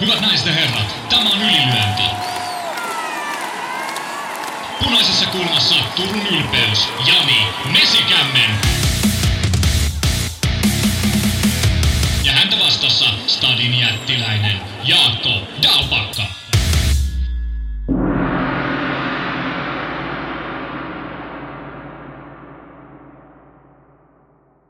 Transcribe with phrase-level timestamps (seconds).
[0.00, 2.02] Hyvät naiset ja herrat, tämä on ylilyönti.
[4.84, 8.50] Punaisessa kulmassa Turun ylpeys, Jani Mesikämmen.
[12.24, 15.30] Ja häntä vastassa Stadin jättiläinen Jaakko
[15.62, 16.22] Dalpakka.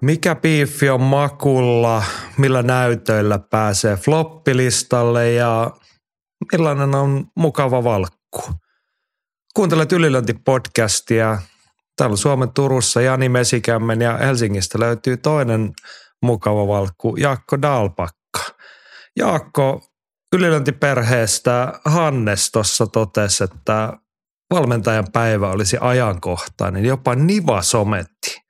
[0.01, 2.03] Mikä biifi on makulla,
[2.39, 5.71] millä näytöillä pääsee floppilistalle ja
[6.53, 8.43] millainen on mukava valkku?
[9.55, 11.39] Kuuntelet Ylilönti-podcastia.
[11.97, 15.73] Täällä Suomen Turussa Jani Mesikämmen ja Helsingistä löytyy toinen
[16.23, 18.41] mukava valkku, Jaakko Dalpakka.
[19.17, 19.83] Jaakko
[20.37, 23.93] Ylilöntiperheestä Hannes tuossa totesi, että
[24.55, 28.41] valmentajan päivä olisi ajankohtainen, jopa Niva sometti–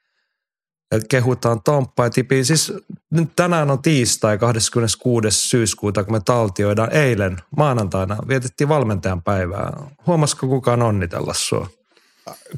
[1.09, 2.45] kehutaan Tomppa ja Tipi.
[2.45, 2.73] Siis
[3.11, 5.31] nyt tänään on tiistai 26.
[5.31, 8.17] syyskuuta, kun me taltioidaan eilen maanantaina.
[8.29, 9.73] Vietettiin valmentajan päivää.
[10.07, 11.71] Huomasiko kukaan onnitella sua?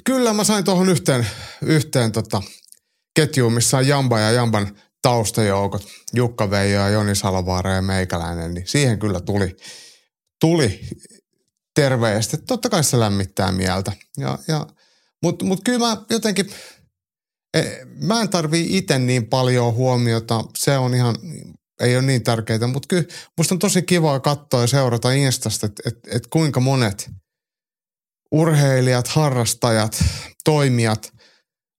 [0.05, 1.27] Kyllä mä sain tuohon yhteen,
[1.63, 2.43] yhteen tota,
[3.15, 8.67] ketjuun, missä on Jamba ja Jamban taustajoukot, Jukka Veijo ja Joni Salovaara ja Meikäläinen, niin
[8.67, 9.57] siihen kyllä tuli,
[10.41, 10.81] tuli
[11.75, 12.37] terveesti.
[12.37, 13.93] Totta kai se lämmittää mieltä.
[14.19, 14.67] Ja, ja,
[15.23, 16.51] Mutta mut kyllä mä jotenkin–
[18.01, 20.45] mä en tarvii itse niin paljon huomiota.
[20.59, 21.17] Se on ihan,
[21.81, 23.05] ei ole niin tärkeää, mutta kyllä
[23.39, 27.11] musta on tosi kivaa katsoa ja seurata Instasta, että et, et kuinka monet
[28.33, 30.05] urheilijat, harrastajat,
[30.45, 31.13] toimijat,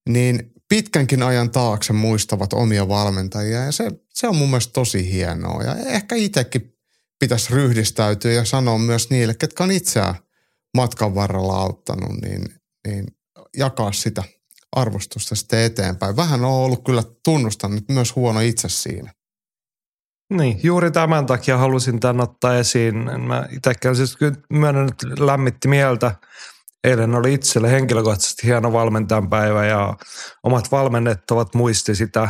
[0.09, 5.64] niin pitkänkin ajan taakse muistavat omia valmentajia ja se, se on mun mielestä tosi hienoa.
[5.64, 6.73] Ja ehkä itsekin
[7.19, 10.16] pitäisi ryhdistäytyä ja sanoa myös niille, ketkä on itseään
[10.77, 12.45] matkan varrella auttanut, niin,
[12.88, 13.05] niin
[13.58, 14.23] jakaa sitä–
[14.75, 16.16] arvostusta sitten eteenpäin.
[16.16, 19.14] Vähän on ollut kyllä, tunnustan nyt myös huono itse siinä.
[20.33, 23.22] Niin, juuri tämän takia halusin tämän ottaa esiin.
[23.22, 24.17] Mä itsekään siis
[24.53, 26.15] myönnän, että lämmitti mieltä.
[26.83, 29.98] Eilen oli itselle henkilökohtaisesti hieno valmentajan päivä ja
[30.43, 32.30] omat valmennettavat muisti sitä.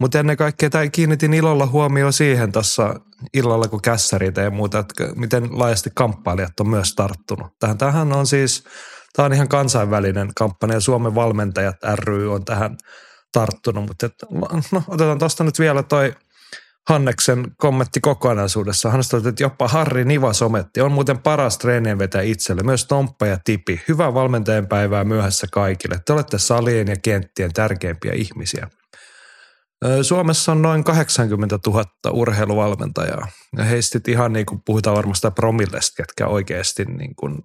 [0.00, 3.00] Mutta ennen kaikkea tämä kiinnitin ilolla huomioon siihen tuossa
[3.34, 7.52] illalla, kun kässärit ja muuta, että miten laajasti kamppailijat on myös tarttunut.
[7.58, 8.64] Tähän, tähän on siis
[9.16, 10.80] Tämä on ihan kansainvälinen kampanja.
[10.80, 12.76] Suomen valmentajat ry on tähän
[13.32, 14.14] tarttunut, mutta et,
[14.72, 16.14] no, otetaan tuosta nyt vielä toi
[16.88, 18.90] Hanneksen kommentti kokonaisuudessa.
[18.90, 20.80] Hän sanoi, että jopa Harri Niva sometti.
[20.80, 22.62] On muuten paras treenien vetä itselle.
[22.62, 23.82] Myös Tomppa ja Tipi.
[23.88, 26.00] Hyvää valmentajan päivää myöhässä kaikille.
[26.06, 28.68] Te olette salien ja kenttien tärkeimpiä ihmisiä.
[30.02, 33.28] Suomessa on noin 80 000 urheiluvalmentajaa.
[33.56, 37.38] Ja heistä ihan niin kuin puhutaan varmasti promillesta, ketkä oikeasti niin kuin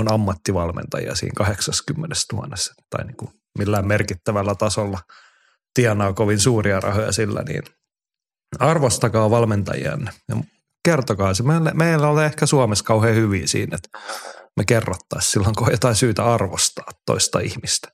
[0.00, 2.48] on ammattivalmentajia siinä 80 000
[2.90, 4.98] tai niin kuin millään merkittävällä tasolla
[5.74, 7.62] tienaa kovin suuria rahoja sillä, niin
[8.58, 10.36] arvostakaa valmentajianne ja
[10.84, 11.42] kertokaa se.
[11.42, 13.98] Meillä, meillä on ehkä Suomessa kauhean hyviä siinä, että
[14.56, 17.88] me kerrottaisiin silloin, kun on jotain syytä arvostaa toista ihmistä.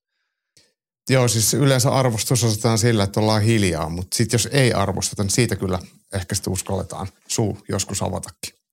[1.10, 5.30] Joo, siis yleensä arvostus osataan sillä, että ollaan hiljaa, mutta sitten jos ei arvosteta, niin
[5.30, 5.78] siitä kyllä
[6.12, 8.65] ehkä sitten uskalletaan suu joskus avatakin.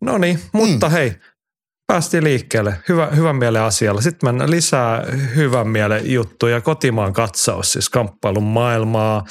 [0.00, 0.92] No niin, mutta mm.
[0.92, 1.12] hei,
[1.86, 4.00] päästiin liikkeelle hyvä, hyvän mielen asialla.
[4.00, 5.06] Sitten mennään lisää
[5.36, 6.60] hyvän mielen juttuja.
[6.60, 9.24] Kotimaan katsaus, siis kamppailun maailmaa.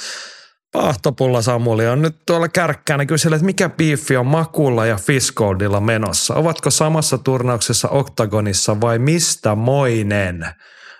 [0.72, 6.34] Pahtopulla Samuli on nyt tuolla kärkkäänä kysellä, että mikä biifi on Makulla ja Fiskoldilla menossa?
[6.34, 10.46] Ovatko samassa turnauksessa Oktagonissa vai mistä moinen?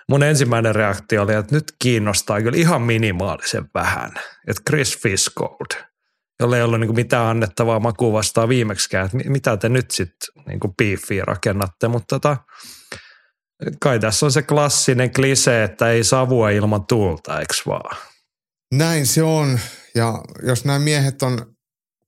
[0.09, 4.11] Mun ensimmäinen reaktio oli, että nyt kiinnostaa kyllä ihan minimaalisen vähän.
[4.47, 5.67] Että Chris Fiskold–
[6.41, 10.59] jolle ei ollut niin mitään annettavaa makua vastaan viimeksikään, että mitä te nyt sitten niin
[10.77, 12.37] biiffiä rakennatte, mutta tota,
[13.81, 17.97] kai tässä on se klassinen klise, että ei savua ilman tuulta, eikö vaan?
[18.73, 19.59] Näin se on,
[19.95, 21.55] ja jos nämä miehet on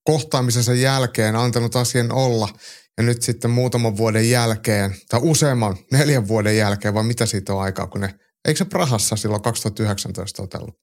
[0.04, 2.50] kohtaamisensa jälkeen antanut asian olla,
[2.98, 7.62] ja nyt sitten muutaman vuoden jälkeen, tai useamman, neljän vuoden jälkeen, vai mitä siitä on
[7.62, 8.16] aikaa, kun ne,
[8.48, 10.76] eikö se Prahassa silloin 2019 otellut?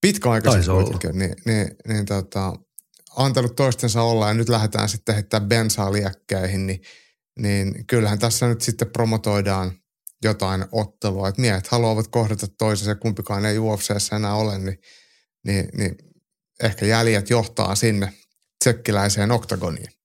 [0.00, 2.52] Pitkäaikaisesti kuitenkin, niin, niin, niin tota,
[3.16, 6.80] antanut toistensa olla ja nyt lähdetään sitten heittää bensaa liekkeihin, niin,
[7.38, 9.72] niin kyllähän tässä nyt sitten promotoidaan
[10.24, 14.78] jotain ottelua, että miehet haluavat kohdata toisensa ja kumpikaan ei UFCssä enää ole, niin,
[15.46, 15.96] niin, niin
[16.62, 18.12] ehkä jäljet johtaa sinne
[18.64, 19.95] tsekkiläiseen oktagoniin.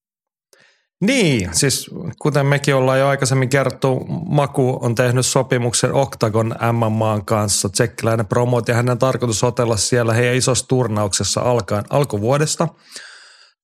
[1.01, 1.89] Niin, siis
[2.19, 8.68] kuten mekin ollaan jo aikaisemmin kerrottu, Maku on tehnyt sopimuksen Octagon MMAn kanssa, tsekkiläinen promot
[8.68, 12.68] ja hänen tarkoitus otella siellä heidän isossa turnauksessa alkaen alkuvuodesta.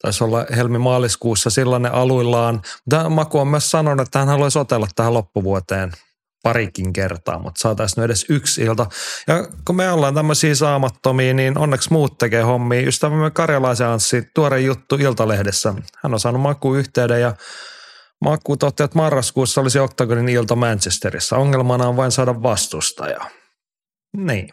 [0.02, 2.62] Taisi olla helmi-maaliskuussa silloin ne aluillaan.
[2.86, 5.92] Mutta Maku on myös sanonut, että hän haluaisi otella tähän loppuvuoteen
[6.44, 8.86] parikin kertaa, mutta saataisiin edes yksi ilta.
[9.28, 12.88] Ja kun me ollaan tämmöisiä saamattomia, niin onneksi muut tekee hommia.
[12.88, 15.74] Ystävämme Karjalaisen Anssi, tuore juttu Iltalehdessä.
[16.04, 17.34] Hän on saanut makuyhteyden ja
[18.22, 21.38] Maku toteaa, että marraskuussa olisi Octagonin ilta Manchesterissa.
[21.38, 23.20] Ongelmana on vain saada vastustaja.
[24.18, 24.50] Niin.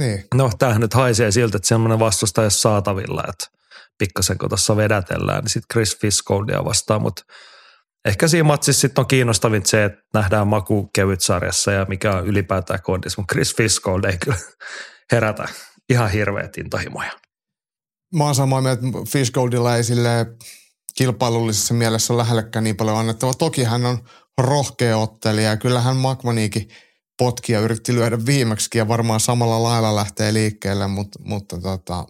[0.00, 0.24] Niin.
[0.34, 3.58] No tämähän nyt haisee siltä, että semmoinen vastustaja saatavilla, että
[3.98, 7.22] pikkasen kun tuossa vedätellään, niin sitten Chris Fiskoldia vastaan, mutta
[8.08, 12.26] ehkä siinä matsissa sitten on kiinnostavin se, että nähdään maku kevyt sarjassa ja mikä on
[12.26, 14.38] ylipäätään kondis, mutta Chris Fiskold ei kyllä
[15.12, 15.48] herätä
[15.90, 17.12] ihan hirveät intohimoja.
[18.14, 20.26] Mä oon samaa mieltä, että Fishgoldilla ei sille
[20.96, 23.34] kilpailullisessa mielessä ole lähellekään niin paljon annettava.
[23.34, 23.98] Toki hän on
[24.38, 26.68] rohkea ottelija ja kyllähän Makmaniikin
[27.18, 32.06] potki ja yritti lyödä viimeksi ja varmaan samalla lailla lähtee liikkeelle, mutta, mutta tota,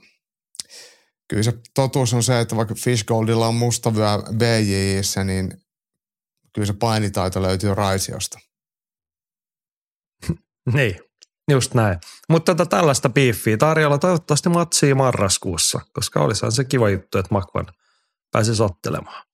[1.29, 4.07] kyllä se totuus on se, että vaikka Fishgoldilla on mustavyö
[4.37, 5.51] BJissä, niin
[6.59, 8.39] kyllä se painitaito löytyy Raisiosta.
[10.73, 11.01] Niin,
[11.51, 11.99] just näin.
[12.29, 17.67] Mutta tota tällaista biiffiä tarjolla toivottavasti matsia marraskuussa, koska olisihan se kiva juttu, että Makvan
[18.33, 19.25] pääsisi ottelemaan.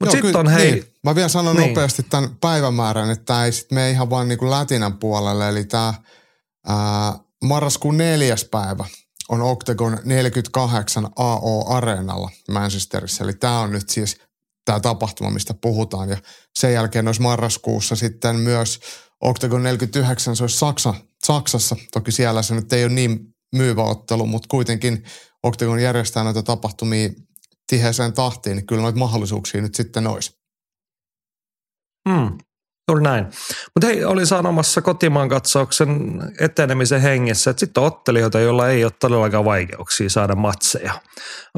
[0.00, 0.72] Mutta sitten on hei...
[0.72, 0.94] Niin.
[1.04, 1.68] Mä vielä sanon Niin.
[1.68, 5.48] nopeasti tämän päivämäärän, että tämä ei sitten mene ihan vaan niin kuin lätinän puolelle.
[5.48, 5.94] Eli tämä
[7.44, 8.84] marraskuun neljäs päivä
[9.28, 13.24] on Octagon 48 AO Areenalla Manchesterissa.
[13.24, 14.20] Eli tämä on nyt siis
[14.68, 16.08] tämä tapahtuma, mistä puhutaan.
[16.08, 16.16] Ja
[16.58, 18.80] sen jälkeen olisi marraskuussa sitten myös
[19.20, 20.94] Octagon 49, se olisi Saksa,
[21.26, 21.76] Saksassa.
[21.92, 23.18] Toki siellä se nyt ei ole niin
[23.56, 25.04] myyvä ottelu, mutta kuitenkin
[25.42, 27.08] Octagon järjestää näitä tapahtumia
[27.66, 30.30] tiheeseen tahtiin, niin kyllä noita mahdollisuuksia nyt sitten olisi.
[32.08, 32.38] Mm,
[32.88, 33.24] juuri näin.
[33.74, 38.92] Mutta hei, oli sanomassa kotimaan katsauksen etenemisen hengessä, että sitten on ottelijoita, joilla ei ole
[39.00, 40.92] todellakaan vaikeuksia saada matseja.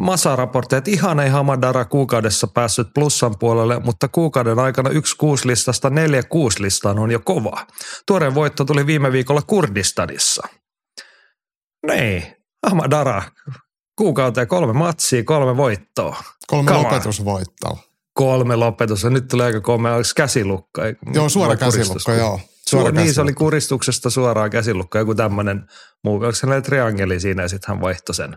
[0.00, 5.90] Masa raportti, että ihan ei Hamadara kuukaudessa päässyt plussan puolelle, mutta kuukauden aikana yksi kuuslistasta
[5.90, 7.66] neljä kuuslistaan on jo kova.
[8.06, 10.48] Tuoreen voitto tuli viime viikolla Kurdistanissa.
[11.86, 12.24] Niin,
[12.66, 13.22] Hamadara,
[13.96, 16.16] kuukauteen kolme matsia, kolme voittoa.
[16.46, 17.89] Kolme Come lopetusvoittoa.
[18.12, 19.10] Kolme lopetusta.
[19.10, 20.82] Nyt tulee aika komea, oliko käsilukka?
[21.14, 22.18] Joo, suora käsilukko, kuristus?
[22.18, 22.40] joo.
[22.70, 25.66] Suora niin, se oli kuristuksesta suoraan käsilukko, joku tämmöinen
[26.04, 26.14] muu.
[26.14, 28.36] Onko se triangeli siinä ja sitten hän vaihtoi sen.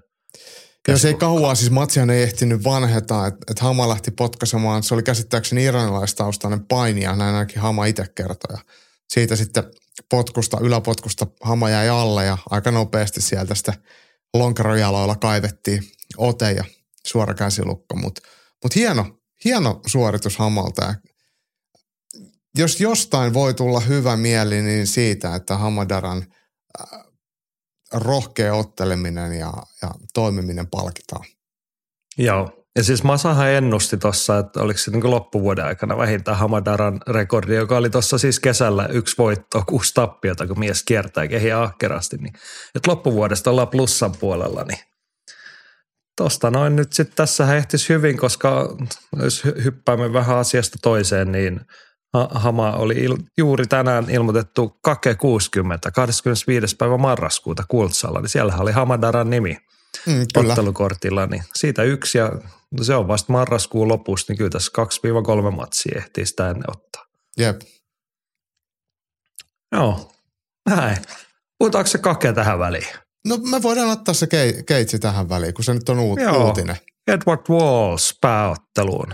[0.87, 4.93] Joo, se ei kauaa, siis Matsihan ei ehtinyt vanheta, että et Hama lähti potkaisemaan, se
[4.93, 8.55] oli käsittääkseni iranilaistaustainen painija, näin ainakin Hama itse kertoi.
[8.55, 8.61] Ja
[9.09, 9.63] siitä sitten
[10.09, 13.75] potkusta, yläpotkusta Hama jäi alle ja aika nopeasti sieltä sitten
[14.33, 15.83] lonkerojaloilla kaivettiin
[16.17, 16.63] ote ja
[17.05, 18.21] suora käsilukko, mutta
[18.63, 20.95] mut hieno, hieno suoritus Hamalta.
[22.57, 26.25] Jos jostain voi tulla hyvä mieli, niin siitä, että Hamadaran
[26.81, 26.99] äh,
[27.93, 31.25] rohkea otteleminen ja, ja toimiminen palkitaan.
[32.17, 32.63] Joo.
[32.75, 37.77] Ja siis Masahan ennusti tuossa, että oliko se niin loppuvuoden aikana vähintään Hamadaran rekordi, joka
[37.77, 42.17] oli tuossa siis kesällä yksi voitto, kuusi tappiota, kun mies kiertää kehiä ahkerasti.
[42.17, 42.33] Niin,
[42.75, 44.79] että loppuvuodesta ollaan plussan puolella, niin
[46.15, 48.75] Tosta noin nyt sitten tässä ehtisi hyvin, koska
[49.23, 51.59] jos hy- hyppäämme vähän asiasta toiseen, niin
[52.13, 56.75] Ha- Hama oli il- juuri tänään ilmoitettu Kake 60, 25.
[56.75, 59.57] päivä marraskuuta Kultsalla, niin siellähän oli Hamadaran nimi
[60.05, 60.49] Mm, kyllä.
[60.53, 62.31] ottelukortilla, niin siitä yksi ja
[62.71, 64.71] no se on vasta marraskuun lopussa, niin kyllä tässä
[65.51, 67.05] 2-3 matsia ehtii sitä ennen ottaa.
[67.37, 67.61] Jep.
[69.71, 70.11] Joo,
[70.69, 70.97] näin.
[71.57, 72.87] Puhutaanko se Kake tähän väliin?
[73.27, 76.45] No me voidaan ottaa se kei, keitsi tähän väliin, kun se nyt on uut, Joo.
[76.45, 76.77] uutinen.
[77.07, 79.13] Edward Walls pääotteluun.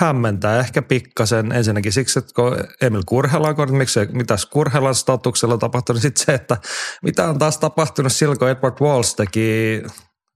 [0.00, 5.94] Hämmentää ehkä pikkasen ensinnäkin siksi, että kun Emil Kurhelan, kun miksi, mitäs Kurhelan statuksella tapahtui,
[5.94, 6.56] niin sitten se, että
[7.02, 9.82] mitä on taas tapahtunut silloin, kun Edward Walls teki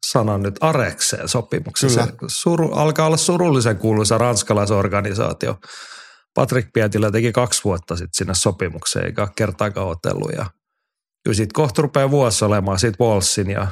[0.07, 1.28] sanan nyt Arekseen.
[1.28, 5.59] Se suru, alkaa olla surullisen kuuluisa ranskalaisorganisaatio.
[6.35, 10.33] Patrick Pietilä teki kaksi vuotta sitten sinne sopimukseen, eikä kertaakaan otellut.
[10.37, 10.47] Ja
[11.29, 13.67] kyllä siitä kohta rupeaa vuosi olemaan siitä Wallsin ja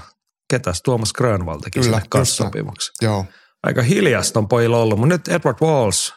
[0.50, 3.24] ketäs Tuomas Grönwald teki Kyllä, sinne sopimuksen Joo.
[3.62, 6.14] aika hiljasta on pojilla ollut, mutta nyt Edward Walls,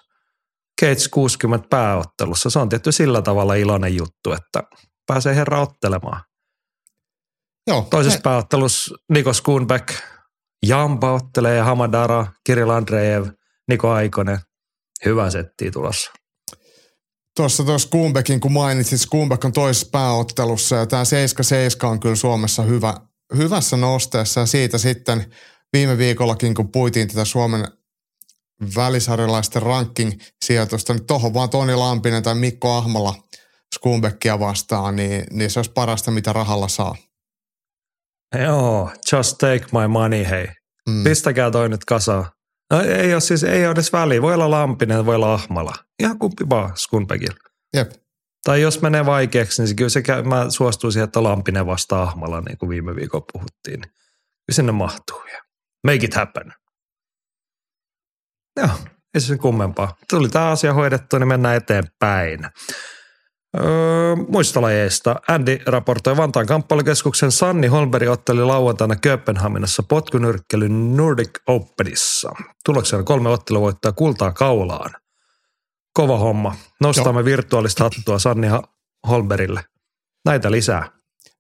[0.81, 4.63] Cage 60 pääottelussa, se on tietty sillä tavalla iloinen juttu, että
[5.08, 6.22] pääsee herra ottelemaan.
[7.67, 7.88] Joo.
[7.89, 9.89] Toisessa He- pääottelussa Niko Schoonbeck,
[10.65, 13.27] Jamba ottelee Hamadara, Kirill Andreev,
[13.67, 14.39] Niko Aikonen.
[15.05, 16.12] Hyvä setti tulossa.
[17.36, 22.63] Tuossa tuossa Skumbeckin, kun mainitsit, Skumbek on toisessa pääottelussa ja tämä 7-7 on kyllä Suomessa
[22.63, 22.93] hyvä,
[23.38, 25.25] hyvässä nosteessa ja siitä sitten
[25.74, 27.67] viime viikollakin, kun puitiin tätä Suomen
[28.75, 33.15] välisarjalaisten ranking-sijoitusta, niin tuohon vaan Toni Lampinen tai Mikko Ahmala
[33.75, 36.95] Skumbeckia vastaan, niin, niin se olisi parasta, mitä rahalla saa.
[38.43, 40.48] Joo, just take my money, hei.
[40.89, 41.03] Mm.
[41.03, 42.25] Pistäkää toi nyt kasaan.
[42.71, 44.21] No, ei ole siis, ei ole edes väliä.
[44.21, 45.73] Voi olla Lampinen, voi olla Ahmala.
[45.99, 47.49] Ihan kumpi vaan Schoonbeckilla.
[47.73, 47.91] Jep.
[48.43, 52.57] Tai jos menee vaikeaksi, niin kyllä se käy, mä suostuisin, että Lampinen vastaa Ahmalla, niin
[52.57, 53.81] kuin viime viikolla puhuttiin.
[53.81, 55.39] Niin sinne mahtuu ja
[55.83, 56.53] make it happen.
[58.57, 58.69] Joo,
[59.13, 59.95] ei se sen kummempaa.
[60.09, 62.39] Tuli tämä asia hoidettua, niin mennään eteenpäin.
[63.57, 65.15] Öö, muista lajeista.
[65.27, 72.31] Andy raportoi Vantaan kamppailukeskuksen Sanni Holberg otteli lauantaina Kööpenhaminassa potkunyrkkelyn Nordic Openissa.
[72.65, 74.91] Tuloksena kolme ottelua voittaa kultaa kaulaan.
[75.93, 76.55] Kova homma.
[76.81, 77.25] Nostamme Joo.
[77.25, 78.47] virtuaalista hattua Sanni
[79.07, 79.63] Holberille.
[80.25, 80.89] Näitä lisää.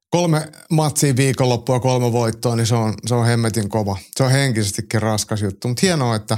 [0.09, 3.97] Kolme matsia viikonloppua, kolme voittoa, niin se on, se on hemmetin kova.
[4.15, 6.37] Se on henkisestikin raskas juttu, mutta hienoa, että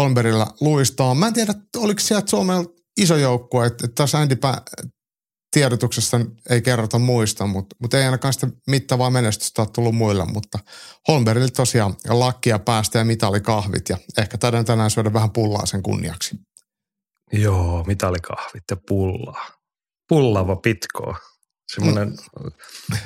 [0.00, 1.14] Holmbergilla luistaa.
[1.14, 2.64] Mä en tiedä, oliko sieltä Suomella
[3.00, 4.36] iso joukkue, että, että tässä Andy
[5.54, 6.20] tiedotuksessa
[6.50, 10.58] ei kerrota muista, mutta, mutta ei ainakaan sitä mittavaa menestystä ole tullut muille, mutta
[11.08, 16.36] Holmbergille tosiaan lakkia päästä ja mitalikahvit ja ehkä taidaan tänään syödä vähän pullaa sen kunniaksi.
[17.32, 19.46] Joo, mitalikahvit ja pullaa.
[20.08, 21.18] Pullava pitkoa.
[21.74, 22.50] Semmoinen, mm.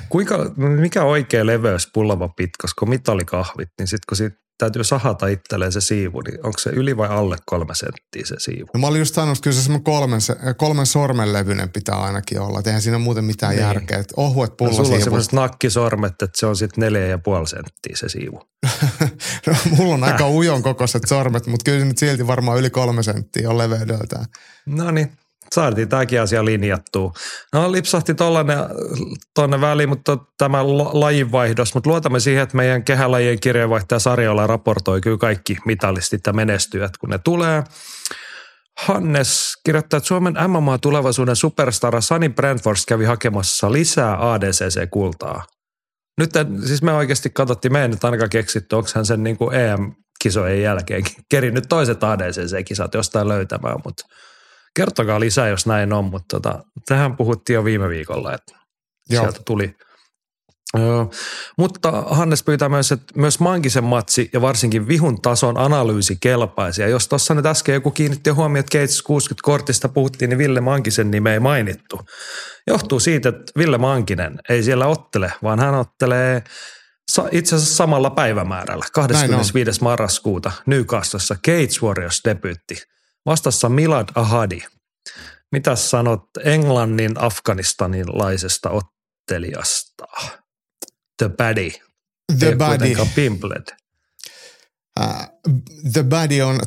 [0.09, 5.71] kuinka, mikä oikea leveys pullava pitkas, kun mitalikahvit, niin sitten kun siitä täytyy sahata itselleen
[5.71, 8.67] se siivu, niin onko se yli vai alle kolme senttiä se siivu?
[8.73, 10.19] No mä olin just sanonut, että kyllä se kolmen,
[10.57, 12.61] kolmen sormen levyinen pitää ainakin olla.
[12.65, 13.61] Eihän siinä muuten mitään niin.
[13.61, 13.97] järkeä.
[13.97, 17.47] Että ohuet pulla no, sulla on sellaiset nakkisormet, että se on sitten neljä ja puoli
[17.47, 18.41] senttiä se siivu.
[19.47, 23.03] no, mulla on aika ujon kokoiset sormet, mutta kyllä se nyt silti varmaan yli kolme
[23.03, 24.25] senttiä on leveydeltään.
[24.65, 25.11] No niin,
[25.55, 27.13] saatiin tämäkin asia linjattua.
[27.53, 28.15] No lipsahti
[29.35, 35.17] tuonne väliin, mutta tämä lajinvaihdos, mutta luotamme siihen, että meidän kehälajien kirjeenvaihtaja Sarjola raportoi kyllä
[35.17, 37.63] kaikki mitalistit ja menestyjät, kun ne tulee.
[38.77, 45.45] Hannes kirjoittaa, että Suomen MMA-tulevaisuuden superstara Sani Brentfors kävi hakemassa lisää ADCC-kultaa.
[46.17, 46.29] Nyt
[46.65, 50.61] siis me oikeasti katsottiin, me ei nyt ainakaan keksitty, onko hän sen niin kuin EM-kisojen
[50.61, 54.03] jälkeen kerinyt toiset ADCC-kisat jostain löytämään, mutta–
[54.75, 58.55] kertokaa lisää, jos näin on, mutta tota, tähän puhuttiin jo viime viikolla, että
[59.09, 59.23] Joo.
[59.23, 59.75] sieltä tuli.
[60.77, 61.05] Öö,
[61.57, 66.81] mutta Hannes pyytää myös, että myös Mankisen matsi ja varsinkin vihun tason analyysi kelpaisi.
[66.81, 70.61] Ja jos tuossa nyt äsken joku kiinnitti huomioon, että Gates 60 kortista puhuttiin, niin Ville
[70.61, 71.99] Mankisen nime ei mainittu.
[72.67, 76.43] Johtuu siitä, että Ville Mankinen ei siellä ottele, vaan hän ottelee
[77.31, 79.81] itse asiassa samalla päivämäärällä, 25.
[79.83, 82.81] marraskuuta Newcastlessa Gates Warriors debyytti–
[83.29, 84.61] Vastassa Milad Ahadi.
[85.51, 90.03] Mitä sanot Englannin afganistanilaisesta ottelijasta?
[91.17, 91.69] The Baddy.
[92.39, 92.95] The Baddy.
[93.15, 93.75] Pimplet.
[94.99, 95.05] Uh,
[95.93, 96.59] The Baddy on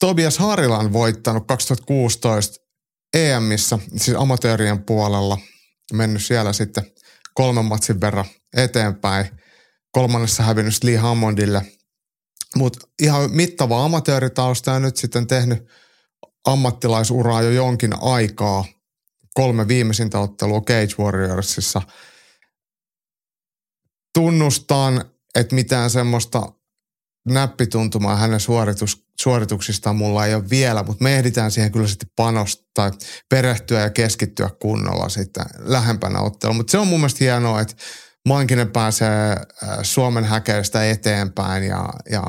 [0.00, 2.64] Tobias Harilan voittanut 2016
[3.14, 5.38] EMissä, siis amatöörien puolella.
[5.92, 6.92] Mennyt siellä sitten
[7.34, 9.26] kolmen matsin verran eteenpäin.
[9.90, 11.62] Kolmannessa hävinnyt Lee Hammondille.
[12.56, 15.64] Mutta ihan mittava amatööritausta ja nyt sitten tehnyt–
[16.44, 18.64] ammattilaisuraa jo jonkin aikaa.
[19.34, 21.82] Kolme viimeisintä ottelua Cage Warriorsissa.
[24.14, 26.52] Tunnustan, että mitään semmoista
[27.28, 32.90] näppituntumaa hänen suoritus, suorituksistaan mulla ei ole vielä, mutta me ehditään siihen kyllä sitten panostaa,
[33.28, 36.54] perehtyä ja keskittyä kunnolla sitten lähempänä ottelua.
[36.54, 37.74] Mutta se on mun mielestä hienoa, että
[38.28, 42.22] Mankinen pääsee äh, Suomen häkeistä eteenpäin ja, ja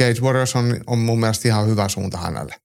[0.00, 2.63] Cage Warriors on, on mun mielestä ihan hyvä suunta hänelle.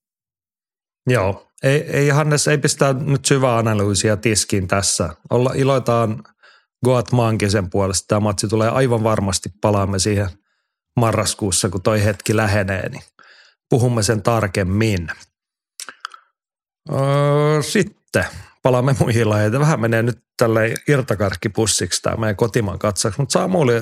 [1.09, 5.09] Joo, ei, ei Hannes, ei pistää nyt syvää analyysiä tiskiin tässä.
[5.29, 6.23] Olla, iloitaan
[6.85, 8.07] Goat Mankisen puolesta.
[8.07, 10.29] Tämä matsi tulee aivan varmasti, palaamme siihen
[10.95, 13.03] marraskuussa, kun toi hetki lähenee, niin
[13.69, 15.11] puhumme sen tarkemmin.
[16.93, 18.25] Öö, sitten
[18.63, 19.59] palaamme muihin lajeita.
[19.59, 23.73] Vähän menee nyt tälle irtakarkkipussiksi tämä meidän kotimaan katsaus, mutta Samuli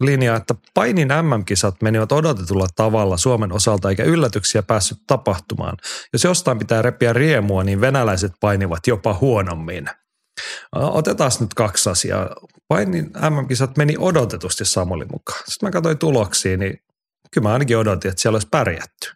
[0.00, 5.76] linja, että painin MM-kisat menivät odotetulla tavalla Suomen osalta eikä yllätyksiä päässyt tapahtumaan.
[6.12, 9.86] Jos jostain pitää repiä riemua, niin venäläiset painivat jopa huonommin.
[10.72, 12.28] Otetaan nyt kaksi asiaa.
[12.68, 15.42] Painin MM-kisat meni odotetusti Samuli mukaan.
[15.46, 16.82] Sitten mä katsoin tuloksia, niin
[17.30, 19.12] kyllä mä ainakin odotin, että siellä olisi pärjätty.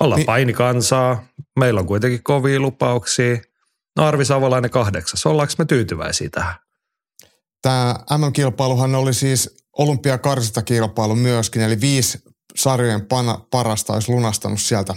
[0.00, 0.26] Ollaan niin.
[0.26, 1.24] painikansaa,
[1.58, 3.36] meillä on kuitenkin kovia lupauksia.
[3.96, 6.54] No Arvi Savolainen kahdeksas, ollaanko me tyytyväisiä tähän?
[7.62, 12.18] Tämä MM-kilpailuhan oli siis olympiakarsintakilpailu myöskin, eli viisi
[12.56, 14.94] sarjojen pana, parasta olisi lunastanut sieltä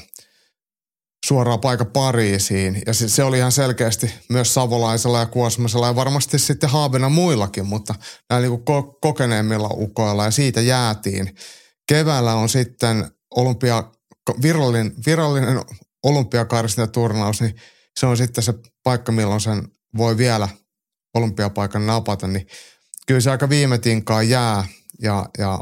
[1.25, 2.81] suoraan paikka Pariisiin.
[2.87, 7.65] Ja se, se oli ihan selkeästi myös Savolaisella ja Kuosmasella ja varmasti sitten Haabena muillakin,
[7.65, 7.95] mutta
[8.29, 11.35] näillä niin ko- kokeneemmilla ukoilla ja siitä jäätiin.
[11.87, 13.83] Keväällä on sitten olympia,
[14.41, 15.61] virallinen, virallinen
[16.03, 17.55] olympiakarsintaturnaus, niin
[17.99, 18.53] se on sitten se
[18.83, 20.49] paikka, milloin sen voi vielä
[21.13, 22.47] olympiapaikan napata, niin
[23.07, 24.67] kyllä se aika viime tinkaan jää.
[25.01, 25.59] Ja, ja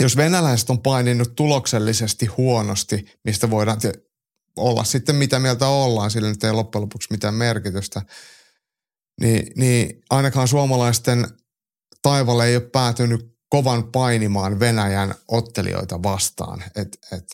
[0.00, 3.78] jos venäläiset on paininut tuloksellisesti huonosti, mistä voidaan
[4.56, 8.02] olla sitten mitä mieltä ollaan, sillä nyt ei loppujen lopuksi mitään merkitystä.
[9.20, 11.26] Niin, niin ainakaan suomalaisten
[12.02, 16.64] taivalle ei ole päätynyt kovan painimaan Venäjän ottelijoita vastaan.
[16.76, 17.24] Et, et,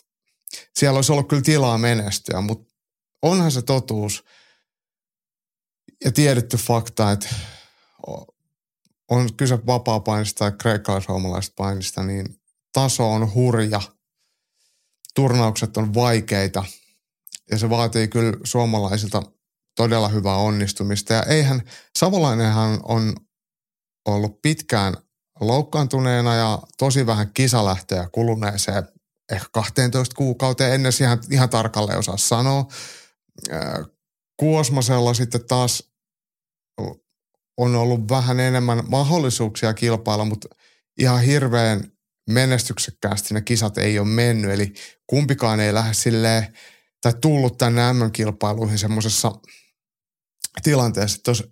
[0.75, 2.73] siellä olisi ollut kyllä tilaa menestyä, mutta
[3.21, 4.23] onhan se totuus
[6.05, 7.29] ja tiedetty fakta, että
[9.09, 11.07] on kyse vapaa-painista tai kreikkalais
[11.55, 12.41] painista, niin
[12.73, 13.81] taso on hurja.
[15.15, 16.65] Turnaukset on vaikeita
[17.51, 19.23] ja se vaatii kyllä suomalaisilta
[19.75, 21.13] todella hyvää onnistumista.
[21.13, 21.61] Ja eihän,
[21.99, 23.15] Savolainenhan on
[24.05, 24.97] ollut pitkään
[25.39, 28.87] loukkaantuneena ja tosi vähän kisalähtöjä kuluneeseen
[29.31, 32.67] ehkä 12 kuukauteen, ennen ihan, ihan tarkalleen osaa sanoa.
[34.37, 35.92] Kuosmasella sitten taas
[37.57, 40.47] on ollut vähän enemmän mahdollisuuksia kilpailla, mutta
[40.99, 41.91] ihan hirveän
[42.29, 44.51] menestyksekkäästi ne kisat ei ole mennyt.
[44.51, 44.73] Eli
[45.07, 46.57] kumpikaan ei lähde silleen,
[47.01, 49.31] tai tullut tänne MM-kilpailuihin semmoisessa
[50.63, 51.43] tilanteessa, että olisi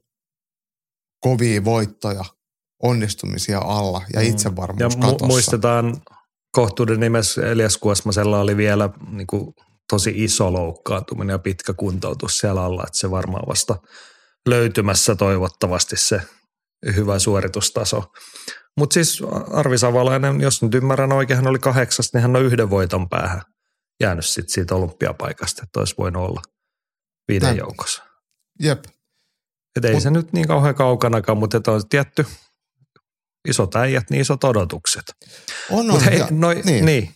[1.20, 2.26] kovia voittoja,
[2.84, 4.28] onnistumisia alla ja mm.
[4.28, 5.04] itsevarmuus mm.
[5.04, 6.02] ja mu- muistetaan
[6.52, 9.54] kohtuuden nimessä Elias Kuosmasella oli vielä niin kuin,
[9.90, 13.76] tosi iso loukkaantuminen ja pitkä kuntoutus siellä alla, että se varmaan vasta
[14.50, 16.22] löytymässä toivottavasti se
[16.96, 18.04] hyvä suoritustaso.
[18.78, 19.22] Mutta siis
[19.52, 23.42] Arvi Savalainen, jos nyt ymmärrän oikein, hän oli kahdeksas, niin hän on yhden voiton päähän
[24.02, 26.42] jäänyt sit siitä olympiapaikasta, että olisi voinut olla
[27.28, 27.58] viiden Näin.
[27.58, 28.04] joukossa.
[28.60, 28.84] Jep.
[29.78, 32.26] Et ei Mut, se nyt niin kauhean kaukanakaan, mutta että on tietty
[33.48, 35.04] isot äijät, niin isot odotukset.
[35.70, 36.02] On, on.
[36.02, 36.86] hei, ja, noi, niin.
[36.86, 37.16] niin.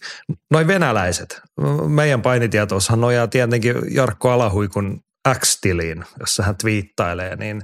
[0.51, 1.41] noi venäläiset,
[1.87, 4.99] meidän painitietoushan nojaa tietenkin Jarkko Alahuikun
[5.33, 7.61] X-tiliin, jossa hän twiittailee, niin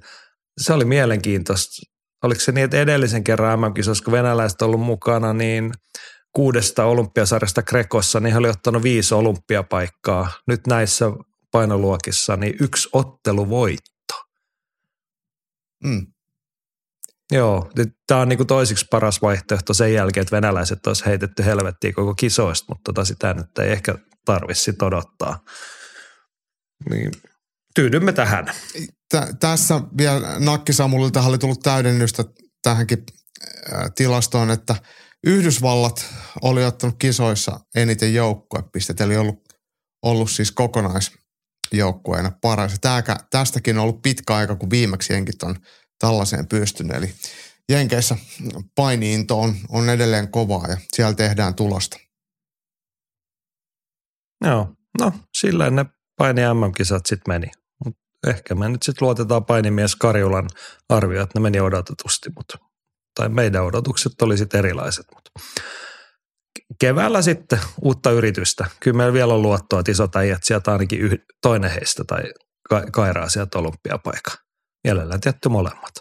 [0.62, 1.92] se oli mielenkiintoista.
[2.24, 5.72] Oliko se niin, että edellisen kerran mm kun venäläiset ollut mukana, niin
[6.36, 10.32] kuudesta olympiasarjasta Grekossa, niin he oli ottanut viisi olympiapaikkaa.
[10.48, 11.06] Nyt näissä
[11.52, 14.26] painoluokissa, niin yksi otteluvoitto.
[15.84, 16.08] Mm.
[17.32, 17.72] Joo,
[18.08, 22.66] tämä on niinku toisiksi paras vaihtoehto sen jälkeen, että venäläiset olisi heitetty helvettiin koko kisoista,
[22.70, 25.44] mutta tota sitä nyt ei ehkä tarvitsi odottaa.
[26.90, 27.12] Niin
[27.76, 28.46] tyydymme tähän.
[29.10, 32.24] Tä, tässä vielä Nakki Samulilta oli tullut täydennystä
[32.64, 33.04] tähänkin
[33.74, 34.76] äh, tilastoon, että
[35.26, 36.06] Yhdysvallat
[36.42, 39.54] oli ottanut kisoissa eniten joukkuepistettä, eli ollut,
[40.04, 42.74] ollut siis kokonaisjoukkueena paras.
[42.82, 45.56] Tääkä, tästäkin on ollut pitkä aika, kun viimeksi jenkit on
[46.00, 46.98] tällaiseen pystynyt.
[46.98, 47.14] Eli
[47.72, 48.18] Jenkeissä
[48.76, 51.98] painiinto on, on edelleen kovaa ja siellä tehdään tulosta.
[54.46, 55.86] Joo, no sillä ne
[56.18, 57.61] paini MM-kisat sitten meni
[58.28, 60.50] ehkä me nyt sitten luotetaan painimies Karjulan
[60.90, 62.58] arvio, että ne meni odotetusti, mutta,
[63.16, 65.06] tai meidän odotukset oli sitten erilaiset.
[65.16, 65.32] Mutta
[66.80, 68.66] keväällä sitten uutta yritystä.
[68.80, 72.24] Kyllä meillä vielä on luottoa, että isot äijät sieltä ainakin yh, toinen heistä tai
[72.70, 74.32] ka, kairaa sieltä olympiapaikka.
[74.84, 75.92] Mielellään tietty molemmat.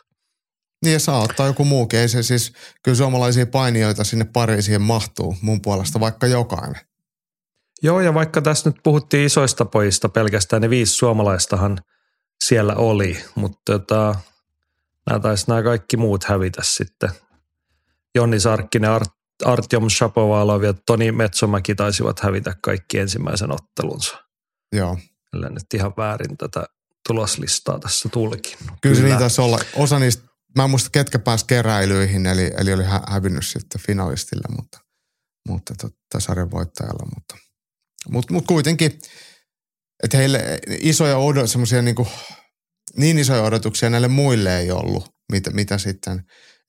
[0.85, 2.01] Niin ja saa ottaa joku muukin.
[2.01, 2.53] Ei se siis,
[2.85, 6.81] kyllä suomalaisia painijoita sinne Pariisiin mahtuu mun puolesta vaikka jokainen.
[7.83, 11.79] Joo ja vaikka tässä nyt puhuttiin isoista pojista pelkästään, niin viisi suomalaistahan–
[12.45, 14.15] siellä oli, mutta tota,
[15.11, 17.11] nämä taisi nämä kaikki muut hävitä sitten.
[18.15, 19.11] Jonni Sarkkinen, Art,
[19.45, 24.17] Artyom Shapovalov ja Toni Metsomäki taisivat hävitä kaikki ensimmäisen ottelunsa.
[24.73, 24.99] Joo.
[25.31, 26.65] Kyllä nyt ihan väärin tätä
[27.09, 28.59] tuloslistaa tässä tulikin.
[28.59, 28.97] Kyllä, Kyllä.
[28.97, 29.59] se niin taisi olla.
[29.77, 30.23] Osa niistä,
[30.57, 34.79] mä en muista ketkä pääsi keräilyihin, eli, eli oli hä- hävinnyt sitten finalistille, mutta,
[35.49, 37.07] mutta tota, sarjan voittajalla.
[37.15, 37.37] Mutta,
[38.09, 38.99] mutta, mutta kuitenkin–
[40.11, 41.47] että heille isoja odot,
[41.83, 41.95] niin,
[42.97, 46.23] niin isoja odotuksia näille muille ei ollut, mitä, mitä sitten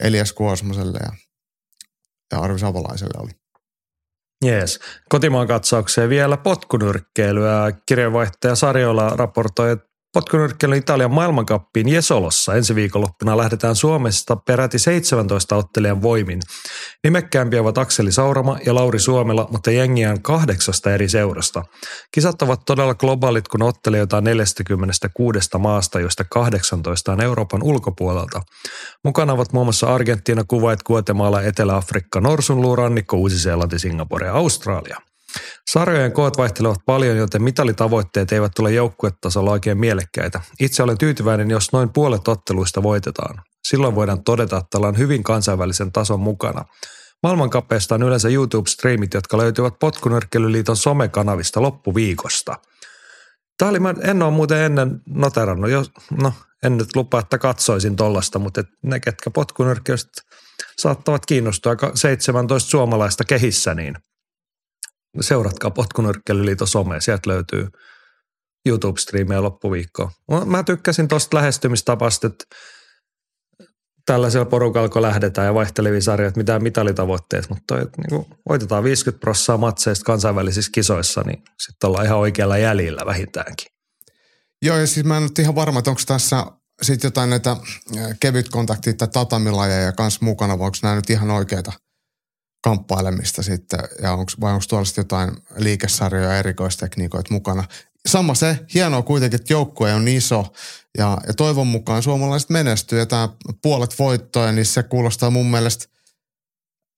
[0.04, 1.12] Elias Kuosmoselle ja,
[2.32, 3.32] ja Arvi Savolaiselle oli.
[4.46, 4.80] Jees.
[5.10, 7.72] Kotimaan katsaukseen vielä potkunyrkkeilyä.
[7.86, 16.02] Kirjeenvaihtaja Sarjola raportoi, että Potkunyrkkeilyn Italian maailmankappiin Jesolossa ensi viikonloppuna lähdetään Suomesta peräti 17 ottelijan
[16.02, 16.42] voimin.
[17.04, 21.64] Nimekkäämpiä ovat Akseli Saurama ja Lauri Suomela, mutta jengiä on kahdeksasta eri seurasta.
[22.12, 28.42] Kisat ovat todella globaalit, kun ottelijoita on 46 maasta, joista 18 on Euroopan ulkopuolelta.
[29.04, 35.11] Mukana ovat muun muassa Argentiina, Kuwait, Guatemala, Etelä-Afrikka, Norsunluurannikko, Uusi-Seelanti, Singapore ja Australia.
[35.72, 40.42] Sarjojen koot vaihtelevat paljon, joten mitalitavoitteet eivät tule joukkuetasolla oikein mielekkäitä.
[40.60, 43.44] Itse olen tyytyväinen, jos noin puolet otteluista voitetaan.
[43.68, 46.66] Silloin voidaan todeta, että ollaan hyvin kansainvälisen tason mukana.
[47.24, 52.56] Maailmankapeista on yleensä YouTube-striimit, jotka löytyvät Potkunyrkkelyliiton somekanavista loppuviikosta.
[53.58, 55.92] Tämä oli, mä en ole muuten ennen noterannut, jos,
[56.22, 60.22] no en nyt lupaa, että katsoisin tollasta, mutta ne, ketkä potkunyrkkelystä
[60.78, 63.96] saattavat kiinnostua 17 suomalaista kehissä, niin–
[65.22, 67.68] seuratkaa Potkunyrkkelyliiton some, sieltä löytyy
[68.66, 70.10] YouTube-striimiä loppuviikkoon.
[70.46, 72.46] Mä tykkäsin tuosta lähestymistapasta, että
[74.06, 79.22] tällaisella porukalla, kun lähdetään ja vaihtelevia sarjoja, mitään mitalitavoitteet, mutta toi, että niin voitetaan 50
[79.22, 83.68] prosenttia matseista kansainvälisissä kisoissa, niin sitten ollaan ihan oikealla jäljellä vähintäänkin.
[84.62, 86.46] Joo, ja siis mä en ole ihan varma, että onko tässä
[86.82, 87.58] sitten jotain näitä
[88.20, 91.72] kevytkontaktia tai tatamilajeja kanssa mukana, vai onko nämä nyt ihan oikeita
[92.62, 97.64] kamppailemista sitten, ja onko, vai onko tuolla jotain liikesarjoja ja erikoistekniikoita mukana.
[98.06, 100.54] Sama se, hienoa kuitenkin, että joukkue on iso,
[100.98, 103.30] ja, ja toivon mukaan suomalaiset menestyy, ja tämä
[103.62, 105.86] puolet voittoja, niin se kuulostaa mun mielestä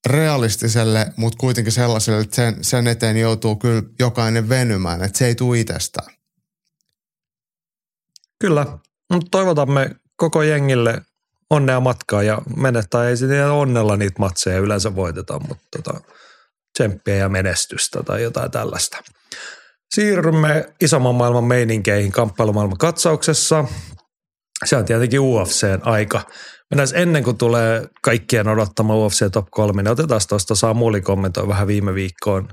[0.06, 5.36] realistiselle, mutta kuitenkin sellaiselle, että sen, sen eteen joutuu kyllä jokainen venymään, että se ei
[5.36, 6.14] tule itsestään.
[8.40, 8.78] Kyllä,
[9.14, 11.02] mutta toivotamme koko jengille
[11.54, 16.02] onnea matkaa ja menettää ei sitten onnella niitä matseja yleensä voiteta, mutta tota,
[16.78, 18.98] tsemppiä ja menestystä tai jotain tällaista.
[19.96, 23.66] Siirrymme isomman maailman meininkeihin kamppailumaailman katsauksessa.
[24.66, 26.22] Se on tietenkin UFCn aika.
[26.70, 31.68] Mennään ennen kuin tulee kaikkien odottama UFC Top 3, niin otetaan tuosta Samuli kommentoi vähän
[31.68, 32.50] viime viikkoon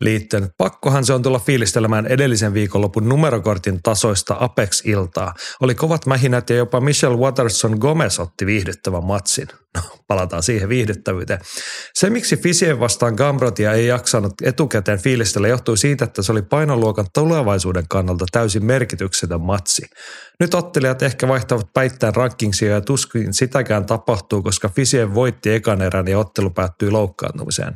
[0.00, 0.50] liittyen.
[0.56, 5.34] Pakkohan se on tulla fiilistelemään edellisen viikonlopun numerokortin tasoista Apex-iltaa.
[5.60, 9.48] Oli kovat mähinät ja jopa Michelle Watterson Gomez otti viihdyttävän matsin.
[9.76, 11.40] No, palataan siihen viihdyttävyyteen.
[11.94, 17.06] Se, miksi Fisien vastaan Gambrotia ei jaksanut etukäteen fiilistellä, johtui siitä, että se oli painoluokan
[17.14, 19.82] tulevaisuuden kannalta täysin merkityksetön matsi.
[20.40, 26.08] Nyt ottelijat ehkä vaihtavat päittäin rankingsia ja tuskin sitäkään tapahtuu, koska Fisien voitti ekan erän
[26.08, 27.74] ja ottelu päättyi loukkaantumiseen.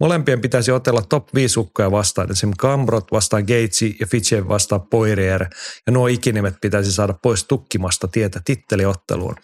[0.00, 5.46] Molempien pitäisi otella top 5 ukkoja vastaan, esimerkiksi Gambrot vastaan Gatesi ja Fisien vastaan Poirier,
[5.86, 9.34] ja nuo ikinimet pitäisi saada pois tukkimasta tietä titteliotteluun.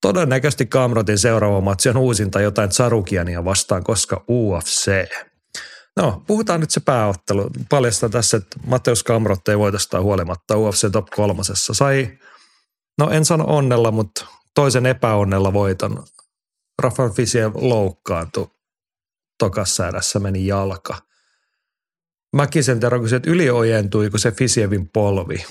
[0.00, 4.90] Todennäköisesti Gamrotin seuraava matsi on uusinta jotain Sarukiania vastaan, koska UFC.
[5.96, 7.50] No, puhutaan nyt se pääottelu.
[7.68, 11.74] Paljasta tässä, että Mateus Kamrot ei voitosta huolimatta UFC Top kolmosessa.
[11.74, 12.18] Sai,
[12.98, 16.04] no en sano onnella, mutta toisen epäonnella voiton.
[16.82, 18.50] Rafael Fisiev loukkaantui.
[19.38, 20.96] Tokassa erässä meni jalka.
[22.36, 25.44] Mäkisen Tero kysyi, että yliojentui, kun se Fisievin polvi.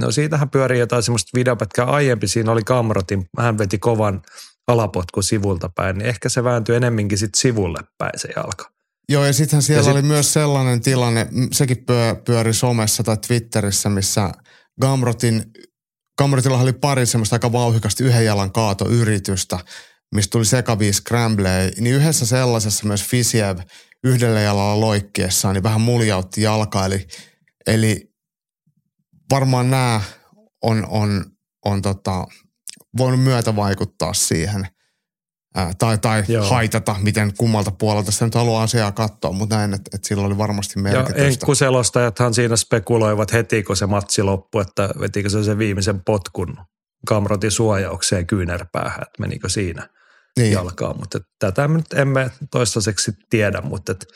[0.00, 2.28] No siitähän pyörii jotain semmoista videopätkää aiempi.
[2.28, 4.22] Siinä oli Kamrotin, hän veti kovan
[4.68, 8.70] alapotku sivulta päin, niin ehkä se vääntyi enemminkin sitten sivulle päin se jalka.
[9.08, 9.92] Joo, ja sittenhän siellä ja sit...
[9.92, 14.32] oli myös sellainen tilanne, sekin pyö, pyöri somessa tai Twitterissä, missä
[14.80, 15.44] Gamrotin,
[16.18, 19.58] Gamrotilla oli pari semmoista aika vauhikasta yhden jalan kaatoyritystä,
[20.14, 23.58] mistä tuli sekavia scrambleja, niin yhdessä sellaisessa myös Fisiev
[24.04, 27.06] yhdellä jalalla loikkiessaan, niin vähän muljautti jalka, eli,
[27.66, 28.12] eli
[29.30, 30.00] varmaan nämä
[30.62, 31.24] on, on,
[31.64, 32.26] on tota,
[32.96, 34.68] voinut myötä vaikuttaa siihen–
[35.54, 39.90] ää, tai, tai haitata, miten kummalta puolelta sitä nyt haluaa asiaa katsoa, mutta näin, että,
[39.94, 41.20] että sillä oli varmasti merkitystä.
[41.20, 46.56] Ja enkkuselostajathan siinä spekuloivat heti, kun se matsi loppui, että vetikö se sen viimeisen potkun
[47.06, 49.88] kamrotin suojaukseen kyynärpäähän, että menikö siinä
[50.38, 50.52] niin.
[50.52, 54.06] jalkaa, mutta tätä me nyt emme toistaiseksi tiedä, mutta että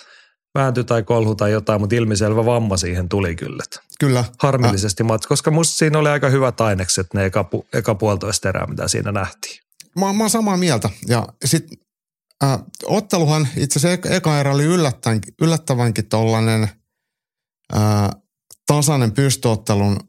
[0.58, 3.62] vääntyi tai kolhu tai jotain, mutta ilmiselvä vamma siihen tuli kyllä.
[4.00, 4.24] Kyllä.
[4.38, 5.18] Harmillisesti äh.
[5.28, 9.68] koska musta siinä oli aika hyvät ainekset ne eka, eka puolitoista erää, mitä siinä nähtiin
[9.98, 10.90] mä, mä oon samaa mieltä.
[11.08, 11.78] Ja sitten
[12.44, 16.68] äh, otteluhan itse asiassa eka erä oli yllättävänkin, yllättävänkin tollainen
[17.76, 18.10] äh,
[18.66, 20.00] tasainen pystyottelun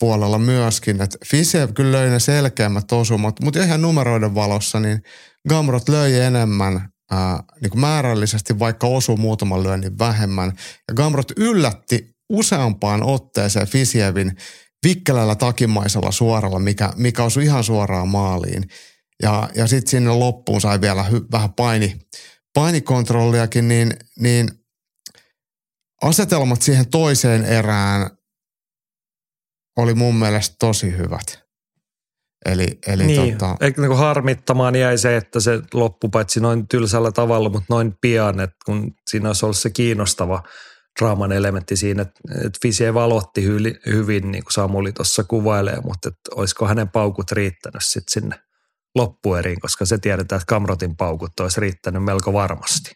[0.00, 1.02] puolella myöskin.
[1.02, 5.02] Että Fisev kyllä löi ne selkeämmät osumat, mutta ihan numeroiden valossa niin
[5.48, 10.52] Gamrot löi enemmän ää, niin kuin määrällisesti, vaikka osuu muutaman lyönnin vähemmän.
[10.88, 14.36] Ja Gamrot yllätti useampaan otteeseen Fisievin
[14.86, 18.68] vikkelällä takimaisella suoralla, mikä, mikä osui ihan suoraan maaliin.
[19.22, 21.98] Ja, ja sitten sinne loppuun sai vielä hy, vähän paini,
[22.54, 24.50] painikontrolliakin, niin, niin
[26.02, 28.10] asetelmat siihen toiseen erään
[29.76, 31.45] oli mun mielestä tosi hyvät.
[32.46, 33.56] Eli, eli niin, tota...
[33.60, 38.40] Eikö niin harmittamaan jäi se, että se loppui paitsi noin tylsällä tavalla, mutta noin pian,
[38.40, 40.42] että kun siinä olisi ollut se kiinnostava
[41.00, 46.08] draaman elementti siinä, että, että Fisie valotti hyvin, hyvin, niin kuin Samuli tuossa kuvailee, mutta
[46.08, 48.36] että olisiko hänen paukut riittänyt sitten sinne
[48.94, 52.90] loppueriin, koska se tiedetään, että Kamrotin paukut olisi riittänyt melko varmasti.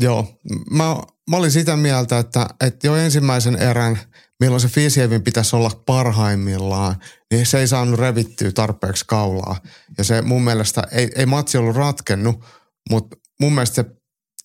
[0.00, 0.26] Joo,
[0.70, 0.84] mä,
[1.30, 3.98] mä olin sitä mieltä, että, että jo ensimmäisen erän,
[4.40, 6.96] milloin se Fisievin pitäisi olla parhaimmillaan,
[7.30, 9.56] niin se ei saanut revittyä tarpeeksi kaulaa.
[9.98, 12.44] Ja se mun mielestä, ei, ei matsi ollut ratkennut,
[12.90, 13.84] mutta mun mielestä se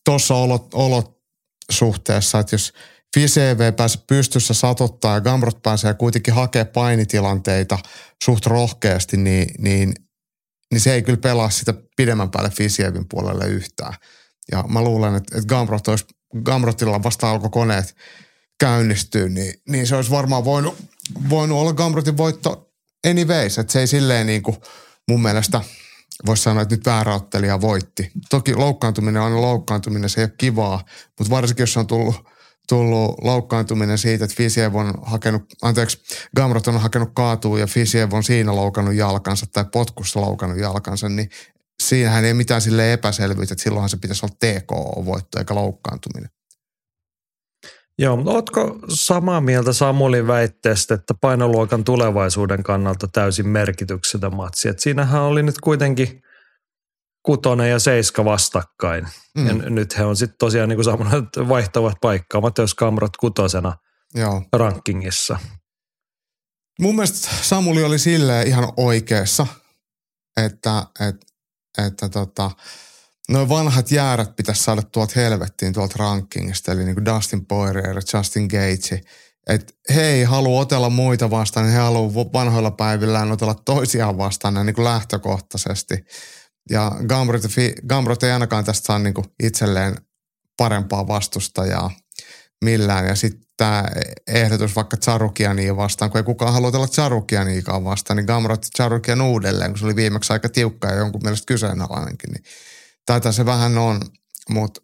[0.06, 1.16] tuossa olot, olot
[1.72, 2.74] suhteessa, että jos
[3.16, 7.80] Fiseve pääsee pystyssä satottaa ja Gamrot pääsee kuitenkin hakemaan painitilanteita
[8.24, 9.94] suht rohkeasti, niin, niin
[10.72, 13.94] niin se ei kyllä pelaa sitä pidemmän päälle Fisievin puolelle yhtään.
[14.52, 16.06] Ja mä luulen, että, että Gamrot olisi,
[16.44, 17.96] Gamrotilla vasta alkoi koneet
[18.60, 20.76] käynnistyä, niin, niin se olisi varmaan voinut,
[21.30, 22.72] voinut olla Gambrotin voitto
[23.10, 24.58] anyways, että se ei silleen niin kuin
[25.10, 25.62] mun mielestä
[26.26, 28.12] voisi sanoa, että nyt väärä ottelija voitti.
[28.30, 30.86] Toki loukkaantuminen on aina loukkaantuminen, se ei ole kivaa,
[31.20, 32.16] mutta varsinkin jos on tullut,
[32.70, 36.00] tullut loukkaantuminen siitä, että Fisiev on hakenut, anteeksi,
[36.36, 41.30] Gamrot on hakenut kaatua ja Fisiev on siinä loukannut jalkansa tai potkussa loukannut jalkansa, niin
[41.84, 46.30] siinähän ei mitään sille epäselvyyttä, että silloinhan se pitäisi olla TKO-voitto eikä loukkaantuminen.
[48.00, 54.70] Joo, mutta ootko samaa mieltä Samulin väitteestä, että painoluokan tulevaisuuden kannalta täysin merkityksetön matsi?
[54.70, 56.22] Et siinähän oli nyt kuitenkin
[57.26, 59.08] kutonen ja seiska vastakkain.
[59.38, 59.48] Mm.
[59.48, 63.78] Ja nyt he on sitten tosiaan niin kuin Samuel, vaihtavat paikkaa, mutta jos Kamrot kutosena
[64.16, 64.44] Joo.
[64.54, 65.40] rankingissa.
[66.80, 69.48] Mun mielestä Samuli oli silleen ihan oikeassa,
[70.38, 71.26] että, että,
[71.88, 72.52] että tota,
[73.30, 78.48] noin vanhat jäärät pitäisi saada tuolta helvettiin tuolta rankingista, eli niin kuin Dustin Poirier, Justin
[78.48, 79.02] Gage.
[79.48, 84.76] Että he ei halua otella muita vastaan, he haluaa vanhoilla päivillään otella toisiaan vastaan niin
[84.76, 86.06] kuin lähtökohtaisesti.
[86.70, 86.92] Ja
[87.88, 89.96] Gamrot ei ainakaan tästä saa niin kuin itselleen
[90.58, 91.92] parempaa vastustajaa
[92.64, 93.08] millään.
[93.08, 93.86] Ja sitten tämä
[94.28, 99.72] ehdotus vaikka Charukiania vastaan, kun ei kukaan halua otella Charukianiikaan vastaan, niin Gamrot Charukian uudelleen,
[99.72, 102.44] kun se oli viimeksi aika tiukka ja jonkun mielestä kyseenalainenkin, niin
[103.06, 104.02] tätä se vähän on,
[104.50, 104.82] mutta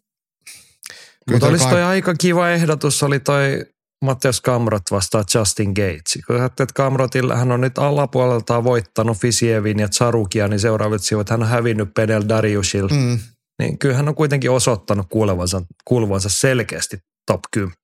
[1.30, 3.66] mutta olisi toi aika kiva ehdotus, oli toi
[4.04, 6.18] Mattias Kamrot vastaa Justin Gates.
[6.26, 11.42] Kun että Kamrotilla hän on nyt alapuoleltaan voittanut Fisievin ja Tsarukia, niin seuraavat sivut hän
[11.42, 12.88] on hävinnyt Pedel Dariusil.
[12.88, 13.18] Mm.
[13.58, 17.76] Niin kyllä hän on kuitenkin osoittanut kuulevansa, kuuluvansa selkeästi top 10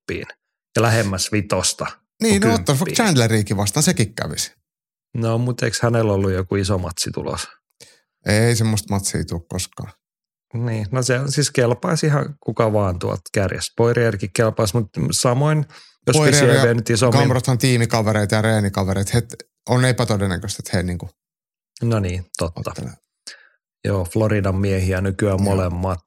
[0.77, 1.87] ja lähemmäs vitosta.
[2.23, 4.53] Niin, no ottaa Chandleriikin vastaan, sekin kävisi.
[5.17, 7.49] No, mutta eikö hänellä ollut joku iso matsi tulossa?
[8.27, 9.93] Ei semmoista matsia tule koskaan.
[10.55, 13.73] Niin, no se siis kelpaisi ihan kuka vaan tuolta kärjestä.
[13.77, 15.65] Poirierkin kelpaisi, mutta samoin
[16.07, 17.59] jos Poirier ja nyt isommin.
[17.59, 19.11] Tiimikavereita ja reenikavereita.
[19.15, 19.23] He,
[19.69, 21.11] on epätodennäköistä, että he niinku
[21.83, 22.63] No niin, totta.
[22.67, 22.93] Ottelee.
[23.85, 25.45] Joo, Floridan miehiä nykyään joo.
[25.45, 26.01] molemmat.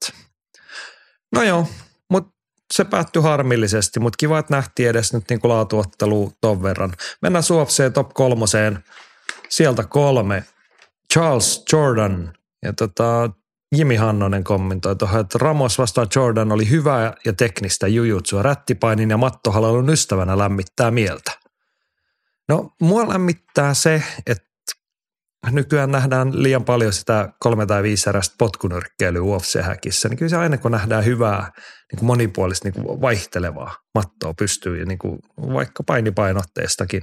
[1.32, 1.68] No joo,
[2.10, 2.30] mutta
[2.74, 6.92] se päättyi harmillisesti, mutta kiva, että nähtiin edes nyt niinku laatuottelu ton verran.
[7.22, 8.84] Mennään UFC top kolmoseen.
[9.48, 10.44] Sieltä kolme.
[11.12, 13.30] Charles Jordan ja tota,
[13.72, 18.42] Jimi Hannonen kommentoi tuohon, että Ramos vastaan Jordan oli hyvää ja teknistä jujutsua.
[18.42, 21.32] Rättipainin ja mattohalalun ystävänä lämmittää mieltä.
[22.48, 24.52] No, mua lämmittää se, että
[25.50, 30.58] nykyään nähdään liian paljon sitä kolme tai viisi erästä potkunyrkkeilyä UFC-häkissä, niin kyllä se aina
[30.58, 31.50] kun nähdään hyvää,
[31.92, 37.02] niin kuin monipuolista, niin kuin vaihtelevaa mattoa pystyy, ja niin kuin vaikka painipainotteestakin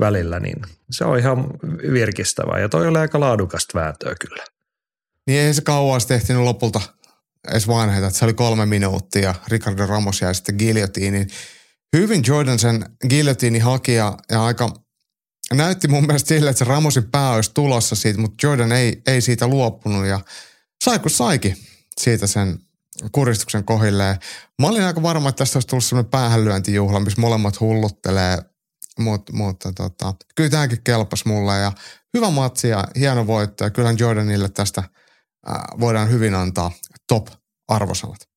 [0.00, 1.46] välillä, niin se on ihan
[1.92, 2.58] virkistävää.
[2.58, 4.44] Ja toi oli aika laadukasta vääntöä kyllä.
[5.26, 6.80] Niin ei se kauas tehtiin lopulta
[7.48, 11.28] edes vanheita, että se oli kolme minuuttia ja Ricardo Ramos jäi sitten giljotiiniin.
[11.96, 14.74] Hyvin Jordan sen giljotiini haki ja, ja aika
[15.54, 19.20] näytti mun mielestä sille, että se Ramosin pää olisi tulossa siitä, mutta Jordan ei, ei
[19.20, 20.20] siitä luopunut ja
[20.84, 21.56] sai kun saikin
[22.00, 22.58] siitä sen
[23.12, 24.16] kuristuksen kohilleen.
[24.62, 28.38] Mä olin aika varma, että tästä olisi tullut sellainen päähänlyöntijuhla, missä molemmat hulluttelee,
[28.98, 31.72] Mut, mutta tota, kyllä tämäkin kelpasi mulle ja
[32.14, 34.82] hyvä matsi ja hieno voitto ja kyllä Jordanille tästä–
[35.80, 36.72] voidaan hyvin antaa
[37.08, 38.30] top-arvosanat.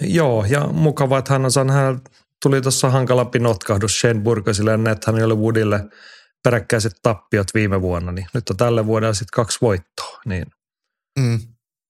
[0.00, 2.00] Joo, ja mukava, että hän, on, hän
[2.42, 5.88] tuli tuossa hankalampi notkahdus Shane Burkosille ja hän oli Woodille
[6.42, 10.46] peräkkäiset tappiot viime vuonna, niin nyt on tälle vuodelle sitten kaksi voittoa, niin
[11.18, 11.38] mm.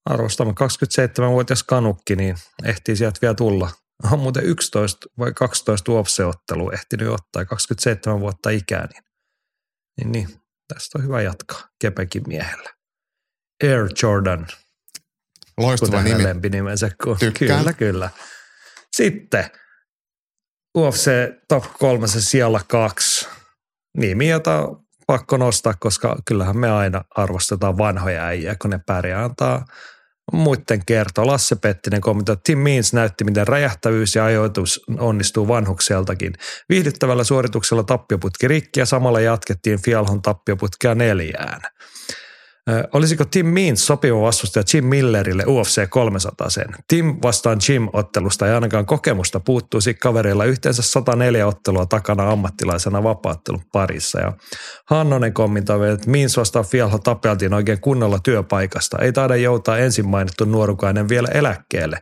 [0.05, 3.69] arvostamme 27-vuotias kanukki, niin ehtii sieltä vielä tulla.
[4.11, 9.03] On muuten 11 vai 12 UFC-ottelua ehtinyt ottaa 27 vuotta ikää, niin,
[9.97, 10.41] niin, niin
[10.73, 12.69] tästä on hyvä jatkaa Kepekin miehellä.
[13.63, 14.47] Air Jordan.
[15.57, 16.23] Loistava nimi.
[16.23, 16.91] lempinimensä.
[17.19, 17.59] Tykkään.
[17.59, 18.09] Kyllä, kyllä.
[18.95, 19.45] Sitten
[20.77, 21.11] UFC
[21.47, 23.27] Top 3 sijalla kaksi.
[23.97, 24.67] Nimi, jota
[25.07, 29.65] pakko nostaa, koska kyllähän me aina arvostetaan vanhoja äijä, kun ne pärjää antaa
[30.33, 31.27] muiden kertoa.
[31.27, 36.33] Lasse Pettinen kommentoi, Tim Means näytti, miten räjähtävyys ja ajoitus onnistuu vanhukseltakin.
[36.69, 41.61] Viihdyttävällä suorituksella tappioputki rikki ja samalla jatkettiin Fialhon tappioputkea neljään.
[42.93, 46.67] Olisiko Tim Means sopiva vastustaja Jim Millerille UFC 300 sen?
[46.87, 54.19] Tim vastaan Jim-ottelusta ei ainakaan kokemusta puuttuisi kaverilla yhteensä 104 ottelua takana ammattilaisena vapaattelun parissa.
[54.19, 54.33] Ja
[54.85, 58.97] Hannonen kommentoi, että Means vastaan Fialho tapeltiin oikein kunnolla työpaikasta.
[58.99, 61.97] Ei taida joutaa ensin mainittu nuorukainen vielä eläkkeelle.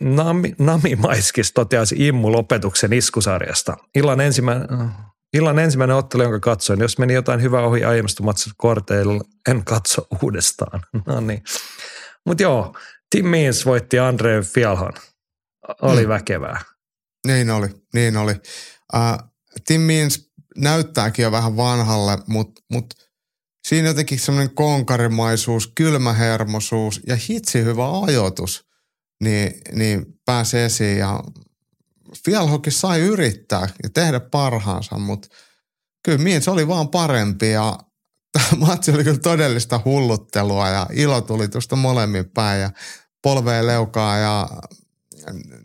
[0.00, 3.76] Nami, Nami Maiskis toteasi Immu lopetuksen iskusarjasta.
[3.94, 4.68] Illan ensimmäinen
[5.34, 10.06] Illan ensimmäinen ottelu, jonka katsoin, jos meni jotain hyvää ohi aiemmasta matsista korteilla, en katso
[10.22, 10.82] uudestaan.
[11.06, 11.42] No niin.
[12.26, 12.76] Mutta joo,
[13.10, 14.92] Tim Means voitti Andre Fialhon.
[15.82, 16.08] Oli mm.
[16.08, 16.60] väkevää.
[17.26, 18.32] Niin oli, niin oli.
[18.94, 19.30] Uh,
[19.66, 22.94] Tim Means näyttääkin jo vähän vanhalle, mutta mut
[23.68, 28.66] siinä jotenkin semmoinen konkarimaisuus, kylmähermosuus ja hitsi hyvä ajoitus,
[29.22, 31.20] niin, niin pääsi esiin ja
[32.24, 35.28] Fjallhokin sai yrittää ja tehdä parhaansa, mutta
[36.04, 37.78] kyllä Means oli vaan parempi ja
[38.32, 42.70] tämä matsi oli kyllä todellista hulluttelua ja ilo tuli tuosta molemmin päin ja
[43.22, 44.48] polveen leukaa ja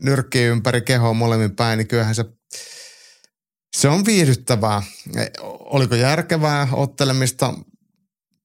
[0.01, 2.25] nyrkkiä ympäri kehoa molemmin päin, niin kyllähän se,
[3.77, 4.83] se on viihdyttävää.
[5.59, 7.53] Oliko järkevää ottelemista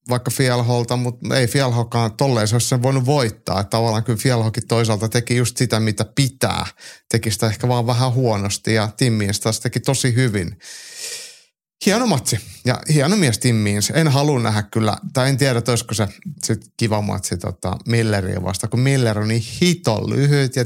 [0.08, 3.60] vaikka Fialholta, mutta ei Fialhokaan tolleen se olisi sen voinut voittaa.
[3.60, 6.66] Että tavallaan kyllä Fialhokin toisaalta teki just sitä, mitä pitää.
[7.08, 10.58] Teki sitä ehkä vaan vähän huonosti ja Timmiin taas teki tosi hyvin.
[11.86, 13.82] Hieno matsi ja hieno mies Timmiin.
[13.94, 16.08] En halua nähdä kyllä, tai en tiedä, olisiko se
[16.42, 20.64] sit kiva matsi tota Milleriä vasta, kun Miller on niin hito lyhyt ja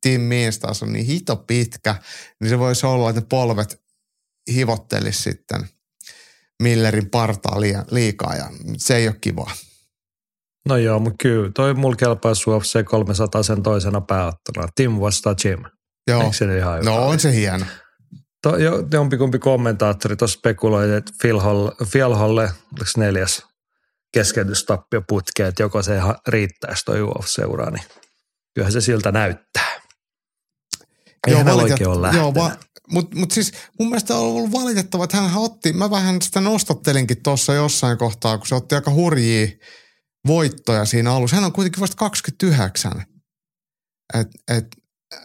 [0.00, 1.94] Timmiin taas on niin hito pitkä,
[2.40, 3.82] niin se voisi olla, että ne polvet
[4.52, 5.68] hivottelisi sitten
[6.60, 8.44] Millerin partaa liikaa ja
[8.76, 9.50] se ei ole kiva.
[10.68, 14.68] No joo, mutta kyllä toi mulla kelpaa UFC 300 sen toisena pääottuna.
[14.74, 15.64] Tim vastaa Jim.
[16.06, 16.22] Joo.
[16.22, 17.66] Eikö se ihan no on se hieno.
[18.42, 23.42] To, jo, jompikumpi kommentaattori tuossa spekuloi, että Phil, Hall, Phil Holle, oliko neljäs
[24.12, 27.84] keskeytystappio putkeen, että joko se riittäisi toi UFC-ura, niin
[28.54, 29.69] kyllähän se siltä näyttää.
[31.26, 32.56] Ei joo, valitet, oikein ole Joo, va,
[32.92, 37.22] mutta mut siis mun mielestä on ollut valitettava, että hän otti, mä vähän sitä nostattelinkin
[37.22, 39.48] tuossa jossain kohtaa, kun se otti aika hurjia
[40.26, 41.36] voittoja siinä alussa.
[41.36, 43.04] Hän on kuitenkin vasta 29.
[44.14, 44.66] Et, et,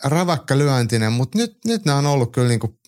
[0.04, 2.80] räväkkä lyöntinen, mutta nyt, nyt nämä on ollut kyllä niinku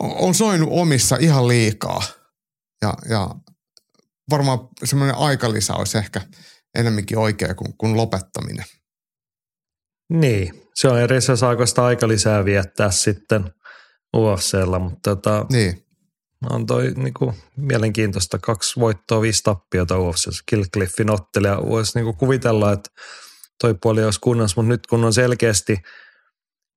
[0.00, 2.02] on soinut omissa ihan liikaa.
[2.82, 3.30] Ja, ja
[4.30, 6.20] varmaan semmoinen aikalisä olisi ehkä
[6.74, 8.64] enemmänkin oikea kuin, kuin lopettaminen.
[10.08, 13.44] Niin, se on eri, se saako sitä aikalisää viettää sitten
[14.16, 15.84] UFCllä, mutta tota, niin.
[16.50, 18.38] on toi niinku mielenkiintoista.
[18.38, 20.42] Kaksi voittoa, viisi tappiota UFCssä.
[20.46, 22.90] Killcliffin ottelija voisi niinku kuvitella, että
[23.60, 25.76] toi puoli olisi kunnossa, mutta nyt kun on selkeästi–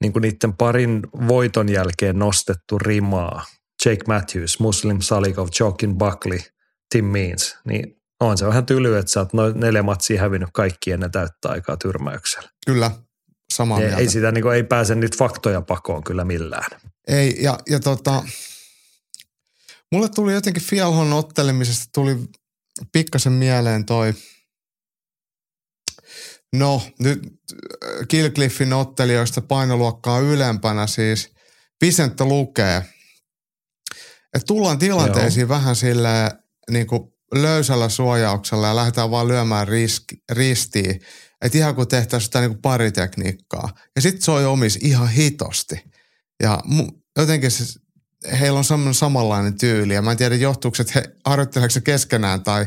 [0.02, 3.46] niin kuin niiden parin voiton jälkeen nostettu rimaa,
[3.86, 6.39] Jake Matthews, Muslim Salikov, Jokin Buckley,
[6.89, 10.92] Tim Means, niin on se vähän tyly, että sä oot noin neljä matsia hävinnyt kaikki
[10.92, 12.50] ennen täyttä aikaa tyrmäyksellä.
[12.65, 12.92] Kyllä,
[13.53, 13.97] samaa mieltä.
[13.97, 16.79] Ei sitä niin kuin, ei pääse nyt faktoja pakoon kyllä millään.
[17.07, 18.23] Ei, ja, ja tota,
[19.91, 22.17] mulle tuli jotenkin Fialhon ottelemisesta tuli
[22.91, 24.13] pikkasen mieleen toi–
[26.55, 31.29] No, nyt äh, Killcliffin ottelijoista painoluokkaa ylempänä siis
[31.81, 32.77] Vicente lukee,
[34.33, 35.49] että tullaan tilanteisiin Joo.
[35.49, 36.31] vähän sille
[36.71, 37.01] niin kuin
[37.35, 41.01] löysällä suojauksella ja lähdetään vaan lyömään riski, ristiin.
[41.41, 43.69] Että ihan kuin tehtäisiin sitä niin kuin paritekniikkaa.
[43.95, 45.84] Ja sitten soi omis ihan hitosti.
[46.43, 46.60] Ja
[47.17, 47.80] jotenkin se,
[48.39, 49.93] heillä on semmoinen samanlainen tyyli.
[49.93, 52.65] Ja mä en tiedä, johtuuko, että he harjoitteleeko se keskenään tai,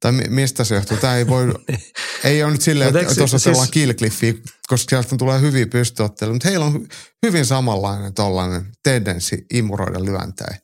[0.00, 0.96] tai mistä se johtuu.
[0.96, 1.54] Tämä ei voi,
[2.24, 3.70] ei ole nyt silleen, että tuossa siis...
[3.70, 4.34] killcliffiä,
[4.66, 6.34] koska sieltä tulee hyviä pystyotteluja.
[6.34, 6.86] Mutta heillä on
[7.26, 10.58] hyvin samanlainen tollainen tendenssi imuroida lyöntejä.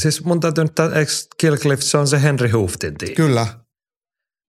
[0.00, 3.14] Siis mun täytyy nyt, eikö Killcliff, se on se Henry Hooftin tiimi?
[3.14, 3.46] Kyllä.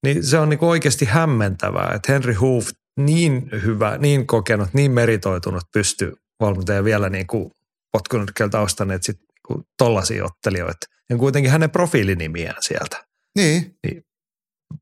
[0.06, 5.63] Niin se on niinku oikeasti hämmentävää, että Henry Hooft niin hyvä, niin kokenut, niin meritoitunut
[5.74, 7.52] pystyy valmentaja vielä niin kuin
[7.91, 10.88] potkunut taustanneet sit kuin tollaisia ottelijoita.
[11.10, 13.06] Ja kuitenkin hänen profiilinimiään sieltä.
[13.36, 13.78] Niin.
[13.84, 14.06] niin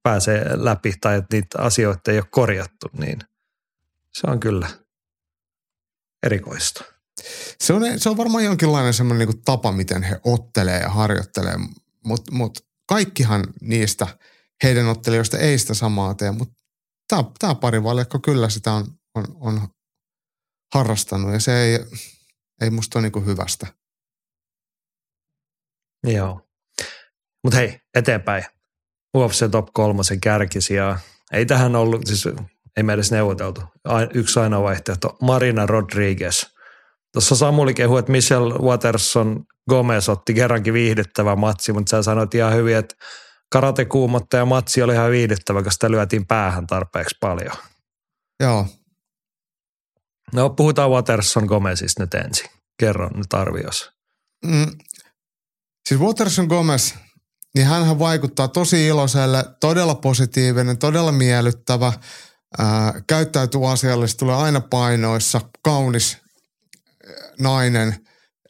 [0.04, 3.20] pääsee läpi tai että niitä asioita ei ole korjattu, niin
[4.14, 4.68] se on kyllä
[6.24, 6.84] erikoista.
[7.62, 11.56] Se on, se on varmaan jonkinlainen semmoinen niin tapa, miten he ottelee ja harjoittelee,
[12.06, 14.08] mutta mut kaikkihan niistä
[14.64, 16.54] heidän ottelijoista ei sitä samaa tee, mutta
[17.08, 18.86] tämä, tämä parivaljakko kyllä sitä on,
[19.16, 19.68] on, on
[20.74, 21.80] harrastanut ja se ei,
[22.62, 23.68] ei musta ole niin hyvästä.
[26.08, 26.42] Joo.
[27.44, 28.44] Mutta hei, eteenpäin.
[29.18, 31.00] UFC Top 3 kärkisiä.
[31.32, 32.26] Ei tähän ollut, siis
[32.78, 33.62] ei me edes neuvoteltu.
[34.14, 35.18] Yksi aina vaihtoehto.
[35.22, 36.46] Marina Rodriguez.
[37.14, 42.54] Tuossa Samuli kehui, että Michelle Waterson Gomez otti kerrankin viihdyttävä matsi, mutta sä sanoit ihan
[42.54, 42.96] hyvin, että
[43.54, 43.88] karate
[44.34, 47.56] ja matsi oli ihan viihdyttävä, koska sitä lyötiin päähän tarpeeksi paljon.
[48.40, 48.68] Joo.
[50.34, 52.50] No puhutaan Waterson Gomezista nyt ensin.
[52.80, 53.90] Kerro nyt arvios.
[54.46, 54.72] Mm,
[55.90, 56.94] Siis Waterson Gomez,
[57.56, 61.94] niin hän vaikuttaa tosi iloiselle, todella positiivinen, todella miellyttävä,
[62.58, 66.18] ää, käyttäytyy asiallisesti, tulee aina painoissa, kaunis
[67.40, 67.96] nainen.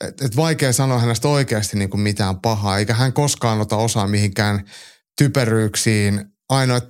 [0.02, 4.08] Et, et vaikea sanoa hänestä oikeasti niin kuin mitään pahaa, eikä hän koskaan ota osaa
[4.08, 4.66] mihinkään
[5.18, 6.26] typeryyksiin.
[6.50, 6.82] Ainoa,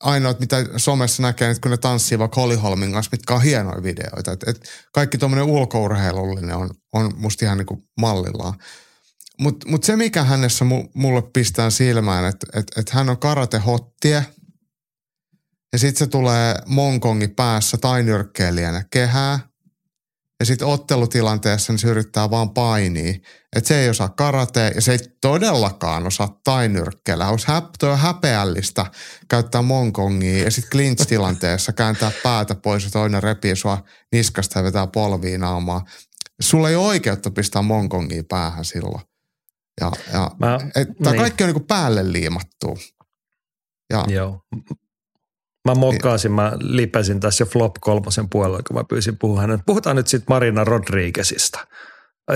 [0.00, 3.82] ainoat, mitä somessa näkee, että kun ne tanssii vaikka Holly Holmin kanssa, mitkä on hienoja
[3.82, 4.32] videoita.
[4.32, 8.54] Et, et kaikki tuommoinen ulkourheilullinen on, on musta ihan niinku mallillaan.
[9.40, 14.24] Mutta mut se, mikä hänessä mulle pistää silmään, että et, et hän on karate-hottie–
[15.72, 19.49] ja sitten se tulee Monkongi päässä tai nyrkkeilijänä kehää.
[20.40, 23.14] Ja sitten ottelutilanteessa niin se yrittää vaan painia.
[23.56, 27.28] Että se ei osaa karate ja se ei todellakaan osaa tainyrkkeellä.
[27.28, 28.86] Olisi häp- häpeällistä
[29.28, 34.86] käyttää Monkongia ja sitten clinch-tilanteessa kääntää päätä pois ja toinen repii sua niskasta ja vetää
[34.86, 35.84] polviin naamaa.
[36.40, 39.00] Sulla ei ole oikeutta pistää Monkongia päähän silloin.
[39.80, 41.16] Ja, ja, Mä, et, niin.
[41.16, 42.78] kaikki on niinku päälle liimattu.
[43.92, 44.40] Ja, Joo.
[45.70, 49.62] Mä mokkaasin, mä lipesin tässä Flop kolmosen puolella, kun mä pyysin puhua hänen.
[49.66, 51.66] Puhutaan nyt sitten Marina Rodriguezista.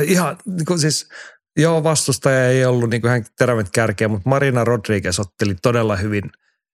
[0.02, 1.08] Ihan niin kuin siis,
[1.58, 6.22] joo vastustaja ei ollut niin kuin hän terävät kärkeä, mutta Marina Rodriguez otteli todella hyvin,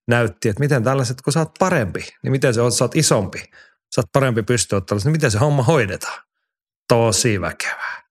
[0.07, 3.39] näytti, että miten tällaiset, kun sä oot parempi, niin miten se on, sä oot isompi,
[3.95, 6.23] sä oot parempi pystyottelussa, niin miten se homma hoidetaan.
[6.87, 8.01] Tosi väkevää.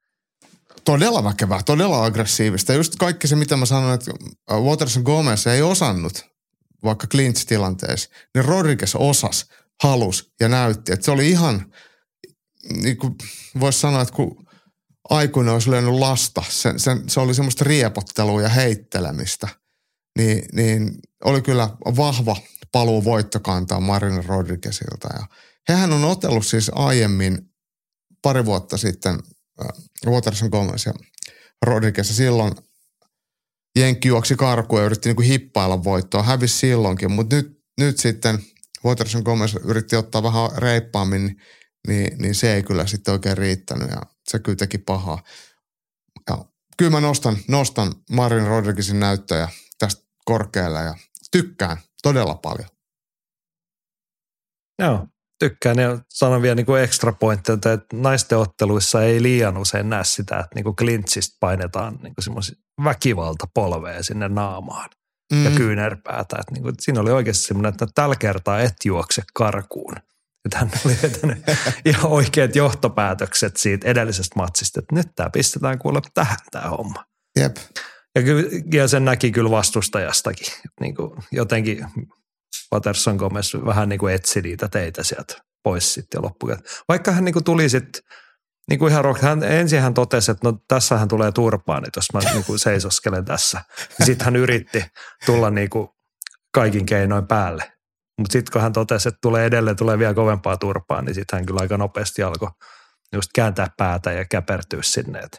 [0.85, 2.73] Todella väkevää, todella aggressiivista.
[2.73, 4.11] Just kaikki se, mitä mä sanoin, että
[4.51, 6.31] Waterson Gomez ei osannut
[6.85, 9.47] vaikka clinch-tilanteessa, niin Rodriguez osas,
[9.83, 10.93] halus ja näytti.
[10.93, 11.73] Että se oli ihan,
[12.83, 13.15] niin kuin
[13.61, 14.47] voisi sanoa, että kun
[15.11, 19.49] aikuinen olisi lyönyt lasta, se, se, se oli semmoista riepottelua ja heittelemistä,
[20.19, 22.37] niin, niin oli kyllä vahva
[22.73, 25.09] paluu voittokantaa Marina Rodriguezilta.
[25.15, 25.27] Ja
[25.69, 27.39] hehän on otellut siis aiemmin
[28.23, 29.19] pari vuotta sitten
[29.61, 29.69] äh,
[30.07, 30.93] Waterson Gomez ja
[31.63, 32.53] Rodriguez silloin–
[33.77, 36.23] Jenkki juoksi karkuun ja yritti niin kuin hippailla voittoa.
[36.23, 38.39] Hävisi silloinkin, mutta nyt, nyt sitten
[38.85, 41.37] Waterson Gomez yritti ottaa vähän reippaammin, niin,
[41.89, 45.23] niin, niin se ei kyllä sitten oikein riittänyt ja se kyllä teki pahaa.
[46.31, 46.45] Ja
[46.77, 49.49] kyllä mä nostan, nostan Marin Rodriguezin näyttöjä
[49.79, 50.95] tästä korkealle ja
[51.31, 52.69] tykkään todella paljon.
[54.79, 55.07] Joo,
[55.41, 60.39] tykkään ja sanon vielä niin ekstra pointteja, että naisten otteluissa ei liian usein näe sitä,
[60.39, 64.91] että niin kuin clinchistä painetaan niin semmoisia väkivaltapolveja sinne naamaan
[65.33, 65.45] mm.
[65.45, 66.37] ja kyynärpäätä.
[66.41, 69.95] Että niin kuin, siinä oli oikeasti semmoinen, että tällä kertaa et juokse karkuun.
[70.45, 71.39] Että hän oli vetänyt
[71.85, 77.05] ihan oikeat johtopäätökset siitä edellisestä matsista, että nyt tämä pistetään kuule tähän tämä homma.
[77.39, 77.57] Jep.
[78.15, 78.23] Ja,
[78.73, 80.53] ja sen näki kyllä vastustajastakin.
[80.81, 81.87] Niin kuin jotenkin
[82.71, 86.75] Patterson Gomez vähän niin kuin etsi niitä teitä sieltä pois sitten loppukäteen.
[86.89, 88.03] Vaikka hän niin kuin tuli sitten
[88.69, 92.21] niin kuin ihan rock, hän, ensin hän totesi, että no tässähän tulee turpaani, jos mä
[92.21, 93.61] niin kuin seisoskelen tässä.
[94.05, 94.85] Sitten hän yritti
[95.27, 95.89] tulla niin kuin
[96.55, 97.73] kaikin keinoin päälle.
[98.19, 101.47] Mutta sitten kun hän totesi, että tulee edelleen, tulee vielä kovempaa turpaa, niin sitten hän
[101.47, 102.51] kyllä aika nopeasti alkoi
[103.13, 105.19] just kääntää päätä ja käpertyä sinne.
[105.19, 105.39] Että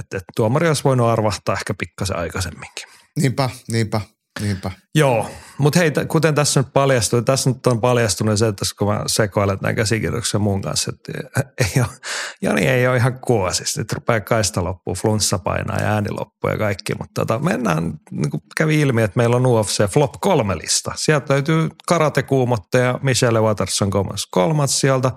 [0.00, 2.88] et, et tuomari olisi voinut arvahtaa ehkä pikkasen aikaisemminkin.
[3.16, 4.00] Niinpä, niinpä.
[4.40, 4.70] Niinpä.
[4.94, 5.26] Joo,
[5.58, 9.58] mutta hei, kuten tässä nyt paljastui, tässä nyt on paljastunut se, että kun mä sekoilen
[9.58, 11.28] tämän käsikirjoituksen mun kanssa, että
[11.58, 11.86] ei ole,
[12.42, 13.80] Jani ei ole ihan kuosista.
[13.80, 18.30] Nyt rupeaa kaista loppuu, flunssa painaa ja ääni loppuu ja kaikki, mutta tota, mennään, niin
[18.30, 20.92] kuin kävi ilmi, että meillä on UFC Flop 3 lista.
[20.96, 25.10] Sieltä löytyy karatekuumottaja Michelle Watterson Gomez kolmas sieltä,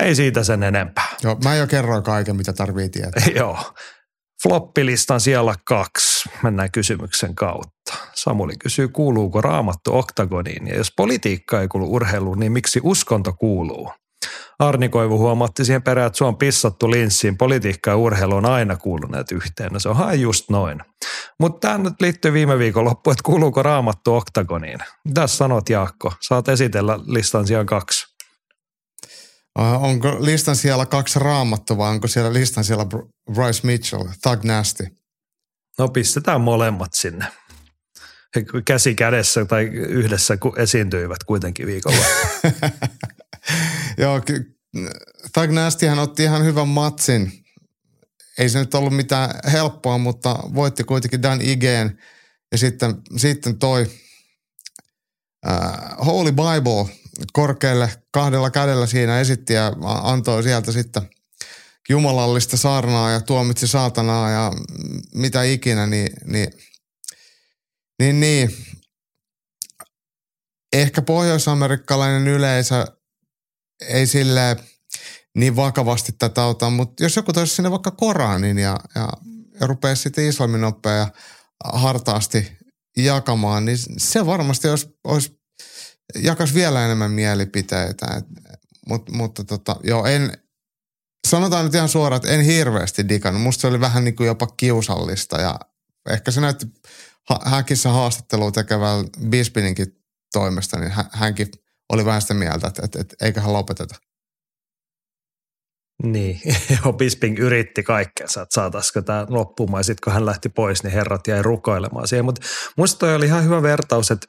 [0.00, 1.08] ei siitä sen enempää.
[1.22, 3.22] Joo, mä jo kerroin kaiken, mitä tarvii tietää.
[3.40, 3.58] Joo,
[4.46, 6.28] Floppilistan siellä kaksi.
[6.42, 7.92] Mennään kysymyksen kautta.
[8.14, 10.66] Samuli kysyy, kuuluuko raamattu oktagoniin?
[10.66, 13.92] Ja jos politiikka ei kuulu urheiluun, niin miksi uskonto kuuluu?
[14.58, 17.36] Arni Koivu huomatti siihen perään, että se on pissattu linssiin.
[17.36, 19.72] Politiikka ja urheilu on aina kuuluneet yhteen.
[19.72, 20.80] No se onhan just noin.
[21.40, 24.78] Mutta tämä nyt liittyy viime viikon loppuun, että kuuluuko raamattu oktagoniin.
[25.04, 26.12] Mitä sanot Jaakko?
[26.20, 28.05] Saat esitellä listan siellä kaksi.
[29.56, 32.86] Onko listan siellä kaksi raamattu vai onko siellä listan siellä
[33.34, 34.86] Bryce Mitchell, Thug Nasty?
[35.78, 37.24] No pistetään molemmat sinne.
[38.34, 42.04] He käsi kädessä tai yhdessä esiintyivät kuitenkin viikolla.
[43.98, 44.20] Joo,
[45.32, 47.32] Thug Nastyhän otti ihan hyvän matsin.
[48.38, 51.98] Ei se nyt ollut mitään helppoa, mutta voitti kuitenkin Dan Igeen.
[52.52, 53.86] Ja sitten, sitten toi
[55.46, 56.94] uh, Holy Bible
[57.32, 61.10] korkealle kahdella kädellä siinä esitti ja antoi sieltä sitten
[61.88, 64.52] jumalallista saarnaa ja tuomitsi saatanaa ja
[65.14, 66.52] mitä ikinä, niin, niin,
[67.98, 68.56] niin, niin.
[70.72, 72.86] ehkä pohjoisamerikkalainen yleisö
[73.88, 74.56] ei sille
[75.36, 79.08] niin vakavasti tätä ota, mutta jos joku toisi sinne vaikka Koranin ja, ja,
[79.60, 81.08] ja rupeaa sitten islamin ja
[81.64, 82.56] hartaasti
[82.96, 85.40] jakamaan, niin se varmasti olisi, olisi
[86.14, 88.06] jakas vielä enemmän mielipiteitä.
[88.16, 88.26] Et,
[88.88, 90.32] mut, mutta tota, joo, en,
[91.28, 93.42] sanotaan nyt ihan suoraan, että en hirveästi digannut.
[93.42, 95.60] Musta se oli vähän niin kuin jopa kiusallista ja
[96.08, 96.66] ehkä se näytti
[97.44, 99.86] häkissä haastattelua tekevällä Bispininkin
[100.32, 101.50] toimesta, niin hänkin
[101.88, 103.94] oli vähän sitä mieltä, että, että, että eiköhän lopeteta.
[106.02, 106.40] Niin,
[106.84, 109.84] joo, Bisping yritti kaikkeensa, että saataisiko tämä loppumaan.
[109.84, 112.24] Sitten kun hän lähti pois, niin herrat jäi rukoilemaan siihen.
[112.24, 112.46] Mutta
[112.98, 114.26] toi oli ihan hyvä vertaus, että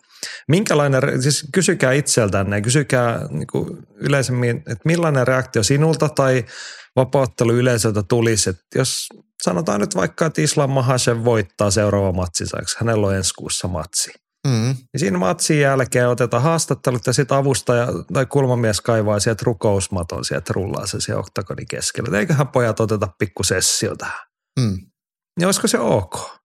[0.47, 6.45] minkälainen, siis kysykää itseltänne, kysykää niin yleisemmin, että millainen reaktio sinulta tai
[6.95, 8.49] vapauttelu yleisöltä tulisi.
[8.49, 9.07] Että jos
[9.43, 14.11] sanotaan nyt vaikka, että Islam Mahashev voittaa seuraava matsinsa, hänellä on ensi kuussa matsi–
[14.48, 14.76] Mm.
[14.93, 20.54] Ja siinä matsin jälkeen otetaan haastattelut ja sitten avustaja tai kulmamies kaivaa sieltä rukousmaton sieltä
[20.54, 22.20] rullaa se siellä oktagonin keskellä.
[22.20, 24.28] Eiköhän pojat oteta pikku sessio tähän.
[24.60, 24.78] Mm.
[25.39, 26.41] Niin olisiko se ok?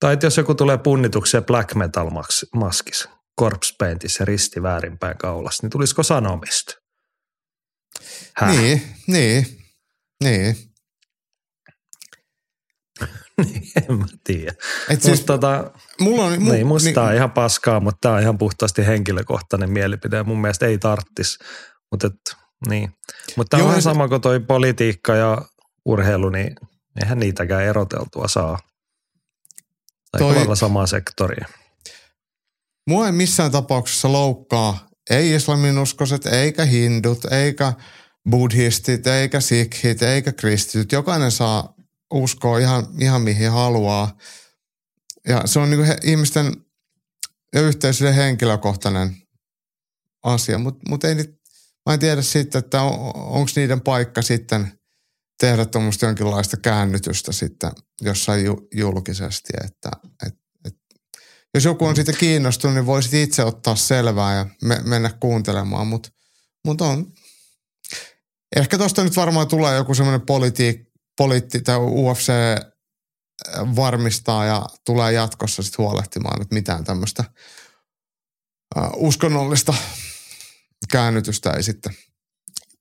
[0.00, 2.10] Tai jos joku tulee punnitukseen black metal
[2.54, 3.10] maskissa,
[3.40, 6.74] corpse paintissa ja risti väärinpäin kaulassa, niin tulisiko sanomista?
[8.36, 8.56] Häh?
[8.56, 9.46] Niin, niin,
[10.24, 10.56] niin.
[13.76, 14.54] En mä tiedä.
[14.90, 15.70] Et siis, tota,
[16.00, 19.70] mulla on, mu, niin, musta niin, on ihan paskaa, mutta tämä on ihan puhtaasti henkilökohtainen
[19.70, 21.38] mielipide mun mielestä ei tarttis.
[21.90, 22.10] Mutta
[22.68, 22.90] niin.
[23.36, 25.42] Mut tämä on vähän sama kuin toi politiikka ja
[25.84, 26.54] urheilu, niin
[27.02, 28.58] eihän niitäkään eroteltua saa.
[30.10, 31.46] Tai toi, samaa sektoria.
[32.88, 37.72] Mua ei missään tapauksessa loukkaa, ei islaminuskoiset, eikä hindut, eikä
[38.30, 40.92] buddhistit, eikä sikhit, eikä kristityt.
[40.92, 41.74] Jokainen saa
[42.12, 44.16] uskoo ihan, ihan mihin haluaa.
[45.28, 46.56] Ja se on niin he, ihmisten
[47.54, 49.16] ja yhteisöjen henkilökohtainen
[50.22, 51.14] asia, mutta mut ei
[51.86, 54.78] mä en tiedä sitten, että on, onko niiden paikka sitten
[55.40, 59.90] tehdä tuommoista jonkinlaista käännytystä sitten jossain ju, julkisesti, että
[60.26, 60.34] et,
[60.66, 60.74] et,
[61.54, 66.10] jos joku on siitä kiinnostunut, niin voisit itse ottaa selvää ja me, mennä kuuntelemaan, mutta
[66.64, 67.12] mut on,
[68.56, 70.91] ehkä tuosta nyt varmaan tulee joku semmoinen politiik,
[71.22, 72.32] poliitti tai UFC
[73.76, 77.24] varmistaa ja tulee jatkossa sitten huolehtimaan, että mitään tämmöistä
[78.96, 79.74] uskonnollista
[80.90, 81.94] käännytystä ei sitten